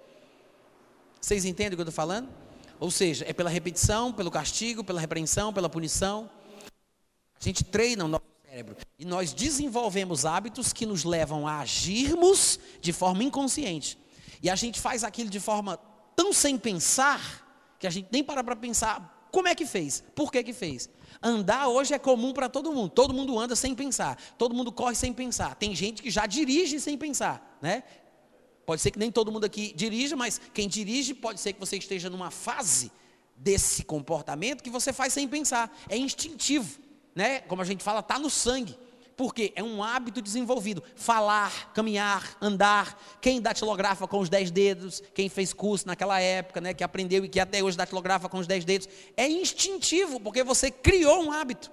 Vocês 1.20 1.44
entendem 1.44 1.74
o 1.74 1.76
que 1.76 1.82
eu 1.82 1.88
estou 1.88 1.94
falando? 1.94 2.28
Ou 2.80 2.90
seja, 2.90 3.24
é 3.28 3.32
pela 3.32 3.50
repetição, 3.50 4.12
pelo 4.12 4.30
castigo, 4.30 4.82
pela 4.82 5.00
repreensão, 5.00 5.52
pela 5.52 5.68
punição. 5.68 6.30
A 7.40 7.44
gente 7.44 7.64
treina 7.64 8.04
o 8.04 8.08
nosso 8.08 8.24
cérebro. 8.48 8.76
E 8.98 9.04
nós 9.04 9.32
desenvolvemos 9.32 10.24
hábitos 10.24 10.72
que 10.72 10.86
nos 10.86 11.04
levam 11.04 11.46
a 11.46 11.60
agirmos 11.60 12.58
de 12.80 12.92
forma 12.92 13.22
inconsciente. 13.22 13.98
E 14.42 14.50
a 14.50 14.56
gente 14.56 14.80
faz 14.80 15.04
aquilo 15.04 15.30
de 15.30 15.40
forma 15.40 15.76
tão 16.14 16.32
sem 16.32 16.56
pensar, 16.56 17.76
que 17.78 17.86
a 17.86 17.90
gente 17.90 18.08
nem 18.10 18.24
para 18.24 18.42
para 18.42 18.56
pensar 18.56 19.28
como 19.30 19.48
é 19.48 19.54
que 19.54 19.66
fez, 19.66 20.02
por 20.14 20.32
que 20.32 20.42
que 20.42 20.52
fez. 20.54 20.88
Andar 21.22 21.68
hoje 21.68 21.92
é 21.92 21.98
comum 21.98 22.32
para 22.32 22.48
todo 22.48 22.72
mundo. 22.72 22.88
Todo 22.88 23.12
mundo 23.12 23.38
anda 23.38 23.54
sem 23.54 23.74
pensar. 23.74 24.16
Todo 24.38 24.54
mundo 24.54 24.72
corre 24.72 24.94
sem 24.94 25.12
pensar. 25.12 25.54
Tem 25.56 25.74
gente 25.74 26.02
que 26.02 26.10
já 26.10 26.24
dirige 26.26 26.80
sem 26.80 26.96
pensar, 26.96 27.58
né? 27.60 27.82
Pode 28.64 28.80
ser 28.80 28.90
que 28.90 28.98
nem 28.98 29.12
todo 29.12 29.30
mundo 29.30 29.44
aqui 29.44 29.72
dirija, 29.76 30.16
mas 30.16 30.40
quem 30.52 30.66
dirige 30.68 31.14
pode 31.14 31.40
ser 31.40 31.52
que 31.52 31.60
você 31.60 31.76
esteja 31.76 32.08
numa 32.10 32.30
fase 32.30 32.90
desse 33.36 33.84
comportamento 33.84 34.62
que 34.62 34.70
você 34.70 34.92
faz 34.92 35.12
sem 35.12 35.28
pensar. 35.28 35.76
É 35.88 35.96
instintivo, 35.96 36.80
né? 37.16 37.40
Como 37.40 37.62
a 37.62 37.64
gente 37.64 37.82
fala, 37.82 38.00
está 38.00 38.18
no 38.18 38.28
sangue. 38.28 38.78
Porque 39.16 39.50
é 39.56 39.62
um 39.62 39.82
hábito 39.82 40.20
desenvolvido. 40.20 40.82
Falar, 40.94 41.72
caminhar, 41.72 42.36
andar. 42.42 43.02
Quem 43.18 43.40
datilografa 43.40 44.06
com 44.06 44.20
os 44.20 44.28
dez 44.28 44.50
dedos, 44.50 45.02
quem 45.14 45.30
fez 45.30 45.54
curso 45.54 45.86
naquela 45.86 46.20
época, 46.20 46.60
né, 46.60 46.74
que 46.74 46.84
aprendeu 46.84 47.24
e 47.24 47.28
que 47.28 47.40
até 47.40 47.64
hoje 47.64 47.78
datilografa 47.78 48.28
com 48.28 48.36
os 48.36 48.46
dez 48.46 48.66
dedos, 48.66 48.86
é 49.16 49.26
instintivo, 49.26 50.20
porque 50.20 50.44
você 50.44 50.70
criou 50.70 51.24
um 51.24 51.32
hábito. 51.32 51.72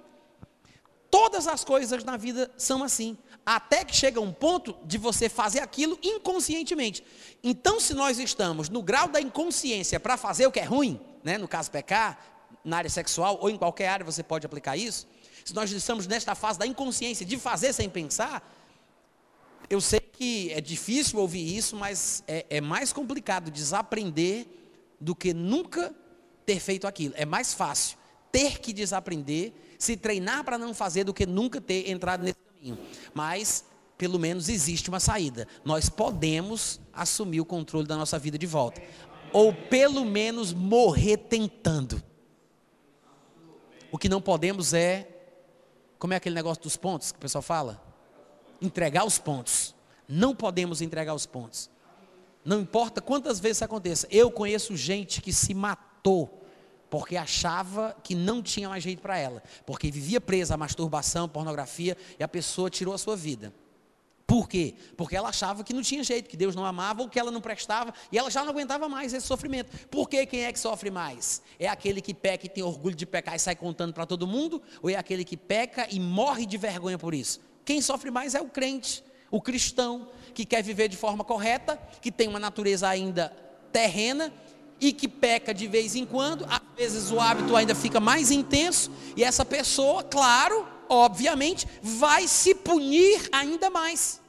Todas 1.10 1.46
as 1.46 1.62
coisas 1.62 2.02
na 2.02 2.16
vida 2.16 2.50
são 2.56 2.82
assim. 2.82 3.16
Até 3.44 3.84
que 3.84 3.94
chega 3.94 4.22
um 4.22 4.32
ponto 4.32 4.74
de 4.82 4.96
você 4.96 5.28
fazer 5.28 5.60
aquilo 5.60 5.98
inconscientemente. 6.02 7.04
Então, 7.42 7.78
se 7.78 7.92
nós 7.92 8.18
estamos 8.18 8.70
no 8.70 8.82
grau 8.82 9.06
da 9.06 9.20
inconsciência 9.20 10.00
para 10.00 10.16
fazer 10.16 10.46
o 10.46 10.50
que 10.50 10.60
é 10.60 10.64
ruim, 10.64 10.98
né, 11.22 11.36
no 11.36 11.46
caso 11.46 11.70
pecar, 11.70 12.18
na 12.64 12.78
área 12.78 12.88
sexual 12.88 13.38
ou 13.42 13.50
em 13.50 13.58
qualquer 13.58 13.88
área 13.88 14.06
você 14.06 14.22
pode 14.22 14.46
aplicar 14.46 14.76
isso, 14.78 15.06
se 15.44 15.54
nós 15.54 15.70
estamos 15.70 16.06
nesta 16.06 16.34
fase 16.34 16.58
da 16.58 16.66
inconsciência 16.66 17.24
de 17.24 17.36
fazer 17.36 17.72
sem 17.72 17.88
pensar, 17.88 18.50
eu 19.68 19.80
sei 19.80 20.00
que 20.00 20.50
é 20.52 20.60
difícil 20.60 21.18
ouvir 21.18 21.56
isso, 21.56 21.76
mas 21.76 22.22
é, 22.26 22.46
é 22.48 22.60
mais 22.60 22.92
complicado 22.92 23.50
desaprender 23.50 24.46
do 25.00 25.14
que 25.14 25.34
nunca 25.34 25.94
ter 26.46 26.60
feito 26.60 26.86
aquilo. 26.86 27.14
É 27.16 27.24
mais 27.24 27.52
fácil 27.52 27.98
ter 28.32 28.58
que 28.58 28.72
desaprender 28.72 29.52
se 29.78 29.96
treinar 29.96 30.44
para 30.44 30.58
não 30.58 30.74
fazer 30.74 31.04
do 31.04 31.14
que 31.14 31.26
nunca 31.26 31.60
ter 31.60 31.90
entrado 31.90 32.22
nesse 32.22 32.38
caminho. 32.54 32.78
Mas, 33.12 33.64
pelo 33.98 34.18
menos, 34.18 34.48
existe 34.48 34.88
uma 34.88 34.98
saída. 34.98 35.46
Nós 35.64 35.88
podemos 35.88 36.80
assumir 36.92 37.40
o 37.40 37.44
controle 37.44 37.86
da 37.86 37.96
nossa 37.96 38.18
vida 38.18 38.38
de 38.38 38.46
volta. 38.46 38.82
Ou 39.32 39.52
pelo 39.52 40.04
menos 40.04 40.52
morrer 40.52 41.16
tentando. 41.16 42.02
O 43.90 43.98
que 43.98 44.08
não 44.08 44.20
podemos 44.20 44.74
é. 44.74 45.13
Como 46.04 46.12
é 46.12 46.18
aquele 46.18 46.34
negócio 46.34 46.62
dos 46.62 46.76
pontos 46.76 47.12
que 47.12 47.16
o 47.16 47.20
pessoal 47.22 47.40
fala? 47.40 47.82
Entregar 48.60 49.06
os 49.06 49.16
pontos. 49.16 49.74
Não 50.06 50.36
podemos 50.36 50.82
entregar 50.82 51.14
os 51.14 51.24
pontos. 51.24 51.70
Não 52.44 52.60
importa 52.60 53.00
quantas 53.00 53.40
vezes 53.40 53.56
isso 53.56 53.64
aconteça. 53.64 54.06
Eu 54.10 54.30
conheço 54.30 54.76
gente 54.76 55.22
que 55.22 55.32
se 55.32 55.54
matou 55.54 56.44
porque 56.90 57.16
achava 57.16 57.96
que 58.04 58.14
não 58.14 58.42
tinha 58.42 58.68
mais 58.68 58.84
jeito 58.84 59.00
para 59.00 59.16
ela, 59.16 59.42
porque 59.64 59.90
vivia 59.90 60.20
presa 60.20 60.52
à 60.52 60.56
masturbação, 60.58 61.26
pornografia, 61.26 61.96
e 62.18 62.22
a 62.22 62.28
pessoa 62.28 62.68
tirou 62.68 62.92
a 62.92 62.98
sua 62.98 63.16
vida. 63.16 63.50
Por 64.26 64.48
quê? 64.48 64.74
Porque 64.96 65.14
ela 65.14 65.28
achava 65.28 65.62
que 65.62 65.74
não 65.74 65.82
tinha 65.82 66.02
jeito, 66.02 66.30
que 66.30 66.36
Deus 66.36 66.56
não 66.56 66.64
amava 66.64 67.02
ou 67.02 67.08
que 67.08 67.18
ela 67.18 67.30
não 67.30 67.40
prestava, 67.40 67.92
e 68.10 68.18
ela 68.18 68.30
já 68.30 68.42
não 68.42 68.50
aguentava 68.50 68.88
mais 68.88 69.12
esse 69.12 69.26
sofrimento. 69.26 69.70
Por 69.88 70.08
que 70.08 70.24
quem 70.24 70.44
é 70.44 70.52
que 70.52 70.58
sofre 70.58 70.90
mais? 70.90 71.42
É 71.58 71.68
aquele 71.68 72.00
que 72.00 72.14
peca 72.14 72.46
e 72.46 72.48
tem 72.48 72.62
orgulho 72.62 72.94
de 72.94 73.04
pecar 73.04 73.36
e 73.36 73.38
sai 73.38 73.54
contando 73.54 73.92
para 73.92 74.06
todo 74.06 74.26
mundo? 74.26 74.62
Ou 74.82 74.88
é 74.88 74.96
aquele 74.96 75.24
que 75.24 75.36
peca 75.36 75.86
e 75.90 76.00
morre 76.00 76.46
de 76.46 76.56
vergonha 76.56 76.98
por 76.98 77.12
isso? 77.12 77.38
Quem 77.64 77.82
sofre 77.82 78.10
mais 78.10 78.34
é 78.34 78.40
o 78.40 78.48
crente, 78.48 79.04
o 79.30 79.40
cristão, 79.40 80.08
que 80.32 80.44
quer 80.44 80.62
viver 80.62 80.88
de 80.88 80.96
forma 80.96 81.22
correta, 81.22 81.78
que 82.00 82.10
tem 82.10 82.26
uma 82.26 82.38
natureza 82.38 82.88
ainda 82.88 83.28
terrena 83.72 84.32
e 84.80 84.92
que 84.92 85.06
peca 85.06 85.54
de 85.54 85.66
vez 85.66 85.94
em 85.94 86.04
quando, 86.04 86.44
às 86.46 86.60
vezes 86.76 87.10
o 87.10 87.20
hábito 87.20 87.54
ainda 87.54 87.74
fica 87.74 88.00
mais 88.00 88.30
intenso, 88.30 88.90
e 89.16 89.22
essa 89.22 89.44
pessoa, 89.44 90.02
claro, 90.02 90.66
obviamente, 90.88 91.66
vai 91.82 92.26
se 92.28 92.54
punir 92.54 93.28
ainda 93.32 93.70
mais. 93.70 94.20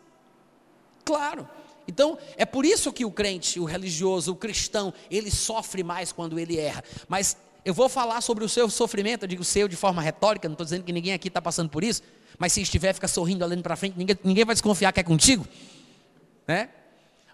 Claro. 1.04 1.48
Então, 1.88 2.18
é 2.36 2.46
por 2.46 2.66
isso 2.66 2.92
que 2.92 3.06
o 3.06 3.12
crente, 3.12 3.60
o 3.60 3.66
religioso, 3.66 4.32
o 4.32 4.36
cristão, 4.36 4.94
ele 5.10 5.30
sofre 5.30 5.84
mais 5.84 6.12
quando 6.12 6.40
ele 6.40 6.58
erra. 6.58 6.84
Mas 7.08 7.38
eu 7.64 7.74
vou 7.74 7.88
falar 7.88 8.22
sobre 8.22 8.44
o 8.44 8.50
seu 8.50 8.70
sofrimento, 8.70 9.24
eu 9.24 9.28
digo 9.28 9.44
seu 9.44 9.68
de 9.68 9.76
forma 9.76 10.02
retórica, 10.02 10.48
não 10.48 10.54
estou 10.54 10.66
dizendo 10.66 10.84
que 10.84 10.92
ninguém 10.92 11.14
aqui 11.14 11.28
está 11.28 11.42
passando 11.42 11.70
por 11.70 11.84
isso, 11.84 12.02
mas 12.38 12.54
se 12.54 12.62
estiver, 12.62 12.94
fica 12.94 13.08
sorrindo, 13.08 13.46
olhando 13.46 13.64
para 13.64 13.76
frente, 13.76 13.98
ninguém, 13.98 14.18
ninguém 14.24 14.46
vai 14.46 14.56
desconfiar 14.56 14.92
que 14.92 15.00
é 15.00 15.04
contigo. 15.04 15.48
Né? 16.48 16.70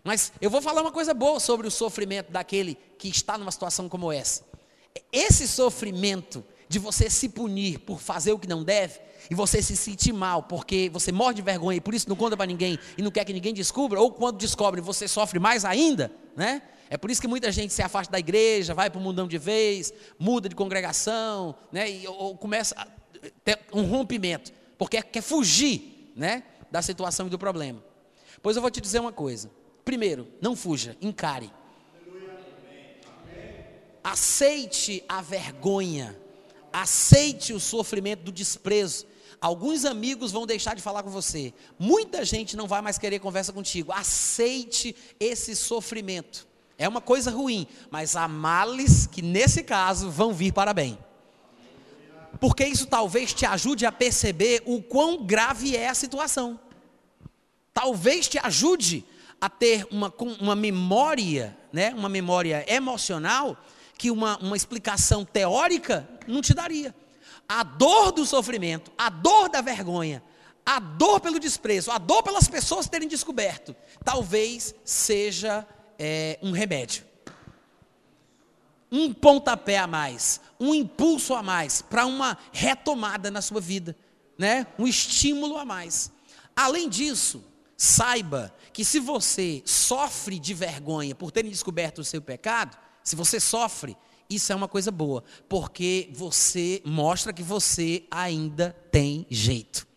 Mas 0.03 0.31
eu 0.41 0.49
vou 0.49 0.61
falar 0.61 0.81
uma 0.81 0.91
coisa 0.91 1.13
boa 1.13 1.39
sobre 1.39 1.67
o 1.67 1.71
sofrimento 1.71 2.31
daquele 2.31 2.77
que 2.97 3.07
está 3.07 3.37
numa 3.37 3.51
situação 3.51 3.87
como 3.87 4.11
essa. 4.11 4.43
Esse 5.11 5.47
sofrimento 5.47 6.43
de 6.71 6.79
você 6.79 7.09
se 7.09 7.27
punir 7.27 7.79
por 7.79 7.99
fazer 7.99 8.31
o 8.31 8.39
que 8.39 8.47
não 8.47 8.63
deve 8.63 8.99
e 9.29 9.35
você 9.35 9.61
se 9.61 9.75
sentir 9.75 10.13
mal 10.13 10.43
porque 10.43 10.89
você 10.91 11.11
morre 11.11 11.35
de 11.35 11.41
vergonha 11.41 11.77
e 11.77 11.81
por 11.81 11.93
isso 11.93 12.07
não 12.07 12.15
conta 12.15 12.37
para 12.37 12.45
ninguém 12.45 12.79
e 12.97 13.01
não 13.01 13.11
quer 13.11 13.25
que 13.25 13.33
ninguém 13.33 13.53
descubra, 13.53 13.99
ou 13.99 14.09
quando 14.09 14.37
descobre 14.37 14.79
você 14.79 15.05
sofre 15.07 15.37
mais 15.37 15.65
ainda, 15.65 16.09
né? 16.35 16.61
É 16.89 16.97
por 16.97 17.11
isso 17.11 17.21
que 17.21 17.27
muita 17.27 17.51
gente 17.51 17.73
se 17.73 17.81
afasta 17.81 18.11
da 18.11 18.19
igreja, 18.19 18.73
vai 18.73 18.89
para 18.89 18.99
o 18.99 19.01
mundão 19.01 19.27
de 19.27 19.37
vez, 19.37 19.93
muda 20.17 20.47
de 20.47 20.55
congregação, 20.55 21.55
né? 21.71 21.91
E, 21.91 22.07
ou 22.07 22.37
começa 22.37 22.73
a 22.77 22.87
ter 23.43 23.59
um 23.73 23.83
rompimento, 23.83 24.51
porque 24.77 25.01
quer 25.01 25.21
fugir, 25.21 26.11
né? 26.15 26.43
Da 26.71 26.81
situação 26.81 27.27
e 27.27 27.29
do 27.29 27.37
problema. 27.37 27.83
Pois 28.41 28.55
eu 28.55 28.61
vou 28.61 28.71
te 28.71 28.79
dizer 28.79 28.99
uma 28.99 29.11
coisa. 29.11 29.51
Primeiro, 29.83 30.27
não 30.41 30.55
fuja, 30.55 30.95
encare. 31.01 31.51
Aceite 34.03 35.03
a 35.07 35.21
vergonha, 35.21 36.17
aceite 36.71 37.53
o 37.53 37.59
sofrimento 37.59 38.23
do 38.23 38.31
desprezo. 38.31 39.05
Alguns 39.39 39.85
amigos 39.85 40.31
vão 40.31 40.45
deixar 40.45 40.75
de 40.75 40.81
falar 40.81 41.01
com 41.01 41.09
você, 41.09 41.53
muita 41.79 42.23
gente 42.23 42.55
não 42.55 42.67
vai 42.67 42.81
mais 42.81 42.97
querer 42.97 43.19
conversa 43.19 43.51
contigo. 43.51 43.91
Aceite 43.91 44.95
esse 45.19 45.55
sofrimento. 45.55 46.47
É 46.77 46.87
uma 46.87 47.01
coisa 47.01 47.31
ruim, 47.31 47.67
mas 47.89 48.15
há 48.15 48.27
males 48.27 49.05
que 49.05 49.21
nesse 49.21 49.63
caso 49.63 50.09
vão 50.09 50.33
vir 50.33 50.51
para 50.51 50.73
bem. 50.73 50.97
Porque 52.39 52.65
isso 52.65 52.87
talvez 52.87 53.33
te 53.33 53.45
ajude 53.45 53.85
a 53.85 53.91
perceber 53.91 54.63
o 54.65 54.81
quão 54.81 55.23
grave 55.23 55.75
é 55.75 55.89
a 55.89 55.93
situação. 55.93 56.59
Talvez 57.73 58.27
te 58.27 58.39
ajude 58.39 59.05
a 59.39 59.49
ter 59.49 59.87
uma, 59.91 60.13
uma 60.39 60.55
memória, 60.55 61.57
né, 61.73 61.93
uma 61.95 62.09
memória 62.09 62.65
emocional, 62.67 63.57
que 64.01 64.09
uma, 64.09 64.35
uma 64.39 64.57
explicação 64.57 65.23
teórica 65.23 66.09
não 66.27 66.41
te 66.41 66.55
daria. 66.55 66.95
A 67.47 67.61
dor 67.61 68.11
do 68.11 68.25
sofrimento, 68.25 68.91
a 68.97 69.11
dor 69.11 69.47
da 69.47 69.61
vergonha, 69.61 70.23
a 70.65 70.79
dor 70.79 71.19
pelo 71.19 71.39
desprezo, 71.39 71.91
a 71.91 71.99
dor 71.99 72.23
pelas 72.23 72.47
pessoas 72.47 72.89
terem 72.89 73.07
descoberto, 73.07 73.75
talvez 74.03 74.73
seja 74.83 75.67
é, 75.99 76.39
um 76.41 76.49
remédio. 76.51 77.05
Um 78.91 79.13
pontapé 79.13 79.77
a 79.77 79.85
mais, 79.85 80.41
um 80.59 80.73
impulso 80.73 81.35
a 81.35 81.43
mais 81.43 81.83
para 81.83 82.07
uma 82.07 82.35
retomada 82.51 83.29
na 83.29 83.39
sua 83.39 83.61
vida, 83.61 83.95
né? 84.35 84.65
um 84.79 84.87
estímulo 84.87 85.59
a 85.59 85.63
mais. 85.63 86.11
Além 86.55 86.89
disso, 86.89 87.45
Saiba 87.83 88.53
que 88.71 88.85
se 88.85 88.99
você 88.99 89.63
sofre 89.65 90.37
de 90.37 90.53
vergonha 90.53 91.15
por 91.15 91.31
terem 91.31 91.49
descoberto 91.49 91.97
o 91.97 92.03
seu 92.03 92.21
pecado, 92.21 92.77
se 93.03 93.15
você 93.15 93.39
sofre, 93.39 93.97
isso 94.29 94.51
é 94.51 94.55
uma 94.55 94.67
coisa 94.67 94.91
boa, 94.91 95.23
porque 95.49 96.09
você 96.13 96.81
mostra 96.85 97.33
que 97.33 97.43
você 97.43 98.03
ainda 98.09 98.75
tem 98.91 99.25
jeito. 99.29 99.87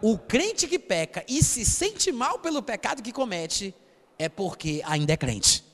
O 0.00 0.16
crente 0.16 0.66
que 0.66 0.78
peca 0.78 1.24
e 1.28 1.42
se 1.42 1.64
sente 1.64 2.12
mal 2.12 2.38
pelo 2.38 2.62
pecado 2.62 3.02
que 3.02 3.12
comete, 3.12 3.74
é 4.18 4.28
porque 4.28 4.80
ainda 4.84 5.12
é 5.12 5.16
crente. 5.16 5.64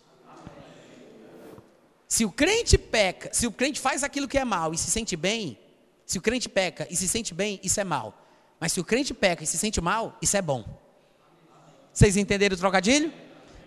Se 2.08 2.24
o 2.24 2.30
crente 2.30 2.78
peca, 2.78 3.32
se 3.32 3.46
o 3.46 3.52
crente 3.52 3.80
faz 3.80 4.02
aquilo 4.02 4.28
que 4.28 4.38
é 4.38 4.44
mal 4.44 4.72
e 4.72 4.78
se 4.78 4.90
sente 4.90 5.16
bem, 5.16 5.58
se 6.06 6.18
o 6.18 6.22
crente 6.22 6.48
peca 6.48 6.86
e 6.90 6.96
se 6.96 7.08
sente 7.08 7.34
bem, 7.34 7.60
isso 7.62 7.80
é 7.80 7.84
mal. 7.84 8.26
Mas 8.60 8.72
se 8.72 8.80
o 8.80 8.84
crente 8.84 9.12
peca 9.12 9.42
e 9.42 9.46
se 9.46 9.58
sente 9.58 9.80
mal, 9.80 10.16
isso 10.22 10.36
é 10.36 10.42
bom. 10.42 10.64
Vocês 11.92 12.16
entenderam 12.16 12.54
o 12.54 12.58
trocadilho? 12.58 13.12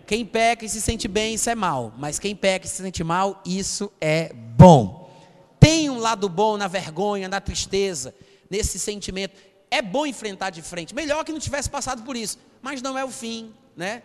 Quem 0.08 0.26
peca 0.26 0.64
e 0.64 0.70
se 0.70 0.82
sente 0.82 1.06
bem, 1.06 1.34
isso 1.34 1.50
é 1.50 1.56
mal. 1.56 1.94
Mas 1.98 2.18
quem 2.18 2.34
peca 2.34 2.66
e 2.66 2.70
se 2.70 2.82
sente 2.82 3.04
mal, 3.04 3.44
isso 3.46 3.92
é 4.00 4.32
bom. 4.34 5.12
Tem 5.60 5.90
um 5.90 6.00
lado 6.00 6.30
bom 6.30 6.56
na 6.56 6.70
vergonha, 6.70 7.28
na 7.28 7.42
tristeza, 7.42 8.16
nesse 8.50 8.80
sentimento. 8.80 9.38
É 9.70 9.82
bom 9.82 10.06
enfrentar 10.06 10.50
de 10.50 10.62
frente. 10.62 10.96
Melhor 10.96 11.26
que 11.26 11.34
não 11.34 11.40
tivesse 11.40 11.70
passado 11.70 12.04
por 12.04 12.16
isso. 12.16 12.40
Mas 12.62 12.82
não 12.82 12.98
é 12.98 13.04
o 13.04 13.12
fim, 13.12 13.54
né? 13.76 14.02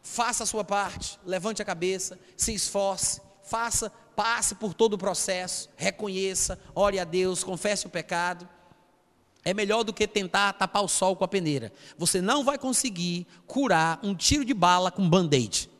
Faça 0.00 0.44
a 0.44 0.46
sua 0.46 0.62
parte, 0.62 1.18
levante 1.26 1.60
a 1.60 1.64
cabeça, 1.64 2.16
se 2.36 2.54
esforce, 2.54 3.20
faça, 3.42 3.90
passe 4.14 4.54
por 4.54 4.72
todo 4.72 4.92
o 4.92 4.98
processo, 4.98 5.68
reconheça, 5.76 6.56
ore 6.76 7.00
a 7.00 7.04
Deus, 7.04 7.42
confesse 7.42 7.88
o 7.88 7.90
pecado. 7.90 8.48
É 9.48 9.54
melhor 9.54 9.82
do 9.82 9.94
que 9.94 10.06
tentar 10.06 10.52
tapar 10.52 10.84
o 10.84 10.88
sol 10.88 11.16
com 11.16 11.24
a 11.24 11.28
peneira. 11.28 11.72
Você 11.96 12.20
não 12.20 12.44
vai 12.44 12.58
conseguir 12.58 13.26
curar 13.46 13.98
um 14.02 14.14
tiro 14.14 14.44
de 14.44 14.52
bala 14.52 14.90
com 14.90 15.08
band-aid. 15.08 15.70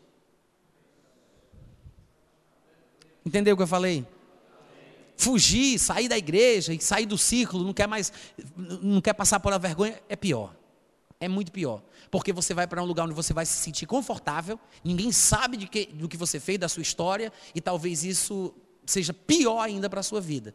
Entendeu 3.26 3.52
o 3.52 3.56
que 3.58 3.62
eu 3.62 3.66
falei? 3.66 4.06
Fugir, 5.18 5.78
sair 5.78 6.08
da 6.08 6.16
igreja 6.16 6.72
e 6.72 6.80
sair 6.80 7.04
do 7.04 7.18
círculo, 7.18 7.62
não 7.62 7.74
quer 7.74 7.86
mais, 7.86 8.10
não 8.56 9.02
quer 9.02 9.12
passar 9.12 9.38
por 9.38 9.52
a 9.52 9.58
vergonha, 9.58 10.00
é 10.08 10.16
pior. 10.16 10.56
É 11.20 11.28
muito 11.28 11.52
pior. 11.52 11.82
Porque 12.10 12.32
você 12.32 12.54
vai 12.54 12.66
para 12.66 12.82
um 12.82 12.86
lugar 12.86 13.04
onde 13.04 13.12
você 13.12 13.34
vai 13.34 13.44
se 13.44 13.52
sentir 13.52 13.84
confortável, 13.84 14.58
ninguém 14.82 15.12
sabe 15.12 15.58
de 15.58 15.66
que, 15.66 15.84
do 15.84 16.08
que 16.08 16.16
você 16.16 16.40
fez, 16.40 16.58
da 16.58 16.70
sua 16.70 16.80
história, 16.80 17.30
e 17.54 17.60
talvez 17.60 18.02
isso 18.02 18.54
seja 18.86 19.12
pior 19.12 19.60
ainda 19.60 19.90
para 19.90 20.00
a 20.00 20.02
sua 20.02 20.22
vida. 20.22 20.54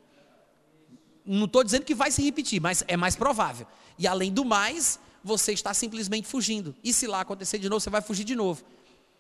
Não 1.26 1.46
estou 1.46 1.64
dizendo 1.64 1.86
que 1.86 1.96
vai 1.96 2.12
se 2.12 2.22
repetir, 2.22 2.62
mas 2.62 2.84
é 2.88 2.98
mais 2.98 3.16
provável. 3.16 3.66
E 3.98 4.08
além 4.08 4.32
do 4.32 4.44
mais, 4.44 5.00
você 5.24 5.54
está 5.54 5.74
simplesmente 5.74 6.28
fugindo. 6.28 6.76
E 6.84 6.92
se 6.92 7.08
lá 7.08 7.22
acontecer 7.22 7.58
de 7.58 7.70
novo, 7.70 7.80
você 7.80 7.90
vai 7.90 8.02
fugir 8.02 8.24
de 8.24 8.36
novo. 8.36 8.64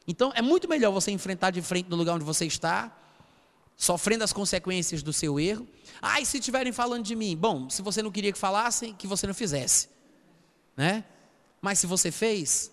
Então 0.07 0.31
é 0.35 0.41
muito 0.41 0.67
melhor 0.67 0.91
você 0.91 1.11
enfrentar 1.11 1.51
de 1.51 1.61
frente 1.61 1.89
no 1.89 1.95
lugar 1.95 2.15
onde 2.15 2.25
você 2.25 2.45
está, 2.45 2.91
sofrendo 3.77 4.23
as 4.23 4.33
consequências 4.33 5.01
do 5.01 5.13
seu 5.13 5.39
erro. 5.39 5.67
Ah, 6.01 6.19
e 6.19 6.25
se 6.25 6.37
estiverem 6.37 6.73
falando 6.73 7.03
de 7.03 7.15
mim? 7.15 7.37
Bom, 7.37 7.69
se 7.69 7.81
você 7.81 8.01
não 8.01 8.11
queria 8.11 8.31
que 8.31 8.37
falassem, 8.37 8.93
que 8.93 9.07
você 9.07 9.25
não 9.25 9.33
fizesse. 9.33 9.89
Né? 10.75 11.05
Mas 11.61 11.79
se 11.79 11.87
você 11.87 12.11
fez, 12.11 12.71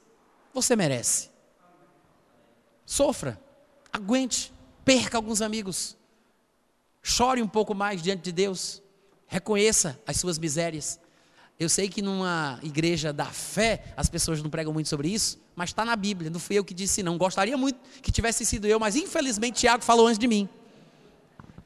você 0.53 0.75
merece. 0.75 1.31
Sofra, 2.85 3.41
aguente, 3.93 4.53
perca 4.85 5.17
alguns 5.17 5.41
amigos, 5.41 5.97
chore 7.01 7.41
um 7.41 7.47
pouco 7.47 7.73
mais 7.75 8.03
diante 8.03 8.23
de 8.23 8.33
Deus. 8.33 8.83
Reconheça 9.31 9.97
as 10.05 10.17
suas 10.17 10.41
misérias. 10.41 10.99
Eu 11.57 11.69
sei 11.69 11.89
que 11.89 12.03
numa 12.03 12.59
igreja 12.65 13.13
da 13.13 13.27
fé 13.27 13.95
as 13.97 14.09
pessoas 14.09 14.43
não 14.43 14.51
pregam 14.51 14.73
muito 14.73 14.89
sobre 14.89 15.09
isso, 15.09 15.41
mas 15.55 15.71
está 15.71 15.85
na 15.85 15.95
Bíblia, 15.95 16.29
não 16.29 16.41
fui 16.41 16.59
eu 16.59 16.65
que 16.65 16.75
disse 16.75 17.01
não. 17.01 17.17
Gostaria 17.17 17.57
muito 17.57 17.79
que 18.03 18.11
tivesse 18.11 18.45
sido 18.45 18.67
eu, 18.67 18.81
mas 18.81 18.97
infelizmente 18.97 19.61
Tiago 19.61 19.85
falou 19.85 20.09
antes 20.09 20.19
de 20.19 20.27
mim. 20.27 20.49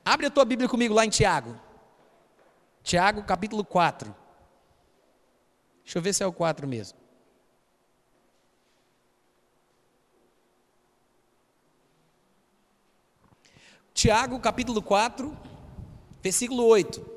Abre 0.04 0.26
a 0.26 0.30
tua 0.30 0.44
Bíblia 0.44 0.68
comigo 0.68 0.92
lá 0.92 1.06
em 1.06 1.08
Tiago. 1.08 1.58
Tiago 2.82 3.22
capítulo 3.22 3.64
4. 3.64 4.14
Deixa 5.82 5.98
eu 5.98 6.02
ver 6.02 6.12
se 6.12 6.22
é 6.22 6.26
o 6.26 6.32
4 6.34 6.68
mesmo. 6.68 6.98
Tiago 13.94 14.38
capítulo 14.38 14.82
4, 14.82 15.34
versículo 16.22 16.66
8. 16.66 17.13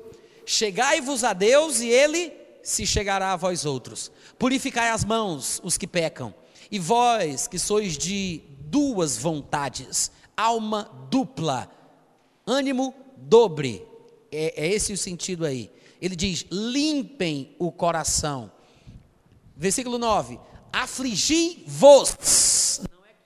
Chegai-vos 0.50 1.24
a 1.24 1.34
Deus 1.34 1.80
e 1.80 1.88
ele 1.88 2.32
se 2.62 2.86
chegará 2.86 3.34
a 3.34 3.36
vós 3.36 3.66
outros. 3.66 4.10
Purificai 4.38 4.88
as 4.88 5.04
mãos, 5.04 5.60
os 5.62 5.76
que 5.76 5.86
pecam. 5.86 6.34
E 6.70 6.78
vós, 6.78 7.46
que 7.46 7.58
sois 7.58 7.98
de 7.98 8.40
duas 8.60 9.18
vontades, 9.18 10.10
alma 10.34 10.90
dupla, 11.10 11.70
ânimo 12.46 12.94
dobre. 13.14 13.86
É, 14.32 14.64
é 14.64 14.68
esse 14.68 14.90
o 14.90 14.96
sentido 14.96 15.44
aí. 15.44 15.70
Ele 16.00 16.16
diz: 16.16 16.46
limpem 16.50 17.54
o 17.58 17.70
coração. 17.70 18.50
Versículo 19.54 19.98
9: 19.98 20.40
afligi-vos 20.72 22.16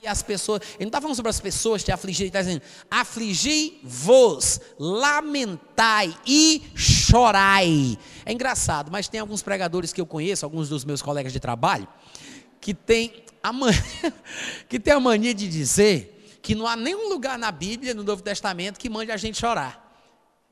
e 0.02 0.08
as 0.08 0.20
pessoas, 0.20 0.60
ele 0.74 0.86
não 0.86 0.88
está 0.88 1.00
falando 1.00 1.14
sobre 1.14 1.30
as 1.30 1.38
pessoas 1.38 1.84
te 1.84 1.92
afligirem, 1.92 2.26
ele 2.26 2.30
está 2.30 2.40
dizendo: 2.40 2.62
afligi-vos, 2.90 4.60
lamentai 4.76 6.12
e 6.26 6.60
chorai. 6.74 7.96
É 8.26 8.32
engraçado, 8.32 8.90
mas 8.90 9.06
tem 9.08 9.20
alguns 9.20 9.42
pregadores 9.42 9.92
que 9.92 10.00
eu 10.00 10.06
conheço, 10.06 10.44
alguns 10.44 10.68
dos 10.68 10.84
meus 10.84 11.00
colegas 11.00 11.32
de 11.32 11.38
trabalho, 11.38 11.86
que 12.60 12.74
tem 12.74 13.22
a 13.40 13.52
mania, 13.52 13.80
que 14.68 14.80
tem 14.80 14.92
a 14.92 14.98
mania 14.98 15.32
de 15.32 15.46
dizer 15.46 16.40
que 16.42 16.56
não 16.56 16.66
há 16.66 16.74
nenhum 16.74 17.08
lugar 17.08 17.38
na 17.38 17.52
Bíblia, 17.52 17.94
no 17.94 18.02
Novo 18.02 18.22
Testamento, 18.22 18.80
que 18.80 18.90
mande 18.90 19.12
a 19.12 19.16
gente 19.16 19.38
chorar. 19.38 19.80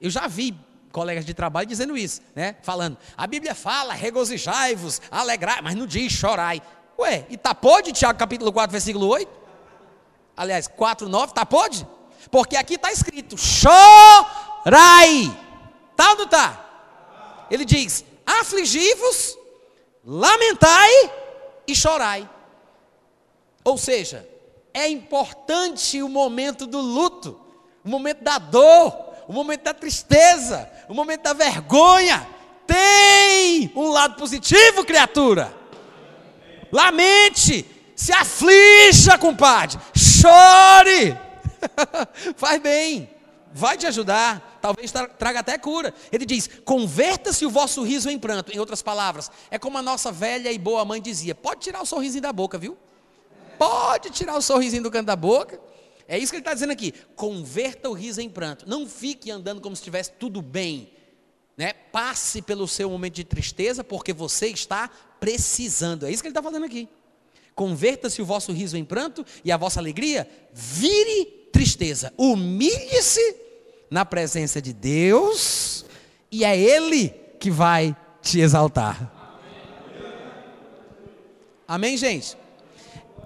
Eu 0.01 0.11
já 0.11 0.29
vi 0.29 0.55
colegas 0.93 1.25
de 1.25 1.35
trabalho 1.35 1.67
dizendo 1.67 1.99
isso, 1.99 2.21
né? 2.37 2.55
Falando, 2.63 2.97
a 3.17 3.27
Bíblia 3.27 3.57
fala, 3.57 3.95
regozijai-vos, 3.95 5.03
alegrai, 5.11 5.61
mas 5.61 5.75
não 5.75 5.89
diz 5.89 6.13
chorai. 6.13 6.63
Ué, 7.01 7.27
e 7.31 7.37
tá 7.37 7.55
pode, 7.55 7.93
Tiago 7.93 8.19
capítulo 8.19 8.53
4, 8.53 8.71
versículo 8.71 9.09
8? 9.09 9.40
Aliás, 10.41 10.67
4, 10.67 11.07
9, 11.07 11.35
tá 11.35 11.45
pode? 11.45 11.87
Porque 12.31 12.57
aqui 12.57 12.77
está 12.77 12.91
escrito, 12.91 13.37
chorai. 13.37 15.31
Tá 15.95 16.13
ou 16.13 16.17
não 16.17 16.27
tá? 16.27 17.47
Ele 17.51 17.67
diz, 17.67 18.03
afligi-vos, 18.25 19.37
lamentai 20.03 20.91
e 21.67 21.77
chorai. 21.77 22.27
Ou 23.63 23.77
seja, 23.77 24.27
é 24.73 24.89
importante 24.89 26.03
o 26.03 26.09
momento 26.09 26.67
do 26.67 26.81
luto, 26.81 27.39
o 27.85 27.89
momento 27.91 28.23
da 28.23 28.39
dor, 28.39 28.97
o 29.29 29.35
momento 29.35 29.65
da 29.65 29.75
tristeza, 29.75 30.71
o 30.89 30.95
momento 30.95 31.23
da 31.23 31.35
vergonha. 31.35 32.27
Tem 32.67 33.71
um 33.77 33.89
lado 33.89 34.15
positivo, 34.15 34.87
criatura. 34.87 35.55
Lamente, 36.73 37.67
se 37.95 38.13
aflija, 38.15 39.19
compadre. 39.19 39.79
Chore. 40.21 41.17
Faz 42.37 42.61
bem. 42.61 43.09
Vai 43.53 43.77
te 43.77 43.87
ajudar. 43.87 44.59
Talvez 44.61 44.93
traga 44.93 45.41
até 45.41 45.57
cura. 45.59 45.95
Ele 46.13 46.27
diz: 46.27 46.49
converta-se 46.65 47.45
o 47.47 47.51
vosso 47.51 47.83
riso 47.83 48.11
em 48.11 48.19
pranto. 48.19 48.53
Em 48.53 48.59
outras 48.59 48.83
palavras, 48.83 49.31
é 49.51 49.59
como 49.59 49.79
a 49.79 49.83
nossa 49.83 50.13
velha 50.13 50.53
e 50.53 50.59
boa 50.59 50.85
mãe 50.85 51.01
dizia: 51.01 51.35
pode 51.35 51.61
tirar 51.61 51.83
o 51.83 51.87
sorrisinho 51.87 52.23
da 52.23 52.33
boca, 52.33 52.59
viu? 52.59 52.77
Pode 53.59 54.11
tirar 54.11 54.37
o 54.37 54.43
sorrisinho 54.43 54.83
do 54.83 54.91
canto 54.91 55.07
da 55.07 55.17
boca. 55.17 55.61
É 56.07 56.19
isso 56.19 56.33
que 56.33 56.37
ele 56.37 56.41
está 56.41 56.55
dizendo 56.55 56.73
aqui. 56.73 56.93
Converta 57.15 57.89
o 57.89 57.93
riso 57.93 58.21
em 58.21 58.29
pranto. 58.29 58.69
Não 58.69 58.87
fique 58.87 59.31
andando 59.31 59.61
como 59.61 59.77
se 59.77 59.81
estivesse 59.81 60.13
tudo 60.13 60.43
bem. 60.43 60.93
Né? 61.57 61.73
Passe 61.73 62.43
pelo 62.43 62.67
seu 62.67 62.91
momento 62.91 63.15
de 63.15 63.25
tristeza, 63.25 63.85
porque 63.85 64.13
você 64.13 64.49
está 64.49 64.91
precisando. 65.21 66.07
É 66.07 66.11
isso 66.11 66.23
que 66.23 66.29
ele 66.29 66.33
está 66.33 66.43
falando 66.43 66.65
aqui. 66.65 66.89
Converta-se 67.61 68.23
o 68.23 68.25
vosso 68.25 68.53
riso 68.53 68.75
em 68.79 68.85
pranto 68.87 69.23
e 69.45 69.53
a 69.53 69.57
vossa 69.59 69.79
alegria 69.79 70.27
vire 70.51 71.27
tristeza. 71.53 72.11
Humilhe-se 72.17 73.37
na 73.91 74.03
presença 74.03 74.63
de 74.63 74.73
Deus 74.73 75.85
e 76.33 76.43
é 76.43 76.59
Ele 76.59 77.11
que 77.39 77.51
vai 77.51 77.95
te 78.23 78.41
exaltar. 78.41 79.13
Amém, 81.69 81.99
gente? 81.99 82.35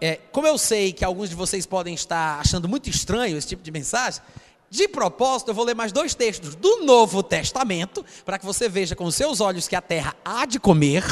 É, 0.01 0.17
como 0.33 0.49
eu 0.49 0.59
sei 0.59 0.93
que 0.93 1.05
alguns 1.05 1.31
de 1.31 1.37
vocês 1.37 1.65
podem 1.65 1.95
estar 1.95 2.41
achando 2.41 2.69
muito 2.69 2.91
estranho 2.91 3.39
esse 3.39 3.47
tipo 3.47 3.63
de 3.63 3.71
mensagem, 3.71 4.21
de 4.69 4.89
propósito, 4.89 5.53
eu 5.53 5.55
vou 5.55 5.65
ler 5.65 5.77
mais 5.77 5.93
dois 5.93 6.13
textos 6.13 6.57
do 6.57 6.85
Novo 6.85 7.23
Testamento, 7.23 8.05
para 8.25 8.37
que 8.37 8.45
você 8.45 8.69
veja 8.69 8.97
com 8.97 9.09
seus 9.13 9.41
olhos 9.41 9.69
que 9.69 9.77
a 9.77 9.81
terra 9.81 10.13
há 10.25 10.45
de 10.45 10.59
comer, 10.59 11.05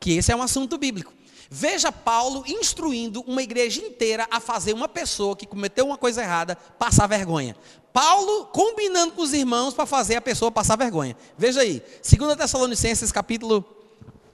que 0.00 0.12
esse 0.12 0.32
é 0.32 0.34
um 0.34 0.40
assunto 0.40 0.78
bíblico. 0.78 1.18
Veja 1.50 1.90
Paulo 1.90 2.44
instruindo 2.46 3.22
uma 3.22 3.42
igreja 3.42 3.80
inteira 3.80 4.26
a 4.30 4.38
fazer 4.38 4.74
uma 4.74 4.88
pessoa 4.88 5.34
que 5.34 5.46
cometeu 5.46 5.86
uma 5.86 5.96
coisa 5.96 6.22
errada 6.22 6.56
passar 6.56 7.06
vergonha. 7.06 7.56
Paulo 7.90 8.46
combinando 8.46 9.14
com 9.14 9.22
os 9.22 9.32
irmãos 9.32 9.72
para 9.72 9.86
fazer 9.86 10.16
a 10.16 10.20
pessoa 10.20 10.52
passar 10.52 10.76
vergonha. 10.76 11.16
Veja 11.38 11.62
aí, 11.62 11.82
2 12.02 12.36
Tessalonicenses 12.36 13.10
capítulo, 13.10 13.64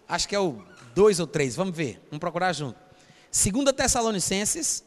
acho 0.08 0.28
que 0.28 0.34
é 0.34 0.40
o 0.40 0.60
2 0.94 1.20
ou 1.20 1.26
3, 1.26 1.54
vamos 1.54 1.76
ver, 1.76 2.00
vamos 2.10 2.18
procurar 2.18 2.52
junto. 2.52 2.78
2 3.32 3.72
Tessalonicenses. 3.76 4.82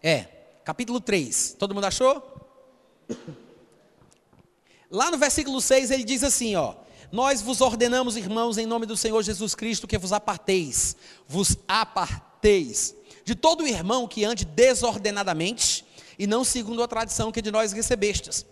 É, 0.00 0.24
capítulo 0.64 1.00
3. 1.00 1.56
Todo 1.58 1.74
mundo 1.74 1.84
achou? 1.84 2.35
Lá 4.90 5.10
no 5.10 5.18
versículo 5.18 5.60
6 5.60 5.90
ele 5.90 6.04
diz 6.04 6.22
assim, 6.22 6.56
ó: 6.56 6.74
Nós 7.10 7.42
vos 7.42 7.60
ordenamos, 7.60 8.16
irmãos, 8.16 8.58
em 8.58 8.66
nome 8.66 8.86
do 8.86 8.96
Senhor 8.96 9.22
Jesus 9.22 9.54
Cristo, 9.54 9.86
que 9.86 9.98
vos 9.98 10.12
aparteis, 10.12 10.96
vos 11.26 11.56
aparteis 11.66 12.94
de 13.24 13.34
todo 13.34 13.66
irmão 13.66 14.06
que 14.06 14.24
ande 14.24 14.44
desordenadamente 14.44 15.84
e 16.18 16.26
não 16.26 16.44
segundo 16.44 16.82
a 16.82 16.88
tradição 16.88 17.32
que 17.32 17.42
de 17.42 17.50
nós 17.50 17.72
recebestes. 17.72 18.46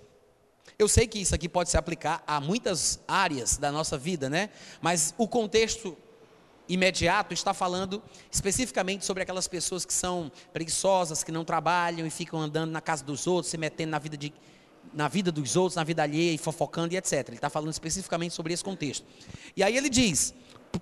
Eu 0.77 0.89
sei 0.89 1.07
que 1.07 1.21
isso 1.21 1.35
aqui 1.35 1.49
pode 1.49 1.71
se 1.71 1.77
aplicar 1.77 2.23
a 2.27 2.41
muitas 2.41 2.99
áreas 3.07 3.57
da 3.57 3.71
nossa 3.71 3.97
vida, 3.97 4.29
né? 4.29 4.51
Mas 4.83 5.15
o 5.17 5.29
contexto 5.29 5.97
imediato 6.69 7.35
está 7.35 7.53
falando 7.53 8.03
especificamente 8.31 9.05
sobre 9.05 9.23
aquelas 9.23 9.47
pessoas 9.47 9.85
que 9.85 9.93
são 9.93 10.31
preguiçosas, 10.53 11.23
que 11.23 11.33
não 11.33 11.45
trabalham 11.45 12.07
e 12.07 12.11
ficam 12.11 12.41
andando 12.41 12.71
na 12.71 12.81
casa 12.81 13.05
dos 13.05 13.27
outros, 13.27 13.51
se 13.51 13.59
metendo 13.59 13.91
na 13.91 13.99
vida, 13.99 14.17
de, 14.17 14.33
na 14.93 15.09
vida 15.09 15.31
dos 15.31 15.57
outros, 15.57 15.77
na 15.77 15.85
vida 15.85 16.03
alheia 16.03 16.33
e 16.33 16.39
fofocando 16.39 16.95
e 16.95 16.97
etc. 16.97 17.29
Ele 17.29 17.37
está 17.37 17.51
falando 17.51 17.71
especificamente 17.71 18.35
sobre 18.35 18.53
esse 18.53 18.65
contexto. 18.65 19.07
E 19.57 19.63
aí 19.63 19.77
ele 19.77 19.91
diz, 19.91 20.35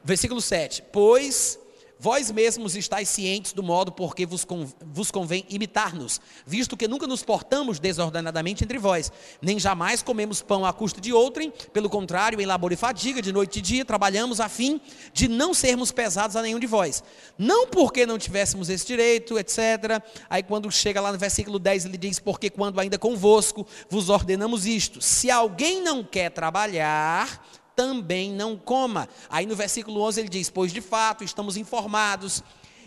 versículo 0.05 0.41
7: 0.41 0.85
Pois 0.93 1.59
Vós 2.03 2.33
mesmos 2.33 2.75
estáis 2.75 3.09
cientes 3.09 3.53
do 3.53 3.63
modo 3.63 3.93
por 3.93 4.17
que 4.17 4.27
vos, 4.27 4.45
vos 4.85 5.13
convém 5.13 5.47
imitar-nos, 5.49 6.21
visto 6.45 6.77
que 6.77 6.89
nunca 6.89 7.07
nos 7.07 7.23
portamos 7.23 7.79
desordenadamente 7.79 8.65
entre 8.65 8.77
vós, 8.77 9.13
nem 9.41 9.57
jamais 9.57 10.03
comemos 10.03 10.43
pão 10.43 10.67
à 10.67 10.73
custa 10.73 11.01
de 11.01 11.13
outrem, 11.13 11.53
pelo 11.73 11.89
contrário, 11.89 12.41
em 12.41 12.45
labor 12.45 12.73
e 12.73 12.77
fadiga, 12.77 13.23
de 13.23 13.31
noite 13.31 13.61
e 13.61 13.63
dia, 13.63 13.85
trabalhamos 13.85 14.41
a 14.41 14.49
fim 14.49 14.81
de 15.13 15.29
não 15.29 15.55
sermos 15.55 15.93
pesados 15.93 16.35
a 16.35 16.43
nenhum 16.43 16.59
de 16.59 16.67
vós. 16.67 17.05
Não 17.39 17.69
porque 17.69 18.05
não 18.05 18.19
tivéssemos 18.19 18.69
esse 18.69 18.85
direito, 18.85 19.39
etc. 19.39 20.03
Aí 20.29 20.43
quando 20.43 20.69
chega 20.73 21.01
lá 21.01 21.13
no 21.13 21.19
versículo 21.19 21.57
10, 21.57 21.85
ele 21.85 21.99
diz, 21.99 22.19
porque 22.19 22.51
quando 22.51 22.81
ainda 22.81 22.99
convosco 22.99 23.65
vos 23.89 24.09
ordenamos 24.09 24.67
isto, 24.67 25.01
se 25.01 25.31
alguém 25.31 25.81
não 25.81 26.03
quer 26.03 26.33
trabalhar, 26.33 27.62
também 27.75 28.33
não 28.33 28.57
coma. 28.57 29.09
Aí 29.29 29.47
no 29.47 29.57
versículo 29.57 30.01
11 30.03 30.21
ele 30.21 30.29
diz: 30.29 30.51
Pois 30.51 30.73
de 30.73 30.81
fato 30.81 31.25
estamos 31.25 31.57
informados 31.57 32.43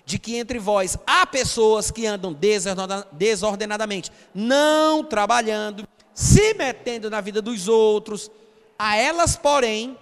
de 0.06 0.20
que 0.20 0.36
entre 0.36 0.60
vós 0.60 0.98
há 1.06 1.26
pessoas 1.26 1.90
que 1.90 2.06
andam 2.06 2.36
desordenadamente, 3.12 4.12
não 4.34 5.04
trabalhando, 5.04 5.88
se 6.14 6.54
metendo 6.54 7.10
na 7.10 7.20
vida 7.22 7.42
dos 7.42 7.68
outros. 7.68 8.30
A 8.78 8.98
elas, 8.98 9.36
porém, 9.36 9.98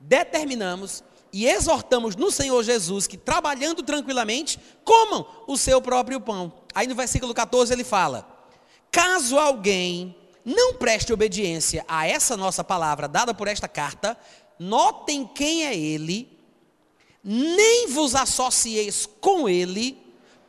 determinamos 0.00 1.04
e 1.32 1.46
exortamos 1.46 2.16
no 2.16 2.30
Senhor 2.30 2.62
Jesus 2.62 3.06
que, 3.06 3.16
trabalhando 3.16 3.82
tranquilamente, 3.82 4.58
comam 4.84 5.26
o 5.46 5.56
seu 5.56 5.80
próprio 5.80 6.20
pão. 6.20 6.52
Aí 6.74 6.86
no 6.86 6.94
versículo 6.94 7.32
14 7.32 7.72
ele 7.72 7.84
fala: 7.84 8.26
Caso 8.90 9.38
alguém 9.38 10.16
não 10.44 10.74
preste 10.74 11.12
obediência 11.12 11.84
a 11.88 12.06
essa 12.06 12.36
nossa 12.36 12.62
palavra 12.62 13.08
dada 13.08 13.32
por 13.32 13.48
esta 13.48 13.66
carta, 13.66 14.16
notem 14.58 15.26
quem 15.26 15.64
é 15.64 15.76
ele, 15.76 16.28
nem 17.22 17.88
vos 17.88 18.14
associeis 18.14 19.08
com 19.20 19.48
ele, 19.48 19.98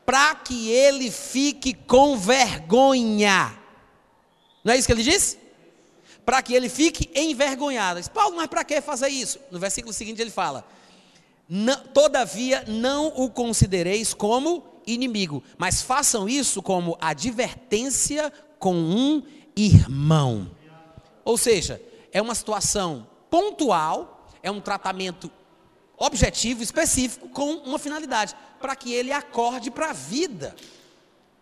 para 0.06 0.36
que 0.36 0.70
ele 0.70 1.10
fique 1.10 1.74
com 1.74 2.18
vergonha. 2.18 3.58
Não 4.64 4.74
é 4.74 4.78
isso 4.78 4.88
que 4.88 4.94
ele 4.94 5.04
diz? 5.04 5.38
Para 6.26 6.42
que 6.42 6.54
ele 6.54 6.70
fique 6.70 7.10
envergonhado. 7.16 8.00
Diz, 8.00 8.10
Paulo, 8.10 8.36
mas 8.36 8.48
para 8.48 8.64
que 8.64 8.82
fazer 8.82 9.10
isso? 9.10 9.40
No 9.50 9.60
versículo 9.60 9.94
seguinte 9.94 10.22
ele 10.22 10.32
fala: 10.32 10.68
Todavia 11.94 12.64
não 12.68 13.08
o 13.16 13.30
considereis 13.30 14.14
como 14.14 14.64
inimigo, 14.86 15.44
mas 15.58 15.82
façam 15.82 16.28
isso 16.28 16.62
como 16.62 16.98
advertência 17.00 18.32
com 18.60 18.76
um 18.76 19.24
irmão. 19.56 20.50
Ou 21.24 21.38
seja, 21.38 21.82
é 22.12 22.22
uma 22.22 22.36
situação 22.36 23.08
pontual, 23.30 24.30
é 24.42 24.52
um 24.52 24.62
tratamento 24.62 25.32
objetivo, 25.98 26.62
específico, 26.62 27.30
com 27.30 27.56
uma 27.58 27.80
finalidade, 27.80 28.36
para 28.60 28.76
que 28.76 28.94
ele 28.94 29.12
acorde 29.12 29.72
para 29.72 29.90
a 29.90 29.94
vida. 29.94 30.56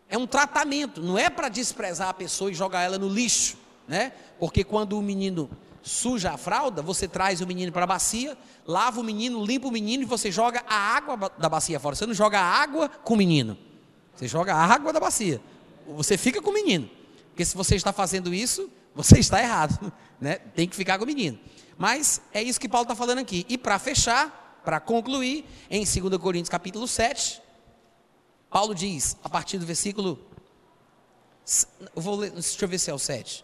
É 0.10 0.18
um 0.18 0.28
tratamento, 0.28 1.02
não 1.02 1.18
é 1.18 1.30
para 1.30 1.50
desprezar 1.50 2.10
a 2.10 2.14
pessoa 2.14 2.52
e 2.52 2.54
jogar 2.54 2.82
ela 2.82 2.98
no 2.98 3.10
lixo, 3.10 3.58
né? 3.88 4.14
Porque 4.40 4.64
quando 4.64 4.98
o 4.98 5.02
menino 5.02 5.50
suja 5.82 6.32
a 6.32 6.38
fralda, 6.38 6.82
você 6.82 7.08
traz 7.08 7.42
o 7.42 7.48
menino 7.48 7.72
para 7.72 7.84
a 7.84 7.88
bacia, 7.88 8.38
lava 8.66 9.02
o 9.02 9.04
menino, 9.04 9.44
limpa 9.46 9.68
o 9.68 9.72
menino 9.72 10.04
e 10.04 10.06
você 10.06 10.32
joga 10.32 10.64
a 10.68 10.76
água 10.76 11.32
da 11.38 11.50
bacia 11.50 11.80
fora. 11.80 11.96
Você 11.96 12.06
não 12.06 12.14
joga 12.14 12.40
a 12.40 12.44
água 12.44 12.88
com 12.88 13.16
o 13.16 13.18
menino, 13.18 13.58
você 14.16 14.28
joga 14.28 14.54
a 14.54 14.64
água 14.64 14.94
da 14.94 15.00
bacia. 15.00 15.42
Você 15.96 16.18
fica 16.18 16.42
com 16.42 16.52
o 16.52 16.54
menino. 16.54 16.90
Porque 17.34 17.44
se 17.44 17.58
você 17.58 17.76
está 17.76 17.92
fazendo 17.92 18.32
isso, 18.32 18.70
você 18.96 19.20
está 19.20 19.42
errado. 19.42 19.92
Né? 20.22 20.36
Tem 20.36 20.70
que 20.70 20.76
ficar 20.76 20.98
com 20.98 21.04
o 21.04 21.08
menino. 21.08 21.38
Mas 21.78 22.22
é 22.34 22.42
isso 22.42 22.58
que 22.58 22.70
Paulo 22.70 22.86
está 22.86 22.96
falando 22.96 23.18
aqui. 23.18 23.46
E 23.50 23.58
para 23.58 23.78
fechar, 23.78 24.62
para 24.64 24.80
concluir, 24.80 25.44
em 25.70 25.84
2 25.84 26.18
Coríntios 26.18 26.48
capítulo 26.48 26.88
7, 26.88 27.42
Paulo 28.50 28.74
diz, 28.74 29.18
a 29.22 29.28
partir 29.28 29.58
do 29.58 29.66
versículo. 29.66 30.18
Eu 31.94 32.02
vou 32.02 32.16
ler, 32.16 32.32
deixa 32.32 32.64
eu 32.64 32.70
ver 32.70 32.80
se 32.80 32.90
é 32.90 32.94
o 32.94 33.00
7. 33.00 33.44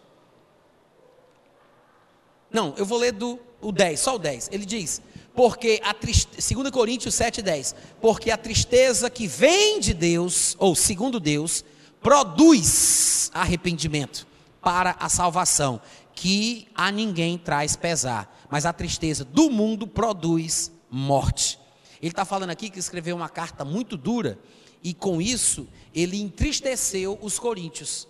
Não, 2.50 2.72
eu 2.78 2.86
vou 2.86 2.96
ler 2.96 3.12
do 3.12 3.38
o 3.60 3.70
10, 3.70 4.00
só 4.00 4.14
o 4.14 4.18
10. 4.18 4.48
Ele 4.50 4.64
diz: 4.64 5.02
porque 5.34 5.82
a 5.84 5.92
tristeza, 5.92 6.54
2 6.54 6.70
Coríntios 6.70 7.14
7, 7.14 7.42
10, 7.42 7.74
porque 8.00 8.30
a 8.30 8.38
tristeza 8.38 9.10
que 9.10 9.26
vem 9.26 9.80
de 9.80 9.92
Deus, 9.92 10.56
ou 10.58 10.74
segundo 10.74 11.20
Deus, 11.20 11.62
produz 12.00 13.30
arrependimento 13.34 14.26
para 14.60 14.96
a 14.98 15.08
salvação, 15.08 15.80
que 16.14 16.68
a 16.74 16.90
ninguém 16.90 17.38
traz 17.38 17.76
pesar, 17.76 18.46
mas 18.50 18.66
a 18.66 18.72
tristeza 18.72 19.24
do 19.24 19.50
mundo 19.50 19.86
produz 19.86 20.70
morte. 20.90 21.58
Ele 22.00 22.10
está 22.10 22.24
falando 22.24 22.50
aqui 22.50 22.70
que 22.70 22.78
escreveu 22.78 23.16
uma 23.16 23.28
carta 23.28 23.64
muito 23.64 23.96
dura, 23.96 24.38
e 24.82 24.94
com 24.94 25.20
isso 25.20 25.68
ele 25.94 26.20
entristeceu 26.20 27.18
os 27.20 27.38
coríntios. 27.38 28.08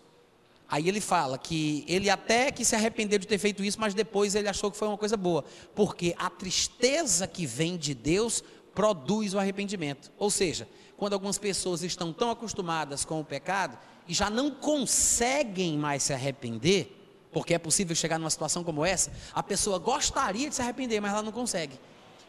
Aí 0.68 0.88
ele 0.88 1.00
fala 1.00 1.36
que 1.36 1.84
ele 1.88 2.08
até 2.08 2.52
que 2.52 2.64
se 2.64 2.76
arrependeu 2.76 3.18
de 3.18 3.26
ter 3.26 3.38
feito 3.38 3.64
isso, 3.64 3.80
mas 3.80 3.92
depois 3.92 4.36
ele 4.36 4.48
achou 4.48 4.70
que 4.70 4.76
foi 4.76 4.86
uma 4.86 4.96
coisa 4.96 5.16
boa, 5.16 5.44
porque 5.74 6.14
a 6.16 6.30
tristeza 6.30 7.26
que 7.26 7.44
vem 7.44 7.76
de 7.76 7.92
Deus 7.92 8.42
produz 8.72 9.34
o 9.34 9.38
arrependimento. 9.40 10.12
Ou 10.16 10.30
seja, 10.30 10.68
quando 11.00 11.14
algumas 11.14 11.38
pessoas 11.38 11.82
estão 11.82 12.12
tão 12.12 12.30
acostumadas 12.30 13.06
com 13.06 13.18
o 13.18 13.24
pecado 13.24 13.78
e 14.06 14.12
já 14.12 14.28
não 14.28 14.50
conseguem 14.50 15.78
mais 15.78 16.02
se 16.02 16.12
arrepender, 16.12 16.94
porque 17.32 17.54
é 17.54 17.58
possível 17.58 17.96
chegar 17.96 18.18
numa 18.18 18.28
situação 18.28 18.62
como 18.62 18.84
essa, 18.84 19.10
a 19.32 19.42
pessoa 19.42 19.78
gostaria 19.78 20.50
de 20.50 20.54
se 20.54 20.60
arrepender, 20.60 21.00
mas 21.00 21.12
ela 21.12 21.22
não 21.22 21.32
consegue. 21.32 21.80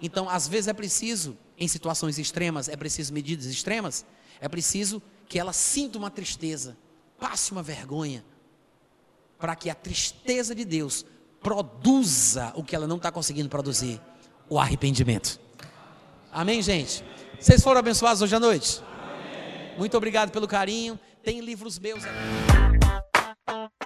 Então, 0.02 0.30
às 0.30 0.48
vezes 0.48 0.70
é 0.70 0.74
preciso, 0.74 1.38
em 1.58 1.68
situações 1.68 2.18
extremas, 2.18 2.70
é 2.70 2.78
preciso 2.78 3.14
medidas 3.14 3.46
extremas, 3.48 4.06
é 4.40 4.48
preciso 4.48 5.02
que 5.28 5.38
ela 5.38 5.52
sinta 5.52 5.98
uma 5.98 6.10
tristeza, 6.10 6.78
passe 7.20 7.52
uma 7.52 7.62
vergonha, 7.62 8.24
para 9.38 9.54
que 9.54 9.70
a 9.70 9.76
tristeza 9.76 10.56
de 10.56 10.64
Deus 10.64 11.06
produza 11.42 12.54
o 12.56 12.64
que 12.64 12.74
ela 12.74 12.88
não 12.88 12.96
está 12.96 13.12
conseguindo 13.12 13.50
produzir, 13.50 14.00
o 14.48 14.58
arrependimento. 14.58 15.42
Amém, 16.32 16.62
gente? 16.62 17.04
Vocês 17.42 17.64
foram 17.64 17.80
abençoados 17.80 18.22
hoje 18.22 18.36
à 18.36 18.39
noite? 18.39 18.84
Amém. 18.84 19.76
Muito 19.76 19.98
obrigado 19.98 20.32
pelo 20.32 20.48
carinho. 20.48 21.00
Tem 21.24 21.39
livros 21.39 21.80
meus 21.80 22.04
aqui. 22.06 23.81